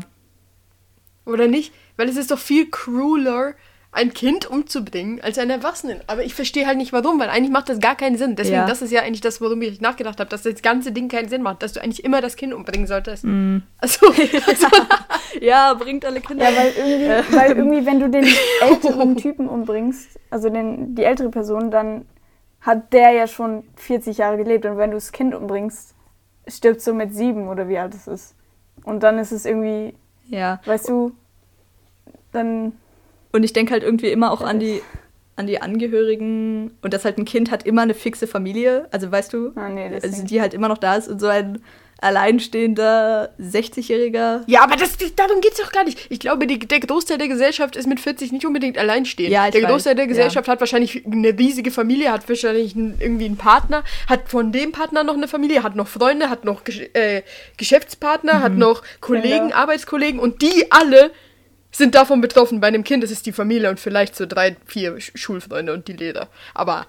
Oder 1.25 1.47
nicht? 1.47 1.73
Weil 1.97 2.09
es 2.09 2.17
ist 2.17 2.31
doch 2.31 2.39
viel 2.39 2.69
crueler, 2.69 3.53
ein 3.93 4.13
Kind 4.13 4.45
umzubringen 4.45 5.19
als 5.21 5.37
einen 5.37 5.51
Erwachsenen. 5.51 5.99
Aber 6.07 6.23
ich 6.23 6.33
verstehe 6.33 6.65
halt 6.65 6.77
nicht 6.77 6.93
warum, 6.93 7.19
weil 7.19 7.29
eigentlich 7.29 7.51
macht 7.51 7.67
das 7.67 7.79
gar 7.79 7.95
keinen 7.95 8.17
Sinn. 8.17 8.37
Deswegen, 8.37 8.57
ja. 8.57 8.65
das 8.65 8.81
ist 8.81 8.91
ja 8.91 9.01
eigentlich 9.01 9.19
das, 9.19 9.41
worum 9.41 9.61
ich 9.61 9.81
nachgedacht 9.81 10.19
habe, 10.21 10.29
dass 10.29 10.43
das 10.43 10.61
ganze 10.61 10.93
Ding 10.93 11.09
keinen 11.09 11.27
Sinn 11.27 11.41
macht, 11.41 11.61
dass 11.61 11.73
du 11.73 11.81
eigentlich 11.81 12.03
immer 12.05 12.21
das 12.21 12.37
Kind 12.37 12.53
umbringen 12.53 12.87
solltest. 12.87 13.25
Mm. 13.25 13.57
Also, 13.79 14.07
also 14.47 14.67
ja, 15.41 15.73
bringt 15.73 16.05
alle 16.05 16.21
Kinder. 16.21 16.49
Ja, 16.49 16.57
weil 16.57 16.71
irgendwie, 16.77 17.35
weil 17.35 17.51
irgendwie, 17.51 17.85
wenn 17.85 17.99
du 17.99 18.09
den 18.09 18.27
älteren 18.61 19.17
Typen 19.17 19.49
umbringst, 19.49 20.17
also 20.29 20.49
den, 20.49 20.95
die 20.95 21.03
ältere 21.03 21.29
Person, 21.29 21.69
dann 21.69 22.05
hat 22.61 22.93
der 22.93 23.11
ja 23.11 23.27
schon 23.27 23.63
40 23.75 24.19
Jahre 24.19 24.37
gelebt. 24.37 24.65
Und 24.65 24.77
wenn 24.77 24.91
du 24.91 24.97
das 24.97 25.11
Kind 25.11 25.35
umbringst, 25.35 25.95
stirbt 26.47 26.79
so 26.79 26.93
mit 26.93 27.13
sieben 27.13 27.49
oder 27.49 27.67
wie 27.67 27.77
alt 27.77 27.93
es 27.93 28.07
ist. 28.07 28.35
Und 28.85 29.03
dann 29.03 29.19
ist 29.19 29.33
es 29.33 29.45
irgendwie, 29.45 29.95
ja. 30.29 30.61
weißt 30.63 30.87
du, 30.87 31.11
dann 32.31 32.73
Und 33.31 33.43
ich 33.43 33.53
denke 33.53 33.71
halt 33.73 33.83
irgendwie 33.83 34.09
immer 34.11 34.31
auch 34.31 34.41
an 34.41 34.59
die, 34.59 34.81
an 35.35 35.47
die 35.47 35.61
Angehörigen 35.61 36.71
und 36.81 36.93
dass 36.93 37.05
halt 37.05 37.17
ein 37.17 37.25
Kind 37.25 37.51
hat 37.51 37.65
immer 37.65 37.81
eine 37.83 37.93
fixe 37.93 38.27
Familie. 38.27 38.87
Also 38.91 39.11
weißt 39.11 39.31
du, 39.33 39.51
Ah, 39.55 39.69
nee, 39.69 39.89
also 40.01 40.23
die 40.25 40.41
halt 40.41 40.53
immer 40.53 40.67
noch 40.67 40.77
da 40.77 40.95
ist 40.95 41.07
und 41.07 41.19
so 41.19 41.27
ein 41.27 41.61
alleinstehender 42.03 43.29
60-Jähriger. 43.39 44.41
Ja, 44.47 44.63
aber 44.63 44.75
das, 44.75 44.97
darum 45.15 45.41
geht 45.41 45.51
es 45.53 45.59
doch 45.59 45.71
gar 45.71 45.83
nicht. 45.83 46.07
Ich 46.09 46.19
glaube, 46.19 46.47
die, 46.47 46.59
der 46.59 46.79
Großteil 46.79 47.17
der 47.19 47.27
Gesellschaft 47.27 47.75
ist 47.75 47.87
mit 47.87 47.99
40 47.99 48.31
nicht 48.31 48.45
unbedingt 48.45 48.77
alleinstehend. 48.77 49.31
Ja, 49.31 49.49
der 49.51 49.61
weiß, 49.63 49.69
Großteil 49.69 49.95
der 49.95 50.05
ja. 50.05 50.09
Gesellschaft 50.09 50.47
hat 50.47 50.59
wahrscheinlich 50.59 51.05
eine 51.05 51.37
riesige 51.37 51.71
Familie, 51.71 52.11
hat 52.11 52.27
wahrscheinlich 52.27 52.75
einen, 52.75 52.97
irgendwie 52.99 53.25
einen 53.25 53.37
Partner, 53.37 53.83
hat 54.07 54.29
von 54.29 54.51
dem 54.51 54.71
Partner 54.71 55.03
noch 55.03 55.15
eine 55.15 55.27
Familie, 55.27 55.63
hat 55.63 55.75
noch 55.75 55.87
Freunde, 55.87 56.29
hat 56.29 56.43
noch 56.43 56.63
Gesch 56.63 56.81
äh, 56.93 57.21
Geschäftspartner, 57.57 58.39
Mhm. 58.39 58.41
hat 58.43 58.53
noch 58.53 58.83
Kollegen, 58.99 59.37
Kinder. 59.39 59.55
Arbeitskollegen 59.57 60.19
und 60.19 60.41
die 60.41 60.71
alle 60.71 61.11
sind 61.71 61.95
davon 61.95 62.21
betroffen. 62.21 62.59
Bei 62.59 62.67
einem 62.67 62.83
Kind 62.83 63.03
ist 63.03 63.11
es 63.11 63.23
die 63.23 63.31
Familie 63.31 63.69
und 63.69 63.79
vielleicht 63.79 64.15
so 64.15 64.25
drei, 64.25 64.55
vier 64.65 64.93
Sch- 64.97 65.17
Schulfreunde 65.17 65.73
und 65.73 65.87
die 65.87 65.93
Lehrer. 65.93 66.27
Aber 66.53 66.85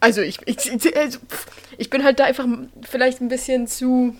also 0.00 0.20
ich, 0.20 0.38
ich, 0.46 0.72
ich, 0.72 0.96
also, 0.96 1.18
ich 1.76 1.90
bin 1.90 2.04
halt 2.04 2.20
da 2.20 2.24
einfach 2.24 2.46
vielleicht 2.82 3.20
ein 3.20 3.28
bisschen 3.28 3.66
zu 3.66 4.16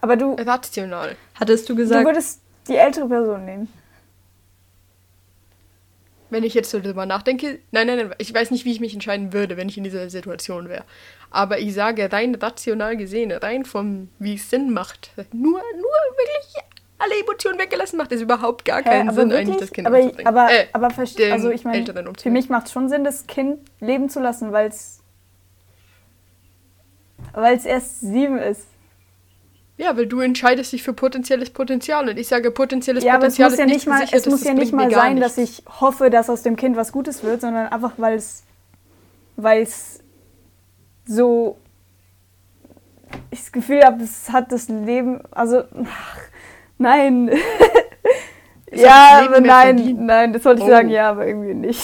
Aber 0.00 0.16
du, 0.16 0.34
rational. 0.34 1.16
Hattest 1.34 1.68
du 1.68 1.74
du 1.74 1.82
gesagt, 1.82 2.04
würdest 2.06 2.40
die 2.68 2.76
ältere 2.76 3.08
Person 3.08 3.44
nehmen. 3.44 3.68
Wenn 6.30 6.44
ich 6.44 6.52
jetzt 6.52 6.70
so 6.70 6.78
drüber 6.80 7.06
nachdenke, 7.06 7.58
nein, 7.70 7.86
nein, 7.86 7.96
nein, 7.96 8.14
ich 8.18 8.34
weiß 8.34 8.50
nicht, 8.50 8.66
wie 8.66 8.72
ich 8.72 8.80
mich 8.80 8.92
entscheiden 8.92 9.32
würde, 9.32 9.56
wenn 9.56 9.68
ich 9.70 9.78
in 9.78 9.84
dieser 9.84 10.10
Situation 10.10 10.68
wäre. 10.68 10.84
Aber 11.30 11.58
ich 11.58 11.72
sage 11.72 12.12
rein 12.12 12.34
rational 12.34 12.98
gesehen, 12.98 13.32
rein 13.32 13.64
vom, 13.64 14.10
wie 14.18 14.34
es 14.34 14.50
Sinn 14.50 14.70
macht, 14.72 15.10
nur, 15.32 15.62
nur 15.62 15.62
wirklich 15.62 16.62
alle 16.98 17.20
Emotionen 17.20 17.58
weggelassen, 17.58 17.96
macht 17.96 18.12
es 18.12 18.20
überhaupt 18.20 18.64
gar 18.64 18.78
Hä, 18.78 18.84
keinen 18.84 19.08
aber 19.08 19.20
Sinn, 19.20 19.30
wirklich? 19.30 19.48
eigentlich 19.48 19.60
das 19.60 19.72
Kind 19.72 19.86
aber, 19.86 19.98
umzubringen. 20.00 20.26
aber, 20.26 20.50
Äh, 20.52 20.66
aber 20.72 20.88
verste- 20.88 21.16
den 21.18 21.32
also 21.32 21.50
ich 21.50 21.64
meine, 21.64 21.84
für 22.20 22.30
mich 22.30 22.48
macht 22.48 22.66
es 22.66 22.72
schon 22.72 22.88
Sinn, 22.88 23.04
das 23.04 23.26
Kind 23.26 23.60
leben 23.80 24.08
zu 24.08 24.20
lassen, 24.20 24.52
weil 24.52 24.68
es 24.68 25.00
weil 27.32 27.56
es 27.56 27.64
erst 27.64 28.00
sieben 28.00 28.38
ist. 28.38 28.66
Ja, 29.76 29.96
weil 29.96 30.06
du 30.06 30.20
entscheidest 30.20 30.72
dich 30.72 30.82
für 30.82 30.92
potenzielles 30.92 31.50
Potenzial 31.50 32.08
und 32.08 32.18
ich 32.18 32.26
sage 32.26 32.50
potenzielles 32.50 33.04
ja, 33.04 33.14
aber 33.14 33.26
es 33.28 33.36
Potenzial 33.36 33.50
muss 33.50 33.58
ja 33.58 33.66
nicht 33.66 33.86
mal, 33.86 34.00
gesichert, 34.00 34.20
es 34.20 34.26
muss 34.26 34.44
ja 34.44 34.54
nicht 34.54 34.72
mal 34.72 34.90
sein, 34.90 35.14
nichts. 35.14 35.36
dass 35.36 35.44
ich 35.44 35.62
hoffe, 35.80 36.10
dass 36.10 36.28
aus 36.30 36.42
dem 36.42 36.56
Kind 36.56 36.76
was 36.76 36.90
Gutes 36.90 37.22
wird, 37.22 37.40
sondern 37.42 37.68
einfach, 37.68 37.92
weil 37.96 38.16
es, 38.16 38.42
weil 39.36 39.62
es 39.62 40.00
so 41.06 41.58
ich 43.30 43.40
das 43.40 43.52
Gefühl 43.52 43.82
habe, 43.84 44.02
es 44.02 44.30
hat 44.30 44.50
das 44.52 44.68
Leben, 44.68 45.20
also 45.30 45.62
ach, 45.84 46.18
nein. 46.78 47.30
Ja, 48.70 49.20
das 49.20 49.28
aber 49.28 49.40
nein, 49.40 49.78
verdient. 49.78 50.00
nein, 50.02 50.32
das 50.34 50.44
wollte 50.44 50.60
ich 50.60 50.66
Oh. 50.66 50.70
sagen, 50.70 50.90
ja, 50.90 51.08
aber 51.08 51.26
irgendwie 51.26 51.54
nicht. 51.54 51.82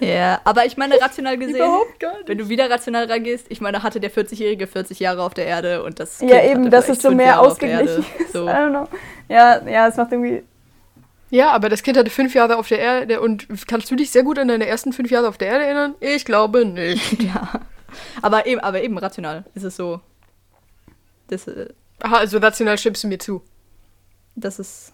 ja, 0.00 0.40
aber 0.44 0.66
ich 0.66 0.76
meine 0.76 1.00
rational 1.00 1.38
gesehen, 1.38 1.56
Überhaupt 1.56 1.98
gar 1.98 2.12
nicht. 2.18 2.28
wenn 2.28 2.36
du 2.38 2.48
wieder 2.50 2.68
rational 2.70 3.04
rangehst, 3.06 3.46
ich 3.48 3.60
meine, 3.62 3.82
hatte 3.82 4.00
der 4.00 4.10
40-Jährige 4.10 4.66
40 4.66 5.00
Jahre 5.00 5.22
auf 5.22 5.32
der 5.34 5.46
Erde 5.46 5.82
und 5.82 5.98
das 5.98 6.20
ja, 6.20 6.38
Kind 6.38 6.44
eben, 6.50 6.60
hatte 6.60 6.70
dass 6.70 6.84
vielleicht 6.86 6.98
es 6.98 7.02
so 7.04 7.10
mehr 7.10 7.26
Jahre 7.26 7.40
ausgeglichen 7.40 8.04
ist. 8.18 8.32
So. 8.32 8.46
I 8.46 8.50
don't 8.50 8.70
know. 8.70 8.88
Ja, 9.30 9.66
ja, 9.66 9.88
es 9.88 9.96
macht 9.96 10.12
irgendwie. 10.12 10.42
Ja, 11.30 11.52
aber 11.52 11.70
das 11.70 11.82
Kind 11.82 11.96
hatte 11.96 12.10
fünf 12.10 12.34
Jahre 12.34 12.56
auf 12.58 12.68
der 12.68 12.78
Erde 12.78 13.20
und 13.22 13.46
kannst 13.66 13.90
du 13.90 13.96
dich 13.96 14.10
sehr 14.10 14.22
gut 14.24 14.38
an 14.38 14.48
deine 14.48 14.66
ersten 14.66 14.92
fünf 14.92 15.10
Jahre 15.10 15.28
auf 15.28 15.38
der 15.38 15.48
Erde 15.48 15.64
erinnern? 15.64 15.94
Ich 16.00 16.24
glaube 16.26 16.64
nicht. 16.66 17.22
Ja. 17.22 17.48
Aber 18.22 18.46
eben, 18.46 18.60
aber 18.60 18.82
eben 18.82 18.96
rational 18.98 19.44
ist 19.54 19.64
es 19.64 19.76
so. 19.76 20.00
Das, 21.28 21.46
äh, 21.46 21.68
Aha, 22.02 22.16
also 22.18 22.38
rational 22.38 22.76
stimmst 22.78 23.04
du 23.04 23.08
mir 23.08 23.18
zu. 23.18 23.42
das 24.34 24.58
ist. 24.58 24.92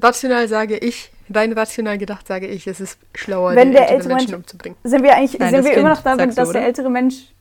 Rational 0.00 0.46
sage 0.46 0.76
ich, 0.76 1.10
rein 1.32 1.52
rational 1.54 1.96
gedacht 1.96 2.26
sage 2.26 2.46
ich, 2.46 2.66
es 2.66 2.80
ist 2.80 2.98
schlauer, 3.14 3.54
Wenn 3.56 3.68
den 3.68 3.72
der 3.72 3.82
älteren 3.90 3.96
ältere 3.96 4.14
Menschen 4.14 4.30
Mensch- 4.32 4.36
umzubringen. 4.44 4.78
Sind 4.84 5.02
wir 5.02 5.14
eigentlich, 5.16 5.38
Nein, 5.40 5.50
sind 5.54 5.64
wir 5.64 5.70
Kind, 5.70 5.80
immer 5.80 5.88
noch 5.94 6.02
da, 6.02 6.16
sagst 6.16 6.36
du, 6.36 6.42
dass 6.42 6.52
der 6.52 6.64
ältere 6.66 6.90
Mensch, 6.90 7.32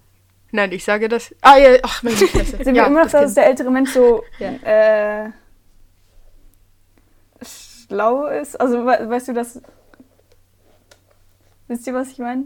Nein, 0.51 0.71
ich 0.71 0.85
sage 0.85 1.09
das. 1.09 1.35
Ah 1.41 1.57
ja, 1.57 1.77
ach 1.83 2.01
meine 2.01 2.15
Fresse. 2.15 2.63
sind 2.63 2.75
ja, 2.75 2.83
wir 2.83 2.87
immer 2.87 3.03
noch 3.03 3.11
da, 3.11 3.21
dass 3.21 3.33
der 3.33 3.45
ältere 3.47 3.69
Mensch 3.71 3.91
so 3.91 4.23
Ja. 4.39 5.25
äh, 5.25 5.31
schlau 7.43 8.27
ist? 8.27 8.55
Also 8.59 8.85
we 8.85 9.09
weißt 9.09 9.27
du 9.27 9.33
das? 9.33 9.61
Wisst 11.67 11.85
ihr, 11.87 11.93
was 11.93 12.09
ich 12.11 12.19
meine? 12.19 12.45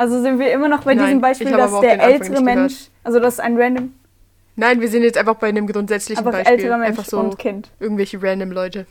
Also 0.00 0.22
sind 0.22 0.38
wir 0.38 0.50
immer 0.50 0.68
noch 0.68 0.84
bei 0.84 0.94
Nein, 0.94 1.04
diesem 1.04 1.20
Beispiel, 1.20 1.50
dass 1.50 1.78
der 1.80 2.00
ältere 2.02 2.40
Mensch, 2.40 2.88
also 3.04 3.20
dass 3.20 3.38
ein 3.38 3.60
random, 3.60 3.92
Nein, 4.56 4.80
wir 4.80 4.88
sind 4.88 5.02
jetzt 5.02 5.18
einfach 5.18 5.34
bei 5.34 5.48
einem 5.48 5.66
grundsätzlichen 5.66 6.26
einfach 6.26 6.38
Beispiel. 6.38 6.54
älterer 6.54 6.78
Mensch 6.78 6.88
einfach 6.88 7.04
so 7.04 7.20
und 7.20 7.38
Kind. 7.38 7.70
irgendwelche 7.80 8.22
random 8.22 8.50
Leute. 8.50 8.86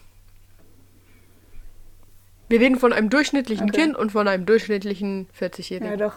Wir 2.48 2.60
reden 2.60 2.78
von 2.78 2.94
einem 2.94 3.10
durchschnittlichen 3.10 3.72
Okay. 3.72 3.82
Kind 3.82 3.96
und 3.96 4.12
von 4.12 4.28
einem 4.28 4.46
durchschnittlichen 4.46 5.28
40-Jährigen. 5.36 5.98
Ja, 5.98 5.98
doch. 5.98 6.14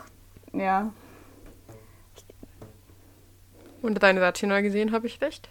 Ja. 0.52 0.92
Und 3.81 4.02
rein 4.02 4.18
rational 4.18 4.62
gesehen 4.62 4.92
habe 4.92 5.07
ich 5.07 5.22
recht. 5.22 5.48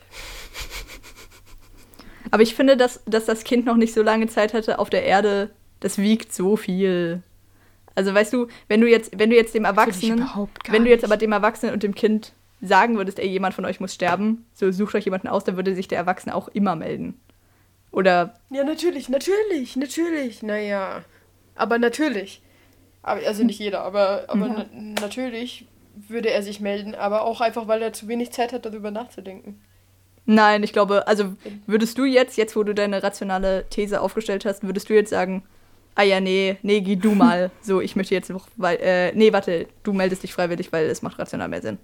Aber 2.30 2.44
ich 2.44 2.54
finde, 2.54 2.78
dass, 2.78 3.02
dass 3.08 3.26
das 3.26 3.44
Kind 3.44 3.66
noch 3.66 3.76
nicht 3.78 3.96
so 3.96 4.04
lange 4.04 4.28
Zeit 4.28 4.54
hatte 4.54 4.78
auf 4.78 4.92
der 4.92 5.04
Erde, 5.04 5.50
das 5.80 5.98
wiegt 5.98 6.32
so 6.32 6.58
viel. 6.58 7.24
Also 7.96 8.14
weißt 8.14 8.32
du, 8.34 8.48
wenn 8.68 8.82
du 8.82 8.88
jetzt, 8.90 9.18
wenn 9.18 9.30
du 9.30 9.36
jetzt 9.36 9.54
dem 9.54 9.66
Erwachsenen, 9.66 10.26
wenn 10.70 10.84
du 10.84 10.90
jetzt 10.90 11.04
aber 11.04 11.18
dem 11.18 11.32
Erwachsenen 11.32 11.74
und 11.74 11.84
dem 11.84 11.96
Kind 11.96 12.34
sagen 12.62 12.98
würdest, 12.98 13.20
ey, 13.20 13.28
jemand 13.28 13.54
von 13.54 13.66
euch 13.66 13.80
muss 13.80 13.94
sterben, 13.94 14.46
so 14.54 14.72
sucht 14.72 14.96
euch 14.96 15.06
jemanden 15.06 15.28
aus, 15.28 15.44
dann 15.44 15.56
würde 15.56 15.76
sich 15.76 15.88
der 15.88 15.98
Erwachsene 15.98 16.36
auch 16.36 16.48
immer 16.50 16.76
melden. 16.76 17.20
Oder 17.92 18.36
Ja, 18.50 18.64
natürlich, 18.64 19.10
natürlich, 19.10 19.76
natürlich. 19.76 20.44
Naja, 20.44 21.04
aber 21.56 21.80
natürlich. 21.80 22.42
Aber, 23.04 23.26
also 23.26 23.44
nicht 23.44 23.60
jeder, 23.60 23.82
aber, 23.82 24.26
aber 24.28 24.48
Ja. 24.48 24.66
na 24.74 25.02
natürlich 25.02 25.68
würde 25.96 26.30
er 26.30 26.44
sich 26.44 26.60
melden, 26.62 26.96
aber 26.96 27.24
auch 27.24 27.42
einfach, 27.42 27.68
weil 27.68 27.82
er 27.82 27.94
zu 27.94 28.08
wenig 28.08 28.32
Zeit 28.32 28.54
hat, 28.54 28.66
darüber 28.66 28.92
nachzudenken. 28.92 29.60
Nein, 30.26 30.64
ich 30.64 30.72
glaube, 30.72 31.08
also 31.08 31.36
würdest 31.66 31.98
du 31.98 32.06
jetzt, 32.06 32.38
jetzt 32.38 32.56
wo 32.56 32.64
du 32.64 32.74
deine 32.74 33.04
rationale 33.04 33.66
These 33.70 34.00
aufgestellt 34.00 34.46
hast, 34.46 34.64
würdest 34.64 34.90
du 34.90 34.94
jetzt 34.94 35.10
sagen, 35.10 35.44
ah 35.96 36.04
ja, 36.04 36.20
nee, 36.20 36.58
nee, 36.62 36.82
geh 36.82 36.96
du 36.96 37.14
mal. 37.14 37.52
so, 37.62 37.82
ich 37.82 37.96
möchte 37.96 38.16
jetzt 38.16 38.30
noch, 38.30 38.48
weil, 38.58 38.78
äh, 38.78 39.12
nee, 39.14 39.32
warte, 39.34 39.68
du 39.84 39.94
meldest 39.94 40.24
dich 40.24 40.34
freiwillig, 40.34 40.72
weil 40.72 40.86
es 40.86 41.02
macht 41.02 41.20
rational 41.20 41.48
mehr 41.48 41.62
Sinn. 41.62 41.78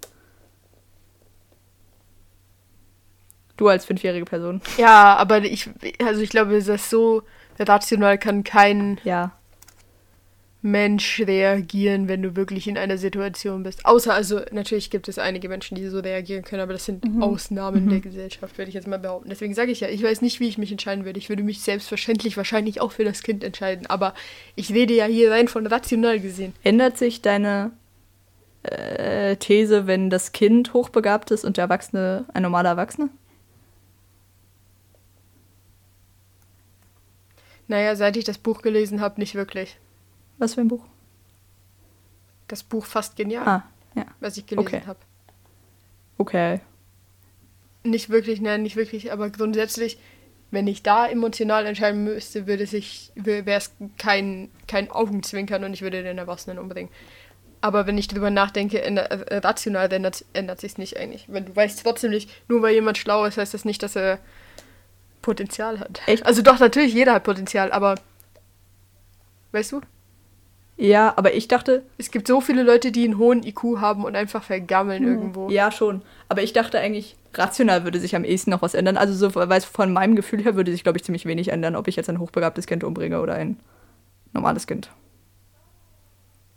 Du 3.56 3.68
als 3.68 3.84
fünfjährige 3.84 4.24
Person. 4.24 4.60
Ja, 4.76 5.16
aber 5.16 5.42
ich, 5.42 5.68
also 6.00 6.20
ich 6.20 6.30
glaube, 6.30 6.62
das 6.62 6.90
so 6.90 7.22
rational 7.58 8.16
kann 8.18 8.44
kein 8.44 9.00
Ja. 9.02 9.37
Mensch 10.60 11.20
reagieren, 11.20 12.08
wenn 12.08 12.20
du 12.22 12.34
wirklich 12.34 12.66
in 12.66 12.76
einer 12.76 12.98
Situation 12.98 13.62
bist. 13.62 13.86
Außer, 13.86 14.12
also 14.12 14.40
natürlich 14.50 14.90
gibt 14.90 15.06
es 15.08 15.18
einige 15.18 15.48
Menschen, 15.48 15.76
die 15.76 15.86
so 15.86 16.00
reagieren 16.00 16.42
können, 16.42 16.62
aber 16.62 16.72
das 16.72 16.84
sind 16.84 17.04
Ausnahmen 17.20 17.88
der 17.88 18.00
Gesellschaft, 18.00 18.58
würde 18.58 18.68
ich 18.68 18.74
jetzt 18.74 18.88
mal 18.88 18.98
behaupten. 18.98 19.28
Deswegen 19.28 19.54
sage 19.54 19.70
ich 19.70 19.80
ja, 19.80 19.88
ich 19.88 20.02
weiß 20.02 20.20
nicht, 20.20 20.40
wie 20.40 20.48
ich 20.48 20.58
mich 20.58 20.72
entscheiden 20.72 21.04
würde. 21.04 21.18
Ich 21.18 21.28
würde 21.28 21.44
mich 21.44 21.60
selbstverständlich 21.60 22.36
wahrscheinlich 22.36 22.80
auch 22.80 22.90
für 22.90 23.04
das 23.04 23.22
Kind 23.22 23.44
entscheiden, 23.44 23.86
aber 23.86 24.14
ich 24.56 24.74
rede 24.74 24.94
ja 24.94 25.04
hier 25.04 25.30
rein 25.30 25.46
von 25.46 25.64
rational 25.64 26.18
gesehen. 26.18 26.54
Ändert 26.64 26.98
sich 26.98 27.22
deine 27.22 27.70
äh, 28.64 29.36
These, 29.36 29.86
wenn 29.86 30.10
das 30.10 30.32
Kind 30.32 30.74
hochbegabt 30.74 31.30
ist 31.30 31.44
und 31.44 31.56
der 31.56 31.64
Erwachsene 31.64 32.24
ein 32.34 32.42
normaler 32.42 32.70
Erwachsener? 32.70 33.10
Naja, 37.68 37.94
seit 37.94 38.16
ich 38.16 38.24
das 38.24 38.38
Buch 38.38 38.62
gelesen 38.62 39.00
habe, 39.00 39.20
nicht 39.20 39.36
wirklich. 39.36 39.76
Was 40.38 40.54
für 40.54 40.60
ein 40.60 40.68
Buch? 40.68 40.84
Das 42.46 42.62
Buch 42.62 42.86
fast 42.86 43.16
genial, 43.16 43.46
Ah, 43.46 43.62
ja. 43.94 44.06
was 44.20 44.36
ich 44.36 44.46
gelesen 44.46 44.66
okay. 44.66 44.82
habe. 44.86 44.98
Okay. 46.16 46.60
Nicht 47.84 48.08
wirklich, 48.10 48.40
nein, 48.40 48.62
nicht 48.62 48.76
wirklich, 48.76 49.12
aber 49.12 49.30
grundsätzlich, 49.30 49.98
wenn 50.50 50.66
ich 50.66 50.82
da 50.82 51.06
emotional 51.06 51.66
entscheiden 51.66 52.04
müsste, 52.04 52.46
würde 52.46 52.66
sich, 52.66 53.12
wäre 53.14 53.44
es 53.50 53.72
kein, 53.98 54.50
kein 54.66 54.90
Augenzwinkern 54.90 55.62
und 55.64 55.74
ich 55.74 55.82
würde 55.82 56.02
den 56.02 56.18
Erwachsenen 56.18 56.58
umbringen. 56.58 56.90
Aber 57.60 57.86
wenn 57.86 57.98
ich 57.98 58.08
drüber 58.08 58.30
nachdenke, 58.30 58.80
äh, 58.80 59.36
rational 59.38 59.92
ändert, 59.92 60.24
ändert 60.32 60.60
sich 60.60 60.78
nicht 60.78 60.96
eigentlich. 60.96 61.26
Wenn 61.28 61.44
du 61.46 61.54
weißt 61.56 61.82
trotzdem 61.82 62.10
nicht, 62.10 62.30
nur 62.48 62.62
weil 62.62 62.74
jemand 62.74 62.98
schlau 62.98 63.24
ist, 63.24 63.36
heißt 63.36 63.52
das 63.52 63.64
nicht, 63.64 63.82
dass 63.82 63.96
er 63.96 64.20
Potenzial 65.22 65.80
hat. 65.80 66.00
Echt? 66.06 66.24
Also 66.24 66.42
doch, 66.42 66.60
natürlich, 66.60 66.94
jeder 66.94 67.14
hat 67.14 67.24
Potenzial, 67.24 67.72
aber 67.72 67.96
weißt 69.52 69.72
du, 69.72 69.80
Ja, 70.80 71.12
aber 71.16 71.34
ich 71.34 71.48
dachte, 71.48 71.82
es 71.98 72.12
gibt 72.12 72.28
so 72.28 72.40
viele 72.40 72.62
Leute, 72.62 72.92
die 72.92 73.04
einen 73.04 73.18
hohen 73.18 73.42
IQ 73.42 73.80
haben 73.80 74.04
und 74.04 74.14
einfach 74.14 74.44
vergammeln 74.44 75.02
irgendwo. 75.02 75.50
ja 75.50 75.72
schon. 75.72 76.02
Aber 76.28 76.42
ich 76.42 76.52
dachte 76.52 76.78
eigentlich, 76.78 77.16
rational 77.34 77.82
würde 77.82 77.98
sich 77.98 78.14
am 78.14 78.22
ehesten 78.22 78.50
noch 78.50 78.62
was 78.62 78.74
ändern. 78.74 78.96
Also 78.96 79.12
so, 79.12 79.34
weil 79.34 79.60
von 79.60 79.92
meinem 79.92 80.14
Gefühl 80.14 80.44
her 80.44 80.54
würde 80.54 80.70
sich, 80.70 80.84
glaube 80.84 80.96
ich, 80.96 81.04
ziemlich 81.04 81.26
wenig 81.26 81.48
ändern, 81.48 81.74
ob 81.74 81.88
ich 81.88 81.96
jetzt 81.96 82.08
ein 82.08 82.20
hochbegabtes 82.20 82.68
Kind 82.68 82.84
umbringe 82.84 83.20
oder 83.20 83.34
ein 83.34 83.58
normales 84.32 84.68
Kind. 84.68 84.88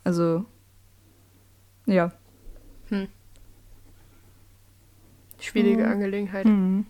Also, 0.03 0.45
ja. 1.88 2.11
Hm. 2.89 3.07
schwierige 5.39 5.84
mhm. 5.84 5.91
Angelegenheit. 5.91 6.45
Mhm. 6.45 6.86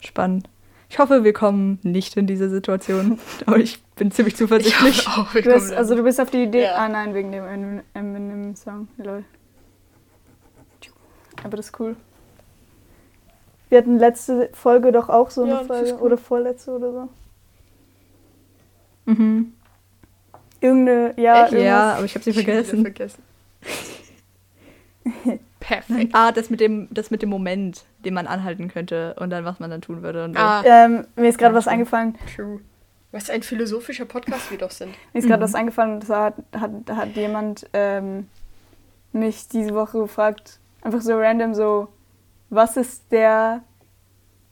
Spannend. 0.00 0.48
Ich 0.90 0.98
hoffe, 0.98 1.22
wir 1.22 1.32
kommen 1.32 1.78
nicht 1.82 2.16
in 2.16 2.26
diese 2.26 2.48
Situation. 2.48 3.18
Aber 3.46 3.58
ich 3.58 3.82
bin 3.96 4.10
ziemlich 4.10 4.36
zuversichtlich. 4.36 5.06
Auch, 5.06 5.32
du 5.32 5.42
bist, 5.42 5.72
also 5.72 5.94
du 5.94 6.02
bist 6.02 6.20
auf 6.20 6.30
die 6.30 6.44
Idee. 6.44 6.62
Ja. 6.62 6.76
Ah 6.76 6.88
nein, 6.88 7.14
wegen 7.14 7.32
dem 7.32 7.82
Eminem-Song. 7.94 8.88
Lol. 8.96 9.24
Aber 11.44 11.56
das 11.56 11.66
ist 11.66 11.80
cool. 11.80 11.94
Wir 13.68 13.78
hatten 13.78 13.98
letzte 13.98 14.48
Folge 14.54 14.92
doch 14.92 15.08
auch 15.08 15.30
so 15.30 15.46
ja, 15.46 15.58
eine 15.58 15.66
Folge. 15.66 15.94
Cool. 15.94 16.00
Oder 16.00 16.16
vorletzte 16.16 16.70
oder 16.72 16.92
so. 16.92 17.08
Mhm. 19.04 19.52
Irgendeine, 20.60 21.14
ja. 21.20 21.44
Echt? 21.44 21.52
Ja, 21.52 21.94
aber 21.94 22.04
ich 22.04 22.14
habe 22.14 22.24
sie 22.24 22.32
vergessen. 22.32 22.82
vergessen. 22.82 23.22
Perfekt. 25.60 26.14
Ah, 26.14 26.32
das 26.32 26.50
mit, 26.50 26.60
dem, 26.60 26.88
das 26.90 27.10
mit 27.10 27.22
dem 27.22 27.28
Moment, 27.28 27.84
den 28.04 28.14
man 28.14 28.26
anhalten 28.26 28.68
könnte 28.68 29.14
und 29.18 29.30
dann, 29.30 29.44
was 29.44 29.58
man 29.58 29.70
dann 29.70 29.80
tun 29.80 30.02
würde. 30.02 30.30
ah. 30.36 30.62
Ähm, 30.64 31.06
mir 31.16 31.28
ist 31.28 31.38
gerade 31.38 31.54
was 31.54 31.66
eingefallen. 31.66 32.16
True. 32.34 32.60
Was 33.10 33.30
ein 33.30 33.42
philosophischer 33.42 34.04
Podcast 34.04 34.50
wir 34.50 34.58
doch 34.58 34.70
sind. 34.70 34.94
Mir 35.12 35.20
ist 35.20 35.26
gerade 35.26 35.40
mhm. 35.40 35.44
was 35.44 35.54
eingefallen, 35.54 36.00
da 36.06 36.24
hat, 36.26 36.34
hat, 36.54 36.70
hat 36.90 37.16
jemand 37.16 37.66
ähm, 37.72 38.28
mich 39.12 39.48
diese 39.48 39.74
Woche 39.74 39.98
gefragt, 39.98 40.60
einfach 40.82 41.00
so 41.00 41.18
random 41.18 41.54
so, 41.54 41.88
was 42.50 42.76
ist 42.76 43.10
der 43.10 43.62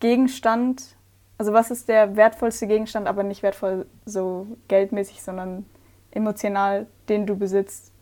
Gegenstand, 0.01 0.97
also 1.39 1.53
was 1.53 1.71
ist 1.71 1.89
der 1.89 2.17
wertvollste 2.17 2.67
Gegenstand, 2.67 3.07
aber 3.07 3.23
nicht 3.23 3.43
wertvoll 3.43 3.87
so 4.05 4.47
geldmäßig, 4.69 5.23
sondern 5.23 5.67
emotional, 6.11 6.87
den 7.09 7.27
du 7.27 7.37
besitzt? 7.37 7.93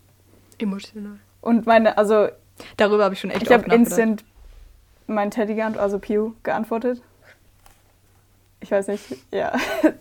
Emotional. 0.58 1.18
Und 1.40 1.66
meine, 1.66 1.98
also. 1.98 2.28
Darüber 2.76 3.04
habe 3.04 3.14
ich 3.14 3.20
schon 3.20 3.30
echt 3.30 3.42
Ich 3.42 3.52
habe 3.52 3.72
instant 3.74 4.24
mein 5.06 5.30
Teddy, 5.30 5.60
also 5.60 5.98
Pew, 5.98 6.32
geantwortet. 6.42 7.02
Ich 8.60 8.70
weiß 8.70 8.88
nicht, 8.88 9.04
ja. 9.30 9.52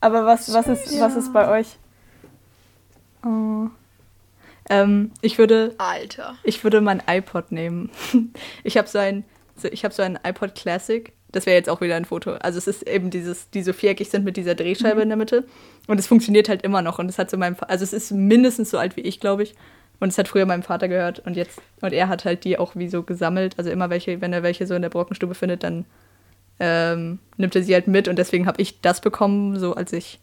Aber 0.00 0.26
was, 0.26 0.52
was, 0.52 0.66
ist, 0.68 1.00
was 1.00 1.16
ist 1.16 1.32
bei 1.32 1.48
euch? 1.48 1.78
Oh. 3.24 3.68
Ähm, 4.70 5.10
ich 5.22 5.38
würde. 5.38 5.74
Alter. 5.78 6.36
Ich 6.44 6.62
würde 6.62 6.80
mein 6.80 7.02
iPod 7.06 7.50
nehmen. 7.50 7.90
ich 8.62 8.76
habe 8.76 8.86
so 8.88 8.98
ein, 8.98 9.24
ich 9.70 9.84
habe 9.84 9.94
so 9.94 10.02
ein 10.02 10.18
iPod 10.22 10.54
Classic. 10.54 11.12
Das 11.30 11.46
wäre 11.46 11.56
jetzt 11.56 11.68
auch 11.68 11.80
wieder 11.80 11.96
ein 11.96 12.04
Foto. 12.04 12.32
Also 12.34 12.58
es 12.58 12.66
ist 12.66 12.88
eben 12.88 13.10
dieses, 13.10 13.50
die 13.50 13.62
so 13.62 13.72
viereckig 13.72 14.08
sind 14.08 14.24
mit 14.24 14.36
dieser 14.36 14.54
Drehscheibe 14.54 14.96
mhm. 14.96 15.02
in 15.02 15.08
der 15.08 15.18
Mitte. 15.18 15.44
Und 15.86 15.98
es 15.98 16.06
funktioniert 16.06 16.48
halt 16.48 16.62
immer 16.62 16.80
noch. 16.80 16.98
Und 16.98 17.08
es 17.08 17.18
hat 17.18 17.30
so 17.30 17.36
meinem, 17.36 17.56
also 17.66 17.84
es 17.84 17.92
ist 17.92 18.12
mindestens 18.12 18.70
so 18.70 18.78
alt 18.78 18.96
wie 18.96 19.02
ich, 19.02 19.20
glaube 19.20 19.42
ich. 19.42 19.54
Und 20.00 20.08
es 20.10 20.18
hat 20.18 20.28
früher 20.28 20.46
meinem 20.46 20.62
Vater 20.62 20.88
gehört 20.88 21.20
und 21.20 21.36
jetzt, 21.36 21.60
und 21.80 21.92
er 21.92 22.08
hat 22.08 22.24
halt 22.24 22.44
die 22.44 22.58
auch 22.58 22.76
wie 22.76 22.88
so 22.88 23.02
gesammelt. 23.02 23.54
Also 23.58 23.70
immer 23.70 23.90
welche, 23.90 24.20
wenn 24.20 24.32
er 24.32 24.42
welche 24.42 24.66
so 24.66 24.74
in 24.74 24.82
der 24.82 24.90
Brockenstube 24.90 25.34
findet, 25.34 25.64
dann 25.64 25.86
ähm, 26.60 27.18
nimmt 27.36 27.56
er 27.56 27.62
sie 27.62 27.74
halt 27.74 27.88
mit. 27.88 28.06
Und 28.06 28.16
deswegen 28.16 28.46
habe 28.46 28.62
ich 28.62 28.80
das 28.80 29.00
bekommen, 29.00 29.58
so 29.58 29.74
als 29.74 29.92
ich 29.92 30.20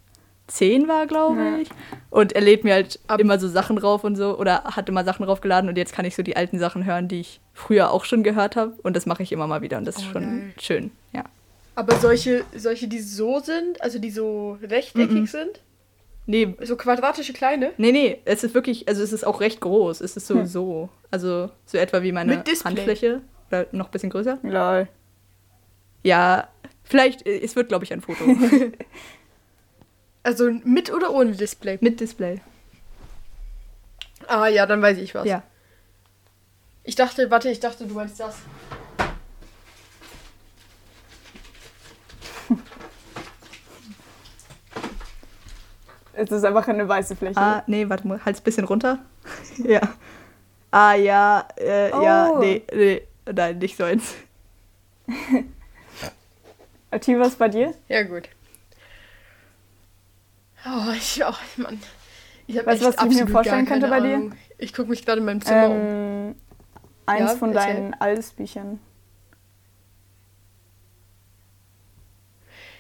zehn 0.47 0.87
war, 0.87 1.07
glaube 1.07 1.41
ja. 1.41 1.57
ich. 1.57 1.69
Und 2.09 2.33
er 2.33 2.41
lädt 2.41 2.63
mir 2.63 2.73
halt 2.73 2.99
Ab 3.07 3.19
immer 3.19 3.39
so 3.39 3.47
Sachen 3.47 3.75
drauf 3.75 4.03
und 4.03 4.15
so 4.15 4.37
oder 4.37 4.63
hat 4.63 4.87
immer 4.89 5.03
Sachen 5.03 5.25
draufgeladen 5.25 5.69
und 5.69 5.77
jetzt 5.77 5.93
kann 5.93 6.05
ich 6.05 6.15
so 6.15 6.23
die 6.23 6.35
alten 6.35 6.59
Sachen 6.59 6.85
hören, 6.85 7.07
die 7.07 7.21
ich 7.21 7.41
früher 7.53 7.91
auch 7.91 8.05
schon 8.05 8.23
gehört 8.23 8.55
habe 8.55 8.73
und 8.83 8.95
das 8.95 9.05
mache 9.05 9.23
ich 9.23 9.31
immer 9.31 9.47
mal 9.47 9.61
wieder 9.61 9.77
und 9.77 9.85
das 9.85 9.97
ist 9.97 10.07
oh, 10.09 10.13
schon 10.13 10.23
geil. 10.23 10.53
schön, 10.59 10.91
ja. 11.13 11.23
Aber 11.73 11.95
solche, 11.97 12.45
solche, 12.55 12.87
die 12.87 12.99
so 12.99 13.39
sind, 13.39 13.81
also 13.81 13.99
die 13.99 14.11
so 14.11 14.57
rechteckig 14.61 15.11
mm 15.11 15.23
-mm. 15.23 15.27
sind? 15.31 15.59
Nee. 16.25 16.55
So 16.61 16.75
quadratische 16.75 17.33
kleine? 17.33 17.73
Nee, 17.77 17.91
nee, 17.91 18.21
es 18.25 18.43
ist 18.43 18.53
wirklich, 18.53 18.87
also 18.87 19.03
es 19.03 19.13
ist 19.13 19.25
auch 19.25 19.41
recht 19.41 19.61
groß. 19.61 20.01
Es 20.01 20.17
ist 20.17 20.27
so, 20.27 20.35
hm. 20.35 20.45
so. 20.45 20.89
Also 21.11 21.51
so 21.65 21.77
etwa 21.77 22.01
wie 22.01 22.11
meine 22.11 22.43
Handfläche. 22.63 23.21
Oder 23.49 23.67
noch 23.71 23.85
ein 23.87 23.91
bisschen 23.91 24.09
größer. 24.09 24.39
Lol. 24.41 24.87
Ja, 26.03 26.49
vielleicht, 26.83 27.25
es 27.27 27.55
wird, 27.55 27.69
glaube 27.69 27.83
ich, 27.83 27.93
ein 27.93 28.01
Foto. 28.01 28.23
Also 30.25 30.49
mit 30.63 30.91
oder 30.91 31.13
ohne 31.13 31.33
Display? 31.33 31.77
Mit 31.81 31.99
Display. 31.99 32.41
Ah 34.27 34.47
ja, 34.47 34.65
dann 34.65 34.81
weiß 34.81 34.97
ich 34.97 35.13
was. 35.13 35.27
Ja. 35.27 35.43
Ich 36.83 36.95
dachte, 36.95 37.29
warte, 37.29 37.49
ich 37.49 37.59
dachte, 37.59 37.85
du 37.85 37.93
meinst 37.93 38.19
das. 38.19 38.37
Es 46.17 46.31
ist 46.31 46.43
einfach 46.45 46.67
eine 46.67 46.87
weiße 46.87 47.15
Fläche. 47.15 47.37
Ah, 47.39 47.63
nee, 47.67 47.87
warte 47.89 48.07
mal, 48.07 48.23
halt's 48.23 48.39
ein 48.39 48.43
bisschen 48.43 48.65
runter. 48.65 48.99
ja. 49.57 49.81
Ah, 50.71 50.93
ja, 50.93 51.47
äh, 51.57 51.91
oh. 51.93 52.01
ja, 52.01 52.39
nee, 52.39 52.63
nee, 52.73 53.01
nein, 53.31 53.57
nicht 53.59 53.77
so 53.77 53.83
eins. 53.83 54.15
Ati, 56.91 57.19
was 57.19 57.35
bei 57.35 57.49
dir? 57.49 57.73
Ja, 57.87 58.03
gut. 58.03 58.29
Oh, 60.65 60.91
ich, 60.95 61.21
oh 61.23 61.33
Mann. 61.61 61.79
Ich 62.47 62.55
weißt 62.65 62.81
du, 62.81 62.87
was 62.87 62.95
ich 62.95 63.19
mir 63.19 63.27
vorstellen 63.27 63.65
könnte 63.65 63.87
bei 63.87 63.99
dir? 63.99 64.31
Ich 64.57 64.73
gucke 64.73 64.89
mich 64.89 65.05
gerade 65.05 65.19
in 65.19 65.25
meinem 65.25 65.41
Zimmer 65.41 65.65
ähm, 65.65 65.71
um. 65.71 66.35
Eins 67.07 67.31
ja, 67.31 67.37
von 67.37 67.53
deinen 67.53 67.93
Alles-Büchern. 67.93 68.79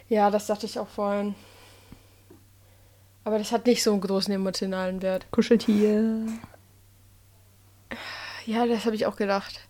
Ja, 0.07 0.29
das 0.31 0.47
dachte 0.47 0.65
ich 0.65 0.79
auch 0.79 0.87
vorhin. 0.87 1.35
Aber 3.25 3.39
das 3.39 3.51
hat 3.51 3.65
nicht 3.65 3.81
so 3.81 3.91
einen 3.91 4.01
großen 4.01 4.31
emotionalen 4.31 5.01
Wert. 5.01 5.25
Kuscheltier. 5.31 6.27
Ja, 8.45 8.67
das 8.67 8.85
habe 8.85 8.95
ich 8.95 9.07
auch 9.07 9.15
gedacht. 9.15 9.67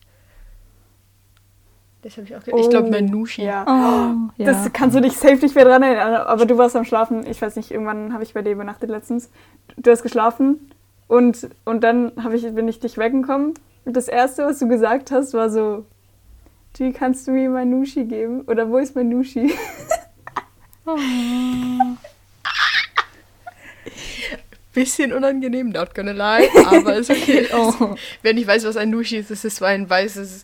Das 2.02 2.18
habe 2.18 2.28
ich 2.28 2.36
auch 2.36 2.44
gedacht. 2.44 2.60
Oh, 2.60 2.62
ich 2.62 2.70
glaube, 2.70 2.92
mein 2.92 3.06
Nushi. 3.06 3.44
Ja. 3.44 3.64
Oh, 3.66 4.30
ja. 4.38 4.46
Das 4.46 4.72
kannst 4.74 4.98
du 4.98 5.00
dich 5.00 5.14
safe 5.14 5.38
nicht 5.38 5.56
mehr 5.56 5.64
dran 5.64 5.82
erinnern. 5.84 6.16
Aber 6.28 6.46
du 6.46 6.58
warst 6.58 6.76
am 6.76 6.84
Schlafen. 6.84 7.26
Ich 7.26 7.42
weiß 7.42 7.56
nicht, 7.56 7.72
irgendwann 7.72 8.14
habe 8.14 8.24
ich 8.24 8.34
bei 8.34 8.42
dir 8.42 8.52
übernachtet 8.52 8.90
letztens. 8.90 9.32
Du 9.78 9.90
hast 9.90 10.04
geschlafen 10.04 10.70
und, 11.08 11.50
und 11.64 11.82
dann 11.86 12.12
ich, 12.34 12.54
bin 12.54 12.68
ich 12.68 12.82
dich 12.82 12.98
weggekommen. 12.98 13.54
Und 13.86 13.96
das 13.96 14.10
Erste, 14.10 14.46
was 14.46 14.60
du 14.60 14.68
gesagt 14.68 15.12
hast, 15.12 15.34
war 15.34 15.50
so: 15.50 15.86
Wie 16.76 16.92
kannst 16.92 17.26
du 17.26 17.32
mir 17.32 17.50
mein 17.50 17.70
Nushi 17.70 18.04
geben? 18.04 18.42
Oder 18.42 18.70
wo 18.70 18.80
ist 18.80 18.98
mein 18.98 19.08
Nushi? 19.08 19.54
oh. 20.86 20.98
Bisschen 24.76 25.14
unangenehm, 25.14 25.70
not 25.70 25.96
gonna 25.96 26.12
lie, 26.12 26.48
aber 26.66 26.98
ist 26.98 27.10
okay. 27.10 27.48
oh. 27.54 27.96
Wenn 28.22 28.38
ich 28.38 28.46
weiß, 28.46 28.66
was 28.66 28.78
ein 28.78 28.90
Nushi 28.90 29.18
ist, 29.18 29.32
ist 29.32 29.46
es 29.46 29.56
so 29.56 29.66
ein 29.66 29.90
weißes 29.90 30.44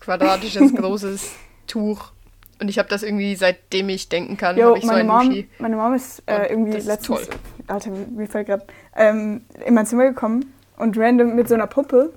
quadratisches, 0.00 0.72
großes 0.76 1.32
Tuch. 1.66 2.12
Und 2.60 2.68
ich 2.68 2.78
habe 2.78 2.88
das 2.88 3.02
irgendwie, 3.02 3.34
seitdem 3.34 3.88
ich 3.88 4.08
denken 4.08 4.36
kann, 4.36 4.56
habe 4.62 4.78
ich 4.78 4.84
so 4.84 4.90
ein 4.90 5.06
Mom, 5.06 5.44
Meine 5.58 5.76
Mom 5.76 5.94
ist 5.94 6.22
äh, 6.26 6.46
irgendwie 6.48 6.78
ist 6.78 6.86
letztens, 6.86 7.26
toll. 7.26 7.36
Alter, 7.66 7.90
wie 8.16 8.26
fällt 8.26 8.46
gerade, 8.46 8.64
ähm, 8.94 9.42
in 9.66 9.74
mein 9.74 9.84
Zimmer 9.84 10.04
gekommen 10.04 10.54
und 10.78 10.96
random 10.96 11.34
mit 11.34 11.48
so 11.48 11.54
einer 11.54 11.66
Puppe. 11.66 12.12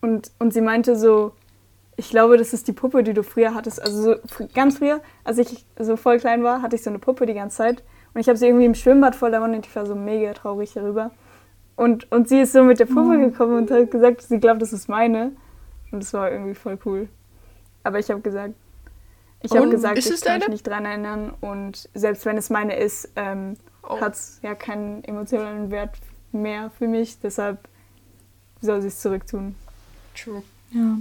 Und, 0.00 0.30
und 0.38 0.52
sie 0.52 0.60
meinte 0.60 0.96
so, 0.96 1.32
ich 1.96 2.10
glaube, 2.10 2.36
das 2.36 2.52
ist 2.52 2.68
die 2.68 2.72
Puppe, 2.72 3.02
die 3.02 3.14
du 3.14 3.22
früher 3.22 3.54
hattest. 3.54 3.80
Also 3.80 4.02
so 4.02 4.48
ganz 4.54 4.78
früher, 4.78 5.00
als 5.24 5.38
ich 5.38 5.64
so 5.78 5.96
voll 5.96 6.18
klein 6.18 6.42
war, 6.42 6.62
hatte 6.62 6.76
ich 6.76 6.82
so 6.82 6.90
eine 6.90 6.98
Puppe 6.98 7.26
die 7.26 7.34
ganze 7.34 7.56
Zeit. 7.58 7.82
Und 8.14 8.20
ich 8.20 8.28
habe 8.28 8.36
sie 8.36 8.46
irgendwie 8.46 8.66
im 8.66 8.74
Schwimmbad 8.74 9.16
voll 9.16 9.30
der 9.30 9.42
und 9.42 9.66
ich 9.66 9.74
war 9.74 9.86
so 9.86 9.94
mega 9.94 10.32
traurig 10.34 10.72
darüber. 10.74 11.10
Und, 11.76 12.10
und 12.12 12.28
sie 12.28 12.40
ist 12.40 12.52
so 12.52 12.62
mit 12.62 12.78
der 12.78 12.86
Puppe 12.86 13.16
oh. 13.16 13.18
gekommen 13.18 13.56
und 13.56 13.70
hat 13.70 13.90
gesagt, 13.90 14.22
sie 14.22 14.38
glaubt, 14.38 14.60
das 14.60 14.72
ist 14.72 14.88
meine. 14.88 15.32
Und 15.90 16.02
das 16.02 16.12
war 16.12 16.30
irgendwie 16.30 16.54
voll 16.54 16.78
cool. 16.84 17.08
Aber 17.82 17.98
ich 17.98 18.10
habe 18.10 18.20
gesagt, 18.20 18.54
ich 19.42 19.52
habe 19.56 19.68
gesagt, 19.68 19.98
ich 19.98 20.22
kann 20.22 20.38
mich 20.38 20.48
nicht 20.48 20.66
dran 20.66 20.84
erinnern. 20.84 21.34
Und 21.40 21.88
selbst 21.94 22.24
wenn 22.24 22.36
es 22.36 22.50
meine 22.50 22.76
ist, 22.76 23.10
ähm, 23.16 23.56
oh. 23.82 24.00
hat 24.00 24.14
es 24.14 24.38
ja 24.42 24.54
keinen 24.54 25.02
emotionalen 25.04 25.70
Wert 25.70 25.96
mehr 26.30 26.70
für 26.70 26.86
mich. 26.86 27.18
Deshalb 27.20 27.58
soll 28.60 28.80
sie 28.82 28.88
es 28.88 29.00
zurücktun. 29.00 29.54
True. 30.14 30.42
Ja. 30.70 30.98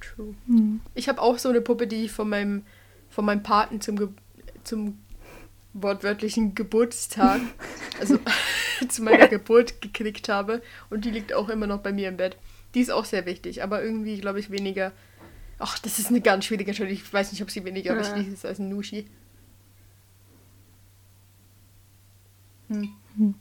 True. 0.00 0.34
Mhm. 0.46 0.80
Ich 0.94 1.08
habe 1.08 1.20
auch 1.20 1.38
so 1.38 1.48
eine 1.48 1.60
Puppe, 1.60 1.86
die 1.86 2.04
ich 2.04 2.12
von 2.12 2.28
meinem, 2.28 2.64
von 3.08 3.24
meinem 3.24 3.42
Paten 3.42 3.80
zum, 3.80 3.96
Ge 3.96 4.08
zum 4.64 4.98
wortwörtlichen 5.74 6.54
Geburtstag, 6.54 7.40
also 8.00 8.18
zu 8.88 9.02
meiner 9.02 9.28
Geburt 9.28 9.80
gekriegt 9.80 10.28
habe. 10.28 10.62
Und 10.90 11.04
die 11.04 11.10
liegt 11.10 11.32
auch 11.32 11.48
immer 11.48 11.66
noch 11.66 11.80
bei 11.80 11.92
mir 11.92 12.08
im 12.08 12.16
Bett. 12.16 12.36
Die 12.74 12.80
ist 12.80 12.90
auch 12.90 13.04
sehr 13.04 13.26
wichtig, 13.26 13.62
aber 13.62 13.82
irgendwie, 13.82 14.18
glaube 14.18 14.40
ich, 14.40 14.50
weniger. 14.50 14.92
Ach, 15.58 15.78
das 15.78 15.98
ist 15.98 16.08
eine 16.08 16.20
ganz 16.20 16.44
schwierige 16.46 16.70
Entscheidung. 16.70 16.92
Ich 16.92 17.12
weiß 17.12 17.32
nicht, 17.32 17.42
ob 17.42 17.50
sie 17.50 17.64
weniger 17.64 17.94
ja. 17.94 18.00
wichtig 18.00 18.32
ist 18.32 18.44
als 18.44 18.58
ein 18.58 18.68
Nushi. 18.68 19.06
Hm. 22.68 22.88
Hm. 23.16 23.34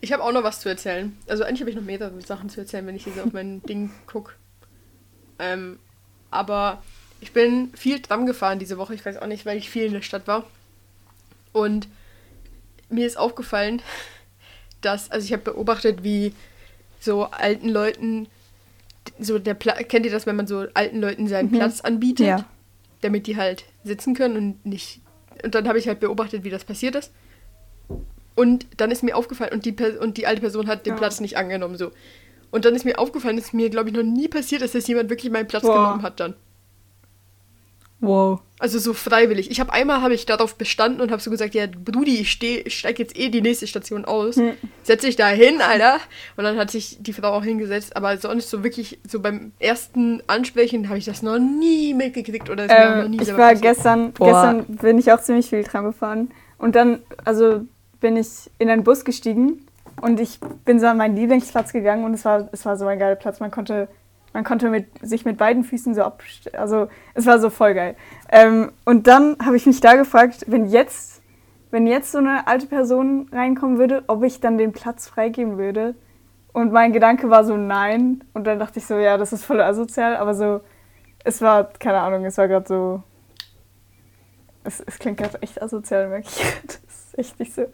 Ich 0.00 0.12
habe 0.12 0.22
auch 0.22 0.32
noch 0.32 0.44
was 0.44 0.60
zu 0.60 0.68
erzählen. 0.68 1.16
Also 1.26 1.44
eigentlich 1.44 1.60
habe 1.60 1.70
ich 1.70 1.76
noch 1.76 1.82
mehrere 1.82 2.20
Sachen 2.22 2.48
zu 2.48 2.60
erzählen, 2.60 2.86
wenn 2.86 2.96
ich 2.96 3.04
hier 3.04 3.24
auf 3.24 3.32
mein 3.32 3.62
Ding 3.68 3.90
gucke. 4.06 4.34
Ähm, 5.38 5.78
aber 6.30 6.82
ich 7.20 7.32
bin 7.32 7.72
viel 7.74 8.00
Tram 8.00 8.26
gefahren 8.26 8.58
diese 8.58 8.78
Woche. 8.78 8.94
Ich 8.94 9.04
weiß 9.04 9.18
auch 9.18 9.26
nicht, 9.26 9.46
weil 9.46 9.58
ich 9.58 9.70
viel 9.70 9.84
in 9.84 9.92
der 9.92 10.02
Stadt 10.02 10.26
war. 10.26 10.44
Und 11.52 11.88
mir 12.90 13.06
ist 13.06 13.18
aufgefallen, 13.18 13.82
dass, 14.80 15.10
also 15.10 15.24
ich 15.24 15.32
habe 15.32 15.42
beobachtet, 15.42 16.02
wie 16.02 16.32
so 17.00 17.24
alten 17.24 17.68
Leuten, 17.68 18.26
so 19.18 19.38
der 19.38 19.54
Pla 19.54 19.74
kennt 19.74 20.06
ihr 20.06 20.12
das, 20.12 20.26
wenn 20.26 20.36
man 20.36 20.46
so 20.46 20.66
alten 20.74 21.00
Leuten 21.00 21.28
seinen 21.28 21.50
mhm. 21.50 21.56
Platz 21.56 21.80
anbietet, 21.80 22.26
ja. 22.26 22.44
damit 23.00 23.26
die 23.26 23.36
halt 23.36 23.64
sitzen 23.84 24.14
können 24.14 24.36
und 24.36 24.66
nicht. 24.66 25.00
Und 25.42 25.54
dann 25.54 25.68
habe 25.68 25.78
ich 25.78 25.88
halt 25.88 26.00
beobachtet, 26.00 26.44
wie 26.44 26.50
das 26.50 26.64
passiert 26.64 26.94
ist. 26.94 27.12
Und 28.34 28.66
dann 28.76 28.90
ist 28.90 29.02
mir 29.02 29.16
aufgefallen, 29.16 29.52
und 29.52 29.64
die, 29.64 29.74
und 29.98 30.16
die 30.16 30.26
alte 30.26 30.40
Person 30.40 30.68
hat 30.68 30.86
den 30.86 30.92
ja. 30.92 30.98
Platz 30.98 31.20
nicht 31.20 31.36
angenommen, 31.36 31.76
so. 31.76 31.90
Und 32.50 32.64
dann 32.64 32.74
ist 32.74 32.84
mir 32.84 32.98
aufgefallen, 32.98 33.36
dass 33.36 33.52
mir, 33.52 33.68
glaube 33.68 33.90
ich, 33.90 33.96
noch 33.96 34.02
nie 34.02 34.28
passiert 34.28 34.62
ist, 34.62 34.74
dass 34.74 34.86
jemand 34.86 35.10
wirklich 35.10 35.32
meinen 35.32 35.48
Platz 35.48 35.62
Boah. 35.62 35.74
genommen 35.74 36.02
hat 36.02 36.20
dann. 36.20 36.34
Wow. 38.00 38.40
Also 38.60 38.78
so 38.78 38.92
freiwillig. 38.92 39.50
Ich 39.50 39.60
habe 39.60 39.72
einmal 39.72 40.02
habe 40.02 40.14
ich 40.14 40.26
darauf 40.26 40.56
bestanden 40.56 41.00
und 41.00 41.10
habe 41.10 41.22
so 41.22 41.30
gesagt, 41.30 41.54
ja, 41.54 41.66
Brudi, 41.66 42.20
ich, 42.20 42.30
steh, 42.30 42.58
ich 42.58 42.78
steige 42.78 43.02
jetzt 43.02 43.16
eh 43.16 43.28
die 43.28 43.40
nächste 43.40 43.66
Station 43.66 44.04
aus. 44.04 44.36
Hm. 44.36 44.52
Setz 44.82 45.02
dich 45.02 45.16
da 45.16 45.28
hin, 45.28 45.60
Alter. 45.60 45.98
Und 46.36 46.44
dann 46.44 46.56
hat 46.56 46.70
sich 46.70 46.98
die 47.00 47.12
Frau 47.12 47.28
auch 47.28 47.44
hingesetzt. 47.44 47.96
Aber 47.96 48.16
sonst 48.18 48.50
so 48.50 48.64
wirklich, 48.64 48.98
so 49.06 49.20
beim 49.20 49.52
ersten 49.58 50.22
Ansprechen 50.26 50.88
habe 50.88 50.98
ich 50.98 51.04
das 51.04 51.22
noch 51.22 51.38
nie 51.38 51.94
mitgekriegt. 51.94 52.50
Oder 52.50 52.68
ähm, 52.68 53.02
noch 53.02 53.08
nie 53.08 53.22
ich 53.22 53.36
war 53.36 53.54
gestern, 53.54 54.12
gestern 54.14 54.64
bin 54.64 54.98
ich 54.98 55.12
auch 55.12 55.20
ziemlich 55.20 55.48
viel 55.48 55.64
Tram 55.64 55.84
gefahren. 55.84 56.30
Und 56.58 56.74
dann, 56.74 57.00
also 57.24 57.62
bin 58.00 58.16
ich 58.16 58.50
in 58.58 58.70
einen 58.70 58.84
Bus 58.84 59.04
gestiegen 59.04 59.66
und 60.00 60.20
ich 60.20 60.38
bin 60.64 60.78
so 60.78 60.86
an 60.86 60.96
meinen 60.96 61.16
Lieblingsplatz 61.16 61.72
gegangen 61.72 62.04
und 62.04 62.14
es 62.14 62.24
war, 62.24 62.48
es 62.52 62.64
war 62.64 62.76
so 62.76 62.86
ein 62.86 62.98
geiler 62.98 63.16
Platz. 63.16 63.40
Man 63.40 63.50
konnte 63.50 63.88
man 64.38 64.44
konnte 64.44 64.70
mit, 64.70 64.86
sich 65.02 65.24
mit 65.24 65.36
beiden 65.36 65.64
Füßen 65.64 65.96
so 65.96 66.02
abstellen. 66.02 66.54
Also 66.54 66.86
es 67.14 67.26
war 67.26 67.40
so 67.40 67.50
voll 67.50 67.74
geil. 67.74 67.96
Ähm, 68.30 68.70
und 68.84 69.08
dann 69.08 69.36
habe 69.44 69.56
ich 69.56 69.66
mich 69.66 69.80
da 69.80 69.96
gefragt, 69.96 70.44
wenn 70.46 70.66
jetzt, 70.66 71.22
wenn 71.72 71.88
jetzt 71.88 72.12
so 72.12 72.18
eine 72.18 72.46
alte 72.46 72.68
Person 72.68 73.28
reinkommen 73.32 73.78
würde, 73.78 74.04
ob 74.06 74.22
ich 74.22 74.38
dann 74.38 74.56
den 74.56 74.70
Platz 74.70 75.08
freigeben 75.08 75.58
würde. 75.58 75.96
Und 76.52 76.70
mein 76.70 76.92
Gedanke 76.92 77.30
war 77.30 77.44
so 77.44 77.56
nein. 77.56 78.22
Und 78.32 78.46
dann 78.46 78.60
dachte 78.60 78.78
ich 78.78 78.86
so, 78.86 78.96
ja, 78.96 79.16
das 79.16 79.32
ist 79.32 79.44
voll 79.44 79.60
asozial. 79.60 80.16
Aber 80.16 80.34
so, 80.34 80.60
es 81.24 81.42
war, 81.42 81.64
keine 81.64 81.98
Ahnung, 81.98 82.24
es 82.24 82.38
war 82.38 82.46
gerade 82.46 82.68
so. 82.68 83.02
Es, 84.62 84.78
es 84.78 85.00
klingt 85.00 85.18
gerade 85.18 85.42
echt 85.42 85.60
asozial, 85.60 86.10
merke 86.10 86.28
ich. 86.28 86.44
Das 86.64 86.76
ist 86.76 87.18
echt 87.18 87.40
nicht 87.40 87.54
so. 87.56 87.66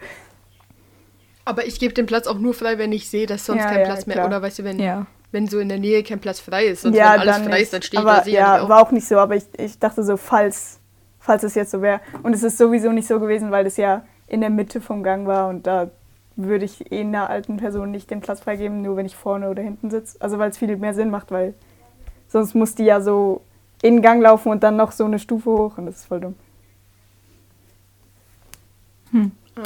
Aber 1.45 1.67
ich 1.67 1.79
gebe 1.79 1.93
den 1.93 2.07
Platz 2.07 2.27
auch 2.27 2.39
nur 2.39 2.55
frei, 2.55 2.79
wenn 2.79 2.93
ich 2.93 3.11
sehe, 3.11 3.27
dass 3.27 3.45
sonst 3.45 3.65
ja, 3.65 3.69
kein 3.69 3.81
ja, 3.81 3.85
Platz 3.85 4.07
mehr, 4.07 4.25
oder 4.25 4.41
weißt 4.41 4.61
du, 4.61 4.65
wenn, 4.65 4.79
ja 4.79 5.07
wenn 5.35 5.49
so 5.49 5.59
in 5.59 5.69
der 5.69 5.79
Nähe 5.81 6.05
kein 6.05 6.21
Platz 6.21 6.39
frei 6.39 6.67
ist. 6.67 6.83
Sonst, 6.83 6.97
ja, 6.97 7.15
wenn 7.15 7.21
alles 7.21 7.37
frei 7.39 7.47
nicht. 7.49 7.63
ist, 7.63 7.73
dann 7.73 7.83
stehe 7.83 8.01
ich 8.01 8.07
aber, 8.09 8.23
da 8.23 8.31
Ja, 8.31 8.63
auch. 8.63 8.69
war 8.69 8.81
auch 8.81 8.93
nicht 8.93 9.07
so, 9.07 9.19
aber 9.19 9.35
ich, 9.35 9.45
ich 9.59 9.79
dachte 9.81 10.05
so, 10.05 10.17
falls, 10.17 10.79
falls 11.19 11.43
es 11.43 11.57
jetzt 11.57 11.73
so 11.73 11.83
wäre. 11.83 12.01
Und 12.23 12.33
es 12.35 12.45
ist 12.45 12.57
sowieso 12.57 12.93
nicht 12.93 13.09
so 13.09 13.19
gewesen, 13.19 13.51
weil 13.51 13.67
es 13.67 13.77
ja 13.77 14.05
in 14.29 14.41
der 14.41 14.51
Mitte 14.51 14.81
vom 14.81 15.03
Gang 15.03 15.27
war 15.27 15.49
und 15.49 15.67
da 15.67 15.91
würde 16.37 16.65
ich 16.65 16.91
eh 16.93 17.01
einer 17.01 17.31
alten 17.31 17.57
Person 17.57 17.91
nicht 17.91 18.11
den 18.11 18.21
Platz 18.21 18.41
freigeben, 18.41 18.81
nur 18.83 18.97
wenn 18.97 19.07
ich 19.07 19.17
vorne 19.17 19.51
oder 19.51 19.63
hinten 19.63 19.91
sitze. 19.91 20.21
Also 20.21 20.39
weil 20.39 20.51
es 20.51 20.59
viel 20.59 20.75
mehr 20.77 20.95
Sinn 20.95 21.11
macht, 21.11 21.31
weil 21.33 21.55
sonst 22.29 22.55
muss 22.55 22.77
die 22.77 22.85
ja 22.85 23.01
so 23.01 23.43
in 23.83 23.97
den 23.97 24.03
Gang 24.03 24.23
laufen 24.23 24.51
und 24.51 24.63
dann 24.63 24.77
noch 24.77 24.93
so 24.93 25.05
eine 25.05 25.19
Stufe 25.19 25.51
hoch 25.51 25.79
und 25.79 25.87
das 25.87 25.97
ist 25.97 26.05
voll 26.07 26.21
dumm. 26.21 26.35
Hm. 29.11 29.33
Ah, 29.57 29.61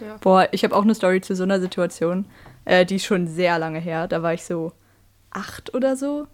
ja. 0.00 0.16
Boah, 0.20 0.48
ich 0.50 0.64
habe 0.64 0.74
auch 0.76 0.82
eine 0.82 0.94
Story 0.94 1.20
zu 1.20 1.34
so 1.36 1.44
einer 1.44 1.60
Situation. 1.60 2.26
Äh, 2.64 2.84
die 2.84 2.96
ist 2.96 3.04
schon 3.06 3.26
sehr 3.28 3.58
lange 3.58 3.78
her. 3.78 4.06
Da 4.08 4.22
war 4.22 4.34
ich 4.34 4.44
so 4.44 4.72
acht 5.32 5.74
oder 5.74 5.96
so. 5.96 6.26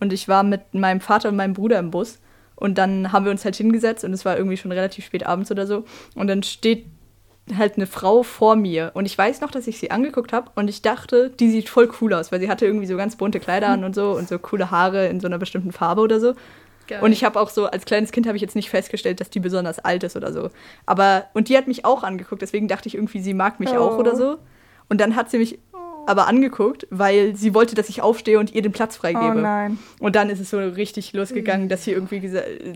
Und 0.00 0.12
ich 0.12 0.28
war 0.28 0.42
mit 0.42 0.74
meinem 0.74 1.00
Vater 1.00 1.28
und 1.28 1.36
meinem 1.36 1.54
Bruder 1.54 1.78
im 1.78 1.90
Bus. 1.90 2.18
Und 2.56 2.78
dann 2.78 3.12
haben 3.12 3.24
wir 3.24 3.32
uns 3.32 3.44
halt 3.44 3.56
hingesetzt 3.56 4.04
und 4.04 4.12
es 4.12 4.24
war 4.24 4.36
irgendwie 4.36 4.56
schon 4.56 4.72
relativ 4.72 5.04
spät 5.06 5.26
abends 5.26 5.50
oder 5.50 5.66
so. 5.66 5.84
Und 6.14 6.28
dann 6.28 6.42
steht 6.42 6.86
halt 7.56 7.76
eine 7.76 7.86
Frau 7.86 8.22
vor 8.22 8.56
mir. 8.56 8.92
Und 8.94 9.06
ich 9.06 9.16
weiß 9.16 9.40
noch, 9.40 9.50
dass 9.50 9.66
ich 9.66 9.78
sie 9.78 9.90
angeguckt 9.90 10.32
habe 10.32 10.50
und 10.54 10.68
ich 10.68 10.82
dachte, 10.82 11.30
die 11.30 11.50
sieht 11.50 11.68
voll 11.68 11.90
cool 12.00 12.14
aus, 12.14 12.32
weil 12.32 12.40
sie 12.40 12.48
hatte 12.48 12.64
irgendwie 12.64 12.86
so 12.86 12.96
ganz 12.96 13.16
bunte 13.16 13.40
Kleider 13.40 13.68
an 13.68 13.84
und 13.84 13.94
so 13.94 14.12
und 14.12 14.28
so 14.28 14.38
coole 14.38 14.70
Haare 14.70 15.08
in 15.08 15.20
so 15.20 15.26
einer 15.26 15.38
bestimmten 15.38 15.72
Farbe 15.72 16.00
oder 16.00 16.20
so. 16.20 16.34
Geil. 16.86 17.02
Und 17.02 17.12
ich 17.12 17.24
habe 17.24 17.40
auch 17.40 17.48
so, 17.48 17.66
als 17.66 17.86
kleines 17.86 18.12
Kind 18.12 18.26
habe 18.26 18.36
ich 18.36 18.42
jetzt 18.42 18.56
nicht 18.56 18.70
festgestellt, 18.70 19.20
dass 19.20 19.30
die 19.30 19.40
besonders 19.40 19.78
alt 19.78 20.04
ist 20.04 20.16
oder 20.16 20.32
so. 20.32 20.50
Aber, 20.84 21.26
und 21.32 21.48
die 21.48 21.56
hat 21.56 21.66
mich 21.66 21.84
auch 21.84 22.02
angeguckt, 22.02 22.42
deswegen 22.42 22.68
dachte 22.68 22.88
ich 22.88 22.94
irgendwie, 22.94 23.20
sie 23.20 23.34
mag 23.34 23.58
mich 23.58 23.70
oh. 23.70 23.78
auch 23.78 23.98
oder 23.98 24.16
so. 24.16 24.38
Und 24.88 25.00
dann 25.00 25.16
hat 25.16 25.30
sie 25.30 25.38
mich 25.38 25.58
aber 26.06 26.26
angeguckt, 26.26 26.86
weil 26.90 27.34
sie 27.36 27.54
wollte, 27.54 27.74
dass 27.74 27.88
ich 27.88 28.02
aufstehe 28.02 28.38
und 28.38 28.54
ihr 28.54 28.62
den 28.62 28.72
Platz 28.72 28.96
freigebe. 28.96 29.36
Oh 29.36 29.40
nein. 29.40 29.78
Und 29.98 30.16
dann 30.16 30.30
ist 30.30 30.40
es 30.40 30.50
so 30.50 30.58
richtig 30.58 31.12
losgegangen, 31.12 31.68
dass 31.68 31.84
sie 31.84 31.92
irgendwie 31.92 32.20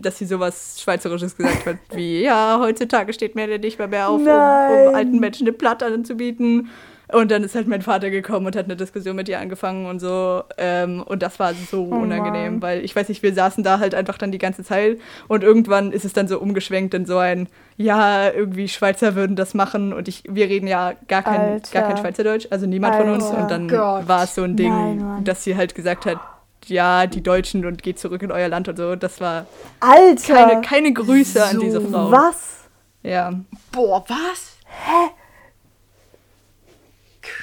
dass 0.01 0.17
sie 0.17 0.25
sowas 0.25 0.79
Schweizerisches 0.81 1.35
gesagt 1.37 1.65
hat, 1.65 1.77
wie, 1.93 2.21
ja, 2.21 2.59
heutzutage 2.61 3.13
steht 3.13 3.35
mir 3.35 3.59
nicht 3.59 3.79
mehr, 3.79 3.87
mehr 3.87 4.09
auf, 4.09 4.21
um, 4.21 4.27
um, 4.27 4.95
alten 4.95 5.19
Menschen 5.19 5.47
eine 5.47 5.53
Platte 5.53 5.85
anzubieten. 5.85 6.69
Und 7.11 7.31
dann 7.31 7.43
ist 7.43 7.55
halt 7.55 7.67
mein 7.67 7.81
Vater 7.81 8.11
gekommen 8.11 8.45
und 8.45 8.55
hat 8.55 8.65
eine 8.65 8.75
Diskussion 8.75 9.15
mit 9.15 9.27
ihr 9.29 9.39
angefangen 9.39 9.87
und 9.87 9.99
so. 9.99 10.43
Ähm, 10.57 11.01
und 11.01 11.23
das 11.23 11.39
war 11.39 11.53
so 11.53 11.87
oh 11.91 11.95
unangenehm, 11.95 12.53
Mann. 12.53 12.61
weil 12.61 12.85
ich 12.85 12.95
weiß 12.95 13.09
nicht, 13.09 13.23
wir 13.23 13.33
saßen 13.33 13.63
da 13.63 13.79
halt 13.79 13.95
einfach 13.95 14.17
dann 14.19 14.31
die 14.31 14.37
ganze 14.37 14.63
Zeit 14.63 14.99
und 15.27 15.43
irgendwann 15.43 15.91
ist 15.91 16.05
es 16.05 16.13
dann 16.13 16.27
so 16.27 16.39
umgeschwenkt 16.39 16.93
in 16.93 17.07
so 17.07 17.17
ein, 17.17 17.47
ja, 17.77 18.29
irgendwie 18.29 18.67
Schweizer 18.67 19.15
würden 19.15 19.35
das 19.35 19.55
machen 19.55 19.91
und 19.91 20.07
ich, 20.07 20.23
wir 20.27 20.49
reden 20.49 20.67
ja 20.67 20.93
gar 21.07 21.23
kein, 21.23 21.61
gar 21.71 21.83
kein 21.83 21.97
Schweizerdeutsch, 21.97 22.47
also 22.51 22.67
niemand 22.67 22.93
Alter. 22.93 23.05
von 23.05 23.13
uns. 23.15 23.25
Und 23.25 23.49
dann 23.49 23.67
Gott. 23.67 24.07
war 24.07 24.23
es 24.23 24.35
so 24.35 24.43
ein 24.43 24.55
Ding, 24.55 24.69
Nein, 24.71 25.23
dass 25.23 25.43
sie 25.43 25.55
halt 25.57 25.73
gesagt 25.73 26.05
hat, 26.05 26.19
ja, 26.65 27.07
die 27.07 27.23
Deutschen 27.23 27.65
und 27.65 27.81
geht 27.81 27.97
zurück 27.97 28.21
in 28.21 28.31
euer 28.31 28.49
Land 28.49 28.67
und 28.67 28.77
so. 28.77 28.95
Das 28.95 29.19
war 29.19 29.47
Alter. 29.79 30.33
Keine, 30.33 30.61
keine 30.61 30.93
Grüße 30.93 31.39
so 31.39 31.45
an 31.45 31.59
diese 31.59 31.81
Frau. 31.81 32.11
Was? 32.11 32.67
Ja. 33.01 33.33
Boah, 33.71 34.03
was? 34.07 34.57
Hä? 34.65 35.09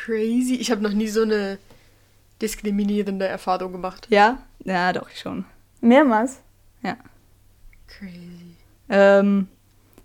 Crazy. 0.04 0.54
Ich 0.54 0.70
habe 0.70 0.82
noch 0.82 0.92
nie 0.92 1.08
so 1.08 1.22
eine 1.22 1.58
diskriminierende 2.42 3.26
Erfahrung 3.26 3.72
gemacht. 3.72 4.06
Ja? 4.10 4.38
Ja, 4.64 4.92
doch, 4.92 5.08
schon. 5.10 5.44
Mehrmals? 5.80 6.40
Ja. 6.82 6.96
Crazy. 7.86 8.56
Ähm, 8.88 9.48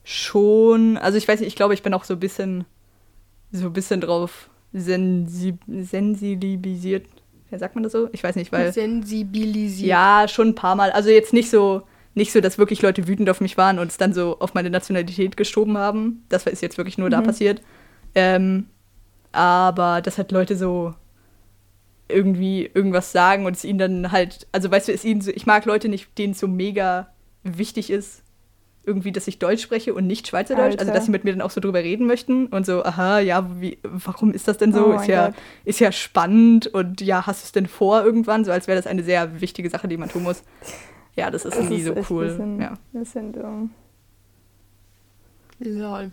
schon. 0.04 0.98
Also 0.98 1.18
ich 1.18 1.28
weiß 1.28 1.40
nicht, 1.40 1.48
ich 1.48 1.56
glaube, 1.56 1.74
ich 1.74 1.84
bin 1.84 1.94
auch 1.94 2.04
so 2.04 2.14
ein 2.14 2.20
bisschen, 2.20 2.66
so 3.52 3.68
ein 3.68 3.74
bisschen 3.74 4.02
drauf 4.02 4.50
sensi 4.74 5.58
sensibilisiert. 5.68 7.08
Ja, 7.50 7.60
sagt 7.60 7.76
man 7.76 7.84
das 7.84 7.92
so? 7.92 8.10
Ich 8.14 8.24
weiß 8.24 8.36
nicht, 8.36 8.52
weil. 8.52 8.72
Sensibilisiert. 8.72 9.90
Ja, 9.90 10.28
schon 10.28 10.50
ein 10.50 10.56
paar 10.56 10.76
Mal. 10.76 10.92
Also 10.92 11.10
jetzt 11.10 11.34
nicht 11.34 11.50
so, 11.50 11.84
nicht 12.14 12.32
so, 12.32 12.40
dass 12.40 12.58
wirklich 12.58 12.82
Leute 12.82 13.08
wütend 13.08 13.30
auf 13.30 13.42
mich 13.42 13.58
waren 13.58 13.80
und 13.80 13.88
es 13.88 13.98
dann 13.98 14.14
so 14.14 14.40
auf 14.40 14.54
meine 14.54 14.70
Nationalität 14.70 15.36
geschoben 15.36 15.78
haben. 15.78 16.24
Das 16.30 16.46
ist 16.46 16.62
jetzt 16.62 16.78
wirklich 16.78 16.98
nur 16.98 17.08
mhm. 17.08 17.12
da 17.12 17.22
passiert. 17.22 17.62
Ähm, 18.16 18.68
aber 19.32 20.02
dass 20.02 20.18
halt 20.18 20.32
Leute 20.32 20.56
so 20.56 20.94
irgendwie 22.08 22.70
irgendwas 22.74 23.12
sagen 23.12 23.46
und 23.46 23.56
es 23.56 23.64
ihnen 23.64 23.80
dann 23.80 24.12
halt, 24.12 24.48
also 24.52 24.70
weißt 24.70 24.90
du, 24.90 24.94
es 24.94 25.06
ihnen 25.06 25.22
so, 25.22 25.32
ich 25.32 25.46
mag 25.46 25.66
Leute 25.66 25.90
nicht, 25.90 26.18
denen 26.18 26.34
es 26.34 26.40
so 26.40 26.48
mega 26.48 27.08
wichtig 27.44 27.90
ist, 27.90 28.24
irgendwie, 28.84 29.12
dass 29.12 29.28
ich 29.28 29.40
Deutsch 29.40 29.62
spreche 29.62 29.94
und 29.94 30.08
nicht 30.08 30.28
Schweizerdeutsch, 30.28 30.72
Alter. 30.72 30.80
also 30.82 30.94
dass 30.94 31.06
sie 31.06 31.12
mit 31.12 31.24
mir 31.24 31.32
dann 31.32 31.42
auch 31.42 31.52
so 31.52 31.62
drüber 31.62 31.80
reden 31.80 32.08
möchten 32.08 32.48
und 32.48 32.66
so, 32.66 32.84
aha, 32.84 33.20
ja, 33.20 33.48
wie, 33.62 33.78
warum 33.84 34.34
ist 34.34 34.48
das 34.48 34.58
denn 34.58 34.74
so? 34.74 34.88
Oh 34.88 34.94
ist 34.94 35.08
ja, 35.08 35.34
ist 35.66 35.80
ja 35.80 35.92
spannend 35.92 36.68
und 36.68 37.00
ja, 37.00 37.28
hast 37.28 37.44
du 37.44 37.46
es 37.46 37.52
denn 37.52 37.68
vor 37.68 38.04
irgendwann? 38.04 38.44
So 38.44 38.52
als 38.52 38.68
wäre 38.68 38.78
das 38.78 38.88
eine 38.88 39.04
sehr 39.04 39.40
wichtige 39.40 39.70
Sache, 39.70 39.88
die 39.88 39.98
man 39.98 40.10
tun 40.10 40.24
muss. 40.24 40.44
Ja, 41.16 41.30
das 41.30 41.46
ist 41.46 41.58
das 41.58 41.70
nie 41.70 41.78
ist 41.78 41.86
so 41.86 41.96
cool. 42.10 42.28
Bisschen, 42.28 42.62
ja. 42.62 42.74
bisschen 42.92 43.34
dumm. 43.34 43.72
Lol. 45.60 46.12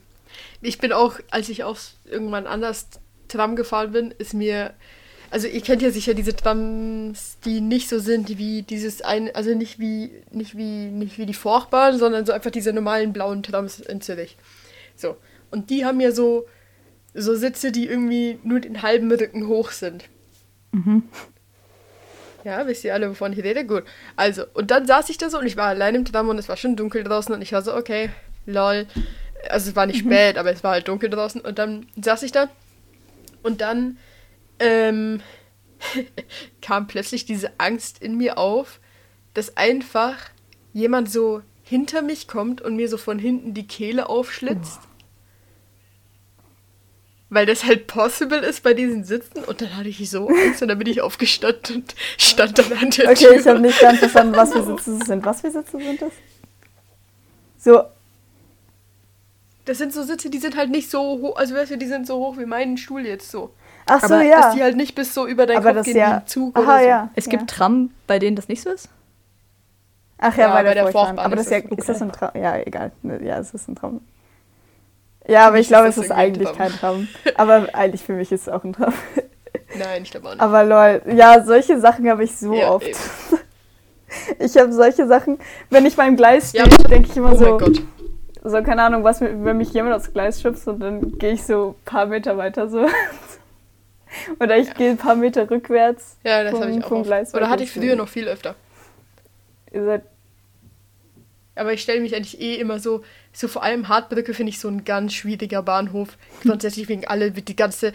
Ich 0.60 0.78
bin 0.78 0.92
auch, 0.92 1.14
als 1.30 1.48
ich 1.48 1.64
auch 1.64 1.78
irgendwann 2.04 2.46
anders 2.46 2.88
Tram 3.28 3.56
gefahren 3.56 3.92
bin, 3.92 4.14
ist 4.18 4.34
mir. 4.34 4.74
Also 5.30 5.46
ihr 5.46 5.60
kennt 5.60 5.82
ja 5.82 5.90
sicher 5.90 6.14
diese 6.14 6.34
Trams, 6.34 7.36
die 7.44 7.60
nicht 7.60 7.90
so 7.90 7.98
sind 7.98 8.38
wie 8.38 8.62
dieses 8.62 9.02
ein, 9.02 9.34
also 9.34 9.54
nicht 9.54 9.78
wie 9.78 10.10
nicht 10.30 10.56
wie 10.56 10.86
nicht 10.86 11.18
wie 11.18 11.26
die 11.26 11.34
Forchbahn, 11.34 11.98
sondern 11.98 12.24
so 12.24 12.32
einfach 12.32 12.50
diese 12.50 12.72
normalen 12.72 13.12
blauen 13.12 13.42
Trams 13.42 13.80
in 13.80 14.00
Zürich. 14.00 14.38
So 14.96 15.16
und 15.50 15.68
die 15.68 15.84
haben 15.84 16.00
ja 16.00 16.12
so 16.12 16.46
so 17.14 17.34
Sitze, 17.34 17.72
die 17.72 17.86
irgendwie 17.86 18.38
nur 18.42 18.60
den 18.60 18.82
halben 18.82 19.10
Rücken 19.12 19.48
hoch 19.48 19.70
sind. 19.70 20.04
Mhm. 20.72 21.02
Ja, 22.44 22.66
wisst 22.66 22.84
ihr 22.84 22.94
alle, 22.94 23.10
wovon 23.10 23.32
ich 23.32 23.42
rede? 23.42 23.66
Gut. 23.66 23.84
Also, 24.16 24.44
und 24.54 24.70
dann 24.70 24.86
saß 24.86 25.10
ich 25.10 25.18
da 25.18 25.28
so 25.28 25.38
und 25.38 25.46
ich 25.46 25.56
war 25.56 25.66
allein 25.66 25.94
im 25.94 26.04
Tram 26.04 26.28
und 26.28 26.38
es 26.38 26.48
war 26.48 26.56
schon 26.56 26.76
dunkel 26.76 27.04
draußen 27.04 27.34
und 27.34 27.42
ich 27.42 27.52
war 27.52 27.62
so, 27.62 27.74
okay, 27.74 28.10
lol. 28.46 28.86
Also 29.50 29.70
es 29.70 29.76
war 29.76 29.86
nicht 29.86 30.04
mhm. 30.04 30.10
spät, 30.10 30.38
aber 30.38 30.50
es 30.50 30.64
war 30.64 30.72
halt 30.72 30.88
dunkel 30.88 31.10
draußen 31.10 31.40
und 31.40 31.58
dann 31.58 31.86
saß 32.00 32.22
ich 32.22 32.32
da 32.32 32.48
und 33.48 33.62
dann 33.62 33.96
ähm, 34.58 35.22
kam 36.60 36.86
plötzlich 36.86 37.24
diese 37.24 37.58
Angst 37.58 38.02
in 38.02 38.18
mir 38.18 38.36
auf, 38.36 38.78
dass 39.32 39.56
einfach 39.56 40.16
jemand 40.74 41.10
so 41.10 41.40
hinter 41.62 42.02
mich 42.02 42.28
kommt 42.28 42.60
und 42.60 42.76
mir 42.76 42.90
so 42.90 42.98
von 42.98 43.18
hinten 43.18 43.54
die 43.54 43.66
Kehle 43.66 44.10
aufschlitzt. 44.10 44.80
Oh. 44.82 44.88
Weil 47.30 47.46
das 47.46 47.64
halt 47.64 47.86
possible 47.86 48.40
ist 48.40 48.62
bei 48.62 48.74
diesen 48.74 49.04
Sitzen. 49.04 49.44
Und 49.44 49.62
dann 49.62 49.74
hatte 49.76 49.88
ich 49.88 50.10
so 50.10 50.28
Angst 50.28 50.60
und 50.60 50.68
dann 50.68 50.78
bin 50.78 50.88
ich 50.88 51.00
aufgestanden 51.00 51.76
und 51.76 51.94
stand 52.18 52.58
dann 52.58 52.72
an 52.74 52.90
der 52.90 53.06
okay, 53.06 53.14
Tür. 53.14 53.30
Okay, 53.30 53.40
ich 53.40 53.46
habe 53.46 53.60
nicht 53.60 53.80
ganz 53.80 53.98
verstanden, 53.98 54.36
was 54.36 54.52
für 54.52 54.64
Sitze 54.64 54.98
sind. 55.06 55.24
Was 55.24 55.40
für 55.40 55.50
Sitze 55.50 55.78
sind 55.78 56.02
das? 56.02 56.12
So 57.56 57.82
das 59.68 59.78
sind 59.78 59.92
so 59.92 60.02
Sitze, 60.02 60.30
die 60.30 60.38
sind 60.38 60.56
halt 60.56 60.70
nicht 60.70 60.90
so 60.90 61.00
hoch, 61.00 61.36
also 61.36 61.54
weißt 61.54 61.72
du, 61.72 61.78
die 61.78 61.86
sind 61.86 62.06
so 62.06 62.16
hoch 62.16 62.38
wie 62.38 62.46
mein 62.46 62.76
Stuhl 62.76 63.04
jetzt 63.06 63.30
so. 63.30 63.50
Ach 63.86 64.00
so, 64.00 64.14
aber 64.14 64.22
ja. 64.24 64.40
dass 64.42 64.54
die 64.54 64.62
halt 64.62 64.76
nicht 64.76 64.94
bis 64.94 65.14
so 65.14 65.26
über 65.26 65.46
deinen 65.46 65.58
Aber 65.58 65.68
Kopf 65.68 65.76
das 65.78 65.86
gehen 65.86 65.96
ja- 65.96 66.08
wie 66.10 66.14
ein 66.14 66.26
Zug 66.26 66.56
Aha, 66.58 66.64
oder 66.64 66.78
so. 66.82 66.88
ja. 66.88 67.10
Es 67.14 67.28
gibt 67.28 67.48
Tram, 67.50 67.90
bei 68.06 68.18
denen 68.18 68.36
das 68.36 68.48
nicht 68.48 68.62
so 68.62 68.70
ist. 68.70 68.88
Ach 70.18 70.36
ja, 70.36 70.48
Ja, 70.48 70.52
bei 70.54 70.62
der, 70.62 70.70
bei 70.70 70.74
der 70.74 70.82
Furchtbahn. 70.84 71.04
Furchtbahn 71.06 71.26
Aber 71.26 71.36
das 71.36 71.46
ist 71.46 71.52
ja, 71.52 71.60
das 71.60 71.78
ist 71.78 71.88
das 71.88 72.02
ein 72.02 72.12
Traum? 72.12 72.30
Ja, 72.34 72.56
egal. 72.58 72.92
Ja, 73.22 73.38
es 73.38 73.54
ist 73.54 73.68
ein 73.68 73.76
Traum. 73.76 74.00
Ja, 75.26 75.46
aber 75.46 75.58
ich 75.58 75.68
glaube, 75.68 75.88
es 75.88 75.98
ist 75.98 76.10
eigentlich 76.10 76.50
kein 76.54 76.72
Traum. 76.72 77.06
Aber 77.36 77.68
eigentlich 77.74 78.02
für 78.02 78.14
mich 78.14 78.32
ist 78.32 78.42
es 78.42 78.48
auch 78.48 78.64
ein 78.64 78.72
Traum. 78.72 78.94
Nein, 79.78 80.02
ich 80.02 80.10
glaube 80.10 80.26
auch 80.28 80.32
nicht. 80.32 80.40
Aber 80.40 80.64
lol, 80.64 81.02
ja, 81.14 81.44
solche 81.44 81.78
Sachen 81.78 82.08
habe 82.08 82.24
ich 82.24 82.34
so 82.34 82.54
Ja, 82.54 82.70
oft. 82.72 82.86
eben. 82.86 82.98
Ich 84.38 84.56
habe 84.56 84.72
solche 84.72 85.06
Sachen, 85.06 85.38
wenn 85.68 85.84
ich 85.84 85.94
beim 85.94 86.16
Gleis 86.16 86.48
stehe, 86.50 86.64
Ja, 86.64 86.76
denke 86.88 87.10
ich 87.10 87.16
immer 87.18 87.32
oh 87.32 87.36
so, 87.36 87.44
mein 87.44 87.58
Gott. 87.58 87.82
So, 88.44 88.62
keine 88.62 88.82
Ahnung, 88.82 89.04
was, 89.04 89.20
wenn 89.20 89.56
mich 89.56 89.72
jemand 89.72 89.94
aufs 89.94 90.12
Gleis 90.12 90.40
schubst 90.40 90.68
und 90.68 90.80
dann 90.80 91.18
gehe 91.18 91.32
ich 91.32 91.42
so 91.42 91.76
ein 91.78 91.84
paar 91.84 92.06
Meter 92.06 92.36
weiter 92.36 92.68
so. 92.68 92.86
Oder 94.40 94.56
ich 94.56 94.72
gehe 94.74 94.90
ein 94.90 94.96
paar 94.96 95.16
Meter 95.16 95.50
rückwärts. 95.50 96.16
Ja, 96.24 96.42
das 96.42 96.54
habe 96.60 96.70
ich 96.70 96.82
auch 96.82 96.88
vom. 96.88 97.02
Gleis 97.02 97.34
Oder 97.34 97.50
hatte 97.50 97.64
ich 97.64 97.70
früher 97.70 97.96
noch 97.96 98.08
viel 98.08 98.26
öfter. 98.26 98.54
Ihr 99.72 99.84
seid, 99.84 100.02
Aber 101.54 101.72
ich 101.72 101.82
stelle 101.82 102.00
mich 102.00 102.14
eigentlich 102.16 102.40
eh 102.40 102.54
immer 102.54 102.78
so, 102.78 103.02
so 103.32 103.48
vor 103.48 103.62
allem 103.62 103.88
Hartbrücke 103.88 104.32
finde 104.32 104.50
ich 104.50 104.60
so 104.60 104.68
ein 104.68 104.84
ganz 104.84 105.12
schwieriger 105.12 105.62
Bahnhof. 105.62 106.16
Grundsätzlich 106.42 106.88
wegen 106.88 107.06
alle, 107.06 107.30
die 107.30 107.56
ganze 107.56 107.92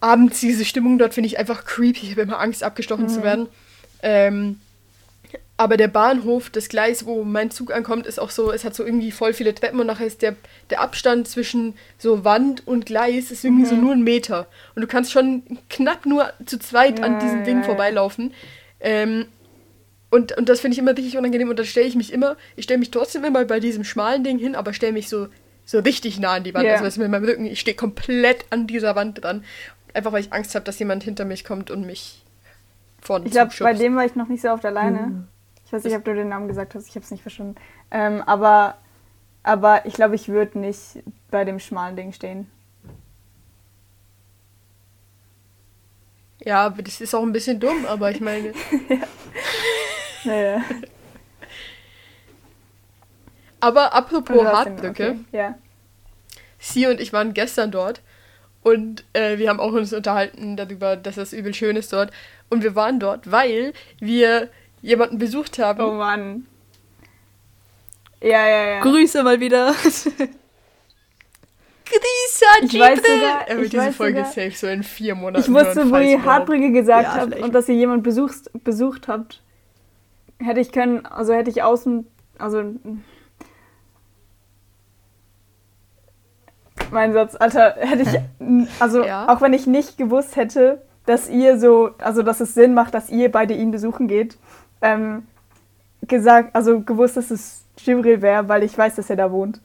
abends 0.00 0.40
diese 0.40 0.64
Stimmung 0.64 0.98
dort 0.98 1.14
finde 1.14 1.26
ich 1.26 1.38
einfach 1.38 1.64
creepy. 1.64 2.06
Ich 2.06 2.10
habe 2.12 2.22
immer 2.22 2.40
Angst, 2.40 2.62
abgestochen 2.62 3.08
zu 3.08 3.22
werden. 3.22 3.48
Ähm, 4.02 4.60
aber 5.58 5.76
der 5.76 5.88
Bahnhof, 5.88 6.50
das 6.50 6.68
Gleis, 6.68 7.04
wo 7.04 7.24
mein 7.24 7.50
Zug 7.50 7.74
ankommt, 7.74 8.06
ist 8.06 8.20
auch 8.20 8.30
so, 8.30 8.52
es 8.52 8.64
hat 8.64 8.76
so 8.76 8.84
irgendwie 8.84 9.10
voll 9.10 9.32
viele 9.32 9.52
Treppen 9.52 9.80
und 9.80 9.88
nachher 9.88 10.06
ist 10.06 10.22
der, 10.22 10.36
der 10.70 10.80
Abstand 10.80 11.26
zwischen 11.26 11.74
so 11.98 12.24
Wand 12.24 12.64
und 12.64 12.86
Gleis 12.86 13.32
ist 13.32 13.44
irgendwie 13.44 13.66
so 13.66 13.74
nur 13.74 13.92
ein 13.92 14.04
Meter. 14.04 14.46
Und 14.76 14.82
du 14.82 14.86
kannst 14.86 15.10
schon 15.10 15.42
knapp 15.68 16.06
nur 16.06 16.32
zu 16.46 16.60
zweit 16.60 17.02
an 17.02 17.14
Ja, 17.14 17.18
diesem 17.18 17.38
ja, 17.40 17.44
Ding 17.44 17.56
ja. 17.58 17.62
vorbeilaufen. 17.64 18.32
Ähm, 18.78 19.26
und, 20.10 20.38
und 20.38 20.48
das 20.48 20.60
finde 20.60 20.74
ich 20.74 20.78
immer 20.78 20.96
richtig 20.96 21.18
unangenehm. 21.18 21.48
Und 21.48 21.58
da 21.58 21.64
stelle 21.64 21.88
ich 21.88 21.96
mich 21.96 22.12
immer, 22.12 22.36
ich 22.54 22.62
stelle 22.62 22.78
mich 22.78 22.92
trotzdem 22.92 23.24
immer 23.24 23.44
bei 23.44 23.58
diesem 23.58 23.82
schmalen 23.82 24.22
Ding 24.22 24.38
hin, 24.38 24.54
aber 24.54 24.72
stelle 24.72 24.92
mich 24.92 25.08
so, 25.08 25.26
so 25.64 25.80
richtig 25.80 26.20
nah 26.20 26.34
an 26.34 26.44
die 26.44 26.54
Wand. 26.54 26.66
Ja. 26.66 26.74
Also 26.74 26.84
was 26.84 26.98
mit 26.98 27.10
meinem 27.10 27.24
Rücken, 27.24 27.46
ich 27.46 27.58
stehe 27.58 27.76
komplett 27.76 28.46
an 28.50 28.68
dieser 28.68 28.94
Wand 28.94 29.24
dran. 29.24 29.42
Einfach 29.92 30.12
weil 30.12 30.20
ich 30.20 30.32
Angst 30.32 30.54
habe, 30.54 30.64
dass 30.64 30.78
jemand 30.78 31.02
hinter 31.02 31.24
mich 31.24 31.44
kommt 31.44 31.72
und 31.72 31.84
mich 31.84 32.22
vorne 33.00 33.26
ich 33.26 33.32
glaube, 33.32 33.52
bei 33.58 33.74
dem 33.74 33.96
war 33.96 34.04
ich 34.04 34.14
noch 34.14 34.28
nicht 34.28 34.42
so 34.42 34.50
oft 34.50 34.64
alleine. 34.64 35.26
Ich 35.68 35.72
weiß 35.74 35.84
nicht, 35.84 35.96
ob 35.96 36.04
du 36.04 36.14
den 36.14 36.30
Namen 36.30 36.48
gesagt 36.48 36.74
hast, 36.74 36.88
ich 36.88 36.94
habe 36.94 37.04
es 37.04 37.10
nicht 37.10 37.20
verstanden. 37.20 37.56
Ähm, 37.90 38.22
aber, 38.22 38.78
aber 39.42 39.84
ich 39.84 39.92
glaube, 39.92 40.14
ich 40.14 40.30
würde 40.30 40.58
nicht 40.58 41.02
bei 41.30 41.44
dem 41.44 41.60
schmalen 41.60 41.94
Ding 41.94 42.14
stehen. 42.14 42.50
Ja, 46.42 46.70
das 46.70 47.02
ist 47.02 47.14
auch 47.14 47.22
ein 47.22 47.32
bisschen 47.32 47.60
dumm, 47.60 47.84
aber 47.84 48.10
ich 48.10 48.20
meine. 48.22 48.54
Naja. 50.24 50.62
Aber 53.60 53.94
apropos 53.94 54.42
Hartbrücke, 54.44 55.10
okay, 55.10 55.18
Ja. 55.32 55.54
sie 56.58 56.86
und 56.86 56.98
ich 57.00 57.12
waren 57.12 57.34
gestern 57.34 57.70
dort 57.70 58.00
und 58.62 59.04
äh, 59.12 59.38
wir 59.38 59.48
haben 59.48 59.60
auch 59.60 59.72
uns 59.72 59.92
unterhalten 59.92 60.56
darüber, 60.56 60.96
dass 60.96 61.16
das 61.16 61.32
übel 61.32 61.52
schön 61.54 61.76
ist 61.76 61.92
dort. 61.92 62.10
Und 62.48 62.62
wir 62.62 62.74
waren 62.74 62.98
dort, 62.98 63.30
weil 63.30 63.74
wir 64.00 64.48
jemanden 64.82 65.18
besucht 65.18 65.58
haben. 65.58 65.80
Oh 65.80 65.92
Mann. 65.92 66.46
Ja, 68.22 68.46
ja, 68.48 68.64
ja. 68.74 68.80
Grüße 68.80 69.22
mal 69.22 69.38
wieder. 69.40 69.72
Grüße 71.84 72.44
Ich 72.62 72.78
weiß 72.78 72.98
sogar- 72.98 73.48
Er 73.48 73.56
wird 73.56 73.64
ich 73.66 73.70
diese 73.70 73.82
weiß 73.86 73.96
Folge 73.96 74.18
sogar- 74.18 74.32
safe 74.32 74.50
so 74.56 74.66
in 74.66 74.82
vier 74.82 75.14
Monaten 75.14 75.40
Ich 75.44 75.52
wusste, 75.52 75.90
wo 75.90 75.96
ihr. 75.96 76.22
Hartbrücke 76.24 76.70
gesagt 76.72 77.04
Ja, 77.04 77.14
habt 77.22 77.34
und 77.40 77.54
dass 77.54 77.68
ihr 77.68 77.76
jemand 77.76 78.02
besucht, 78.02 78.50
besucht 78.64 79.08
habt. 79.08 79.42
Hätte 80.40 80.60
ich 80.60 80.70
können, 80.70 81.06
also 81.06 81.32
hätte 81.32 81.50
ich 81.50 81.62
außen, 81.62 82.06
also 82.38 82.62
mein 86.90 87.12
Satz, 87.12 87.34
Alter, 87.36 87.74
hätte 87.78 88.02
ich, 88.02 88.68
also 88.80 89.04
Ja. 89.04 89.28
auch 89.28 89.40
wenn 89.40 89.52
ich 89.52 89.66
nicht 89.66 89.98
gewusst 89.98 90.36
hätte, 90.36 90.82
dass 91.06 91.28
ihr 91.28 91.58
so, 91.58 91.90
also 91.98 92.22
dass 92.22 92.40
es 92.40 92.54
Sinn 92.54 92.74
macht, 92.74 92.94
dass 92.94 93.10
ihr 93.10 93.30
beide 93.30 93.54
ihn 93.54 93.70
besuchen 93.70 94.08
geht, 94.08 94.38
ähm, 94.82 95.26
gesagt, 96.02 96.54
also 96.54 96.80
gewusst, 96.80 97.16
dass 97.16 97.30
es 97.30 97.64
Jibril 97.78 98.22
wäre, 98.22 98.48
weil 98.48 98.62
ich 98.62 98.76
weiß, 98.76 98.96
dass 98.96 99.10
er 99.10 99.16
da 99.16 99.30
wohnt. 99.30 99.60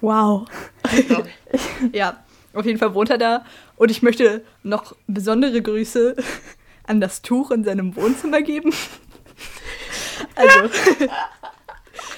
Wow. 0.00 0.46
Ja. 1.08 1.22
Ja, 1.92 2.24
auf 2.52 2.66
jeden 2.66 2.78
Fall 2.78 2.94
wohnt 2.94 3.10
er 3.10 3.18
da. 3.18 3.44
Und 3.76 3.90
ich 3.90 4.02
möchte 4.02 4.42
noch 4.64 4.96
besondere 5.06 5.62
Grüße 5.62 6.16
an 6.84 7.00
das 7.00 7.22
Tuch 7.22 7.50
in 7.52 7.62
seinem 7.64 7.94
Wohnzimmer 7.96 8.42
geben. 8.42 8.72
Also, 10.36 10.70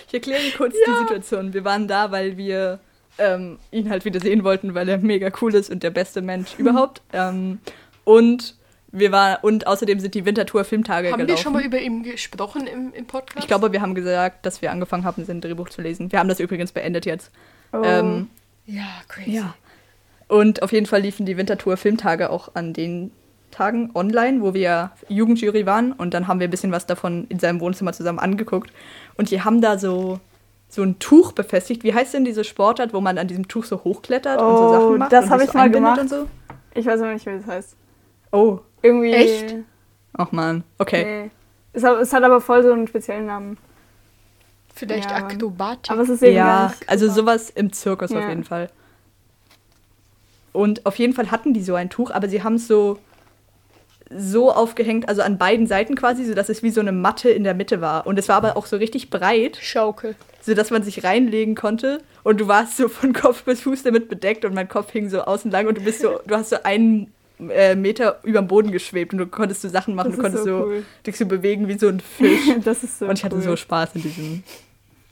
ich 0.07 0.15
erkläre 0.15 0.43
Ihnen 0.43 0.55
kurz 0.57 0.75
die 0.87 0.99
Situation. 1.01 1.53
Wir 1.55 1.65
waren 1.65 1.89
da, 1.89 2.11
weil 2.11 2.37
wir 2.37 2.79
ähm, 3.19 3.59
ihn 3.71 3.91
halt 3.91 4.05
wieder 4.05 4.21
sehen 4.21 4.45
wollten, 4.45 4.75
weil 4.75 4.89
er 4.89 4.99
mega 4.99 5.31
cool 5.41 5.55
ist 5.55 5.71
und 5.71 5.83
der 5.83 5.91
beste 5.91 6.23
Mensch 6.23 6.55
überhaupt. 6.59 7.03
Ähm, 7.13 7.59
und 8.05 8.56
wir 8.99 9.13
waren 9.13 9.37
und 9.43 9.67
außerdem 9.67 10.01
sind 10.01 10.15
die 10.15 10.25
Wintertour 10.25 10.65
Filmtage 10.65 11.11
Haben 11.11 11.19
gelaufen. 11.19 11.29
wir 11.37 11.37
schon 11.43 11.53
mal 11.53 11.63
über 11.65 11.79
ihn 11.81 12.03
gesprochen 12.03 12.67
im, 12.67 12.93
im 12.95 13.07
Podcast? 13.07 13.39
ich 13.39 13.47
glaube, 13.47 13.73
wir 13.73 13.81
haben 13.83 13.95
gesagt, 13.95 14.47
dass 14.47 14.63
wir 14.63 14.71
angefangen 14.71 15.05
haben, 15.05 15.25
sein 15.25 15.41
Drehbuch 15.41 15.69
zu 15.69 15.83
lesen. 15.83 16.11
Wir 16.13 16.19
haben 16.19 16.29
das 16.29 16.41
übrigens 16.41 16.73
beendet 16.73 17.07
jetzt. 17.07 17.31
Oh. 17.73 17.83
Ähm, 17.85 18.29
Ja, 18.67 18.87
crazy. 19.09 19.33
ja. 19.33 19.55
Und 20.29 20.63
auf 20.63 20.73
jeden 20.73 20.87
Fall 20.87 21.01
liefen 21.03 21.25
die 21.27 21.37
Wintertour 21.37 21.77
Filmtage 21.77 22.31
auch 22.31 22.55
an 22.55 22.73
den 22.73 23.13
Tagen 23.53 23.91
online, 23.95 24.43
wo 24.43 24.55
wir 24.55 24.91
Jugendjury 25.09 25.67
waren. 25.67 25.93
Und 25.93 26.15
dann 26.15 26.27
haben 26.27 26.41
wir 26.41 26.49
ein 26.49 26.51
bisschen 26.51 26.73
was 26.73 26.85
davon 26.87 27.27
in 27.29 27.39
seinem 27.39 27.61
Wohnzimmer 27.61 27.93
zusammen 27.93 28.19
angeguckt. 28.19 28.73
Und 29.17 29.31
die 29.31 29.43
haben 29.43 29.61
da 29.61 29.79
so, 29.79 30.19
so 30.69 30.83
ein 30.83 30.99
Tuch 30.99 31.31
befestigt. 31.33 31.85
Wie 31.85 31.95
heißt 31.95 32.13
denn 32.13 32.25
diese 32.25 32.43
Sportart, 32.45 32.93
wo 32.93 33.01
man 33.01 33.19
an 33.19 33.29
diesem 33.29 33.47
Tuch 33.47 33.65
so 33.65 33.85
hochklettert 33.85 34.41
und 34.41 34.57
so 34.57 34.63
Oh, 34.65 34.73
Sachen 34.73 34.99
macht? 34.99 35.13
das 35.13 35.25
und 35.27 35.31
hab 35.31 35.39
sich 35.39 35.47
ich 35.47 35.53
so 35.53 35.59
mal 35.59 35.71
gemacht. 35.71 36.01
Und 36.01 36.11
so? 36.11 36.27
Ich 36.75 36.85
weiß 36.87 37.01
aber 37.01 37.13
nicht, 37.15 37.25
wie 37.25 37.31
das 37.37 37.47
heißt. 37.47 37.77
Oh, 38.33 38.59
Irgendwie. 38.87 39.12
Echt? 39.12 39.55
ach 40.18 40.32
man. 40.32 40.64
Okay. 40.78 41.05
Nee. 41.24 41.30
Es 41.72 41.82
hat, 41.84 42.01
es 42.01 42.12
hat 42.12 42.22
aber 42.22 42.41
voll 42.41 42.62
so 42.62 42.72
einen 42.72 42.87
speziellen 42.89 43.26
Namen. 43.26 43.59
Vielleicht 44.74 45.11
Ja, 45.11 45.16
aber- 45.18 45.26
Akrobatik. 45.26 45.91
Aber 45.91 46.03
es 46.03 46.09
ist 46.09 46.22
eben 46.22 46.37
Ja, 46.37 46.72
also 46.87 47.11
sowas 47.11 47.51
im 47.51 47.72
Zirkus 47.72 48.11
auf 48.12 48.20
Ja. 48.22 48.28
jeden 48.28 48.45
Fall. 48.45 48.70
Und 50.53 50.87
auf 50.87 50.97
jeden 50.97 51.12
Fall 51.12 51.30
hatten 51.30 51.53
die 51.53 51.62
so 51.62 51.74
ein 51.74 51.91
Tuch, 51.91 52.11
aber 52.11 52.28
sie 52.28 52.43
haben 52.43 52.55
es 52.55 52.66
so 52.68 52.99
so 54.09 54.53
aufgehängt, 54.53 55.09
also 55.09 55.20
an 55.22 55.37
beiden 55.37 55.66
Seiten 55.66 55.97
quasi, 55.97 56.24
sodass 56.24 56.49
es 56.49 56.62
wie 56.62 56.70
so 56.70 56.80
eine 56.80 56.93
Matte 56.93 57.28
in 57.28 57.43
der 57.43 57.55
Mitte 57.55 57.80
war. 57.80 58.07
Und 58.07 58.20
es 58.20 58.28
war 58.28 58.37
aber 58.37 58.57
auch 58.57 58.66
so 58.66 58.76
richtig 58.76 59.11
breit, 59.11 59.59
Schaukel. 59.61 60.14
sodass 60.41 60.70
man 60.70 60.84
sich 60.84 61.03
reinlegen 61.03 61.57
konnte. 61.57 62.01
Und 62.22 62.41
du 62.41 62.47
warst 62.47 62.76
so 62.76 62.89
von 62.89 63.12
Kopf 63.12 63.43
bis 63.43 63.62
Fuß 63.62 63.82
damit 63.82 64.09
bedeckt 64.09 64.45
und 64.45 64.55
mein 64.55 64.68
Kopf 64.68 64.93
hing 64.93 65.09
so 65.09 65.22
außen 65.22 65.51
lang 65.51 65.66
und 65.66 65.78
du 65.78 65.80
bist 65.82 66.03
so, 66.03 66.20
du 66.24 66.37
hast 66.37 66.51
so 66.51 66.62
einen 66.62 67.12
äh, 67.39 67.74
Meter 67.74 68.20
über 68.24 68.41
dem 68.41 68.47
Boden 68.49 68.72
geschwebt 68.72 69.12
und 69.12 69.18
du 69.18 69.26
konntest 69.26 69.62
so 69.62 69.68
Sachen 69.68 69.95
machen, 69.95 70.11
Das 70.11 70.16
du 70.16 70.22
konntest 70.22 70.45
so 70.45 70.59
so, 70.59 70.64
cool. 70.66 70.84
dich 71.07 71.16
so 71.16 71.26
bewegen 71.26 71.68
wie 71.68 71.78
so 71.78 71.89
ein 71.89 72.01
Fisch. 72.01 72.49
das 72.64 72.82
ist 72.82 72.99
so 72.99 73.07
und 73.07 73.18
ich 73.18 73.24
hatte 73.24 73.37
cool. 73.37 73.43
so 73.43 73.57
Spaß 73.57 73.91
in 73.97 74.03
diesem 74.03 74.43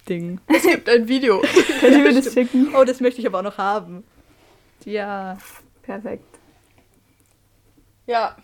Ding. 0.08 0.40
Es 0.48 0.62
gibt 0.62 0.88
ein 0.88 1.08
Video. 1.08 1.40
Könnt 1.80 1.96
ihr 1.96 2.02
mir 2.02 2.14
das 2.14 2.32
schicken? 2.32 2.68
Oh, 2.74 2.84
das 2.84 3.00
möchte 3.00 3.20
ich 3.20 3.26
aber 3.26 3.38
auch 3.40 3.42
noch 3.44 3.58
haben. 3.58 4.04
Ja. 4.84 5.38
Perfekt. 5.82 6.24
Ja, 8.06 8.36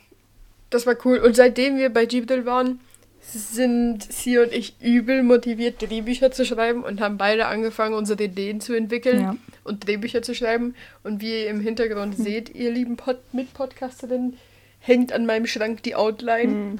das 0.71 0.87
war 0.87 0.95
cool. 1.05 1.19
Und 1.19 1.37
seitdem 1.37 1.77
wir 1.77 1.91
bei 1.91 2.05
Jibril 2.05 2.45
waren, 2.47 2.81
sind 3.23 4.03
sie 4.13 4.39
und 4.39 4.53
ich 4.53 4.75
übel 4.81 5.23
motiviert, 5.23 5.81
Drehbücher 5.83 6.31
zu 6.31 6.45
schreiben 6.45 6.83
und 6.83 7.01
haben 7.01 7.17
beide 7.19 7.47
angefangen, 7.47 7.95
unsere 7.95 8.23
Ideen 8.25 8.61
zu 8.61 8.73
entwickeln 8.75 9.21
Ja. 9.21 9.37
und 9.65 9.87
Drehbücher 9.87 10.23
zu 10.23 10.35
schreiben. 10.35 10.75
Und 11.03 11.21
wie 11.21 11.43
ihr 11.43 11.49
im 11.49 11.61
Hintergrund 11.61 12.17
seht, 12.17 12.55
ihr 12.55 12.71
lieben 12.71 12.97
Pod 12.97 13.19
Mitpodcasterinnen, 13.33 14.37
hängt 14.81 15.13
an 15.13 15.27
meinem 15.27 15.47
Schrank 15.47 15.83
die 15.83 15.95
Outline. 15.95 16.53
Mhm. 16.53 16.79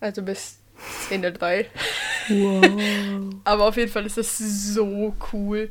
Also 0.00 0.22
bis 0.22 0.58
Szene 1.04 1.32
3. 1.32 1.66
Wow. 2.28 2.64
Aber 3.44 3.66
auf 3.68 3.76
jeden 3.76 3.90
Fall 3.90 4.06
ist 4.06 4.16
das 4.16 4.38
so 4.38 5.14
cool. 5.32 5.70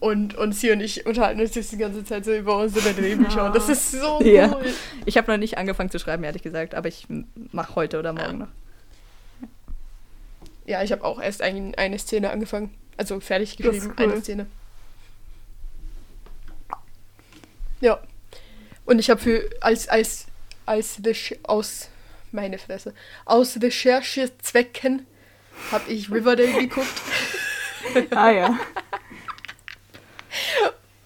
Und, 0.00 0.34
und 0.34 0.52
sie 0.52 0.70
und 0.70 0.80
ich 0.80 1.04
unterhalten 1.06 1.40
uns 1.40 1.54
jetzt 1.54 1.72
die 1.72 1.76
ganze 1.76 2.04
Zeit 2.04 2.24
so 2.24 2.32
über 2.34 2.56
unsere 2.58 2.94
Drehbücher. 2.94 3.46
Und 3.46 3.56
das 3.56 3.68
ist 3.68 3.92
so 3.92 4.18
cool. 4.20 4.26
Ja. 4.26 4.58
Ich 5.04 5.16
habe 5.18 5.30
noch 5.30 5.38
nicht 5.38 5.58
angefangen 5.58 5.90
zu 5.90 5.98
schreiben, 5.98 6.24
ehrlich 6.24 6.42
gesagt, 6.42 6.74
aber 6.74 6.88
ich 6.88 7.06
mache 7.52 7.74
heute 7.74 7.98
oder 7.98 8.12
morgen 8.12 8.38
noch. 8.38 8.48
Ja, 10.70 10.84
ich 10.84 10.92
habe 10.92 11.02
auch 11.02 11.20
erst 11.20 11.42
ein, 11.42 11.74
eine 11.74 11.98
Szene 11.98 12.30
angefangen. 12.30 12.72
Also 12.96 13.18
fertig 13.18 13.56
geschrieben, 13.56 13.92
cool. 13.98 14.04
eine 14.12 14.20
Szene. 14.20 14.46
Ja. 17.80 18.00
Und 18.84 19.00
ich 19.00 19.10
habe 19.10 19.20
für 19.20 19.50
als 19.60 19.88
als 19.88 20.26
als 20.66 21.00
aus 21.42 21.88
meine 22.30 22.58
Fresse 22.58 22.94
aus 23.24 23.60
Recherchezwecken 23.60 25.06
habe 25.72 25.90
ich 25.90 26.08
Riverdale 26.08 26.52
geguckt 26.52 27.02
Ah 28.14 28.30
ja. 28.30 28.58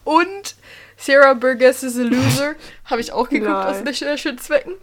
und 0.04 0.56
Sarah 0.98 1.32
Burgess 1.32 1.82
is 1.82 1.98
a 1.98 2.02
Loser. 2.02 2.54
Habe 2.84 3.00
ich 3.00 3.12
auch 3.12 3.30
geguckt 3.30 3.50
Nein. 3.50 3.66
aus 3.66 3.86
Recherchezwecken. 3.86 4.74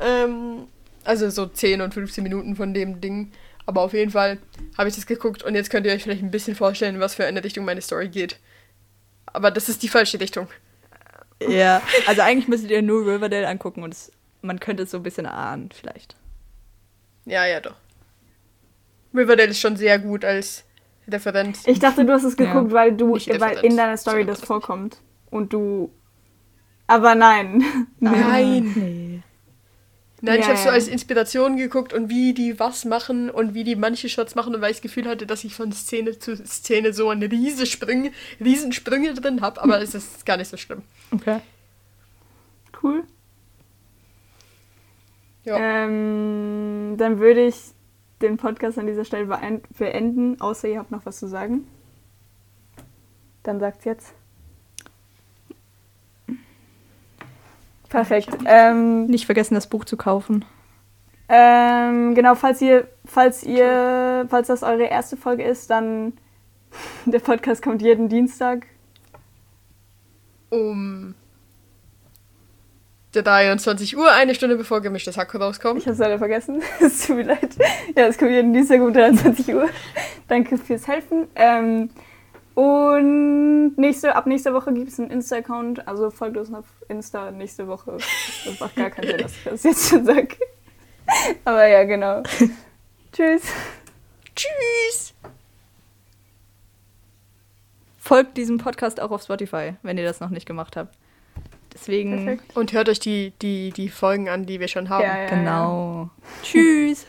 Ähm, 0.00 0.68
also 1.04 1.30
so 1.30 1.46
10 1.46 1.80
und 1.80 1.94
15 1.94 2.22
Minuten 2.22 2.56
von 2.56 2.74
dem 2.74 3.00
Ding. 3.00 3.32
Aber 3.66 3.82
auf 3.82 3.92
jeden 3.92 4.12
Fall 4.12 4.38
habe 4.78 4.88
ich 4.88 4.94
das 4.94 5.06
geguckt 5.06 5.42
und 5.42 5.54
jetzt 5.54 5.70
könnt 5.70 5.86
ihr 5.86 5.92
euch 5.92 6.04
vielleicht 6.04 6.22
ein 6.22 6.30
bisschen 6.30 6.54
vorstellen, 6.54 7.00
was 7.00 7.16
für 7.16 7.26
eine 7.26 7.42
Richtung 7.42 7.64
meine 7.64 7.82
Story 7.82 8.08
geht. 8.08 8.38
Aber 9.26 9.50
das 9.50 9.68
ist 9.68 9.82
die 9.82 9.88
falsche 9.88 10.20
Richtung. 10.20 10.46
Ja, 11.46 11.82
also 12.06 12.22
eigentlich 12.22 12.48
müsstet 12.48 12.70
ihr 12.70 12.80
nur 12.80 13.06
Riverdale 13.06 13.46
angucken 13.46 13.82
und 13.82 13.92
es, 13.92 14.12
man 14.40 14.60
könnte 14.60 14.84
es 14.84 14.92
so 14.92 14.98
ein 14.98 15.02
bisschen 15.02 15.26
ahnen, 15.26 15.70
vielleicht. 15.72 16.16
Ja, 17.26 17.44
ja, 17.44 17.60
doch. 17.60 17.74
Riverdale 19.12 19.50
ist 19.50 19.60
schon 19.60 19.76
sehr 19.76 19.98
gut 19.98 20.24
als 20.24 20.64
Referent. 21.08 21.58
Ich 21.66 21.78
dachte, 21.78 22.04
du 22.04 22.12
hast 22.12 22.24
es 22.24 22.36
geguckt, 22.36 22.70
ja. 22.70 22.76
weil 22.76 22.96
du 22.96 23.14
weil 23.14 23.64
in 23.64 23.76
deiner 23.76 23.96
Story 23.96 24.24
das 24.24 24.40
vorkommt. 24.40 24.98
Und 25.30 25.52
du. 25.52 25.90
Aber 26.86 27.14
nein. 27.14 27.64
Nein. 28.00 28.72
Nee. 28.76 29.05
Nein, 30.22 30.36
ja, 30.36 30.40
ich 30.40 30.48
habe 30.48 30.58
so 30.58 30.68
als 30.70 30.88
Inspiration 30.88 31.56
geguckt 31.56 31.92
und 31.92 32.08
wie 32.08 32.32
die 32.32 32.58
was 32.58 32.86
machen 32.86 33.28
und 33.28 33.52
wie 33.52 33.64
die 33.64 33.76
manche 33.76 34.08
Shots 34.08 34.34
machen 34.34 34.54
und 34.54 34.62
weil 34.62 34.70
ich 34.70 34.78
das 34.78 34.82
Gefühl 34.82 35.06
hatte, 35.06 35.26
dass 35.26 35.44
ich 35.44 35.54
von 35.54 35.72
Szene 35.72 36.18
zu 36.18 36.36
Szene 36.36 36.94
so 36.94 37.10
eine 37.10 37.30
Riesensprünge, 37.30 38.12
Riesensprünge 38.40 39.12
drin 39.12 39.42
habe, 39.42 39.62
aber 39.62 39.80
es 39.80 39.94
ist 39.94 40.24
gar 40.24 40.38
nicht 40.38 40.48
so 40.48 40.56
schlimm. 40.56 40.82
Okay. 41.10 41.40
Cool. 42.82 43.04
Ja. 45.44 45.58
Ähm, 45.58 46.94
dann 46.96 47.18
würde 47.18 47.46
ich 47.46 47.56
den 48.22 48.38
Podcast 48.38 48.78
an 48.78 48.86
dieser 48.86 49.04
Stelle 49.04 49.26
beenden, 49.78 50.40
außer 50.40 50.68
ihr 50.68 50.78
habt 50.78 50.90
noch 50.90 51.04
was 51.04 51.18
zu 51.18 51.28
sagen. 51.28 51.66
Dann 53.42 53.60
sagt's 53.60 53.84
jetzt. 53.84 54.14
Perfekt. 57.96 58.28
Ähm, 58.44 59.06
Nicht 59.06 59.24
vergessen, 59.24 59.54
das 59.54 59.68
Buch 59.68 59.86
zu 59.86 59.96
kaufen. 59.96 60.44
Ähm, 61.30 62.14
genau, 62.14 62.34
falls 62.34 62.60
ihr, 62.60 62.88
falls 63.06 63.42
ihr, 63.42 64.26
falls 64.28 64.48
das 64.48 64.62
eure 64.62 64.84
erste 64.84 65.16
Folge 65.16 65.44
ist, 65.44 65.70
dann 65.70 66.12
der 67.06 67.20
Podcast 67.20 67.62
kommt 67.62 67.80
jeden 67.80 68.10
Dienstag. 68.10 68.66
Um 70.50 71.14
23 73.14 73.96
Uhr, 73.96 74.12
eine 74.12 74.34
Stunde 74.34 74.56
bevor 74.56 74.82
gemischtes 74.82 75.16
Hack 75.16 75.34
rauskommt. 75.34 75.80
Ich 75.80 75.88
hab's 75.88 75.96
leider 75.96 76.18
vergessen. 76.18 76.60
Es 76.80 77.06
tut 77.06 77.16
mir 77.16 77.22
leid. 77.22 77.56
Ja, 77.96 78.08
es 78.08 78.18
kommt 78.18 78.30
jeden 78.30 78.52
Dienstag 78.52 78.82
um 78.82 78.92
23 78.92 79.54
Uhr. 79.54 79.70
Danke 80.28 80.58
fürs 80.58 80.86
Helfen. 80.86 81.28
Ähm, 81.34 81.88
und 82.56 83.76
nächste, 83.76 84.16
ab 84.16 84.24
nächster 84.24 84.54
Woche 84.54 84.72
gibt 84.72 84.88
es 84.88 84.98
einen 84.98 85.10
Insta-Account. 85.10 85.86
Also 85.86 86.08
folgt 86.08 86.38
uns 86.38 86.50
auf 86.54 86.64
Insta 86.88 87.30
nächste 87.30 87.68
Woche. 87.68 87.98
Das 88.46 88.58
macht 88.58 88.76
gar 88.76 88.88
keinen 88.88 89.08
Sinn, 89.08 89.18
dass 89.22 89.32
ich 89.36 89.44
das 89.44 89.62
jetzt 89.62 89.90
schon 89.90 90.06
sage. 90.06 90.28
Aber 91.44 91.66
ja, 91.66 91.84
genau. 91.84 92.22
Tschüss. 93.12 93.42
Tschüss. 94.34 95.12
Folgt 97.98 98.38
diesem 98.38 98.56
Podcast 98.56 99.00
auch 99.00 99.10
auf 99.10 99.22
Spotify, 99.22 99.74
wenn 99.82 99.98
ihr 99.98 100.04
das 100.04 100.20
noch 100.20 100.30
nicht 100.30 100.46
gemacht 100.46 100.76
habt. 100.76 100.96
Deswegen. 101.74 102.24
Perfekt. 102.24 102.56
Und 102.56 102.72
hört 102.72 102.88
euch 102.88 103.00
die, 103.00 103.34
die, 103.42 103.70
die 103.72 103.90
Folgen 103.90 104.30
an, 104.30 104.46
die 104.46 104.60
wir 104.60 104.68
schon 104.68 104.88
haben. 104.88 105.02
Ja, 105.02 105.24
ja, 105.24 105.28
genau. 105.28 106.08
Tschüss. 106.42 107.04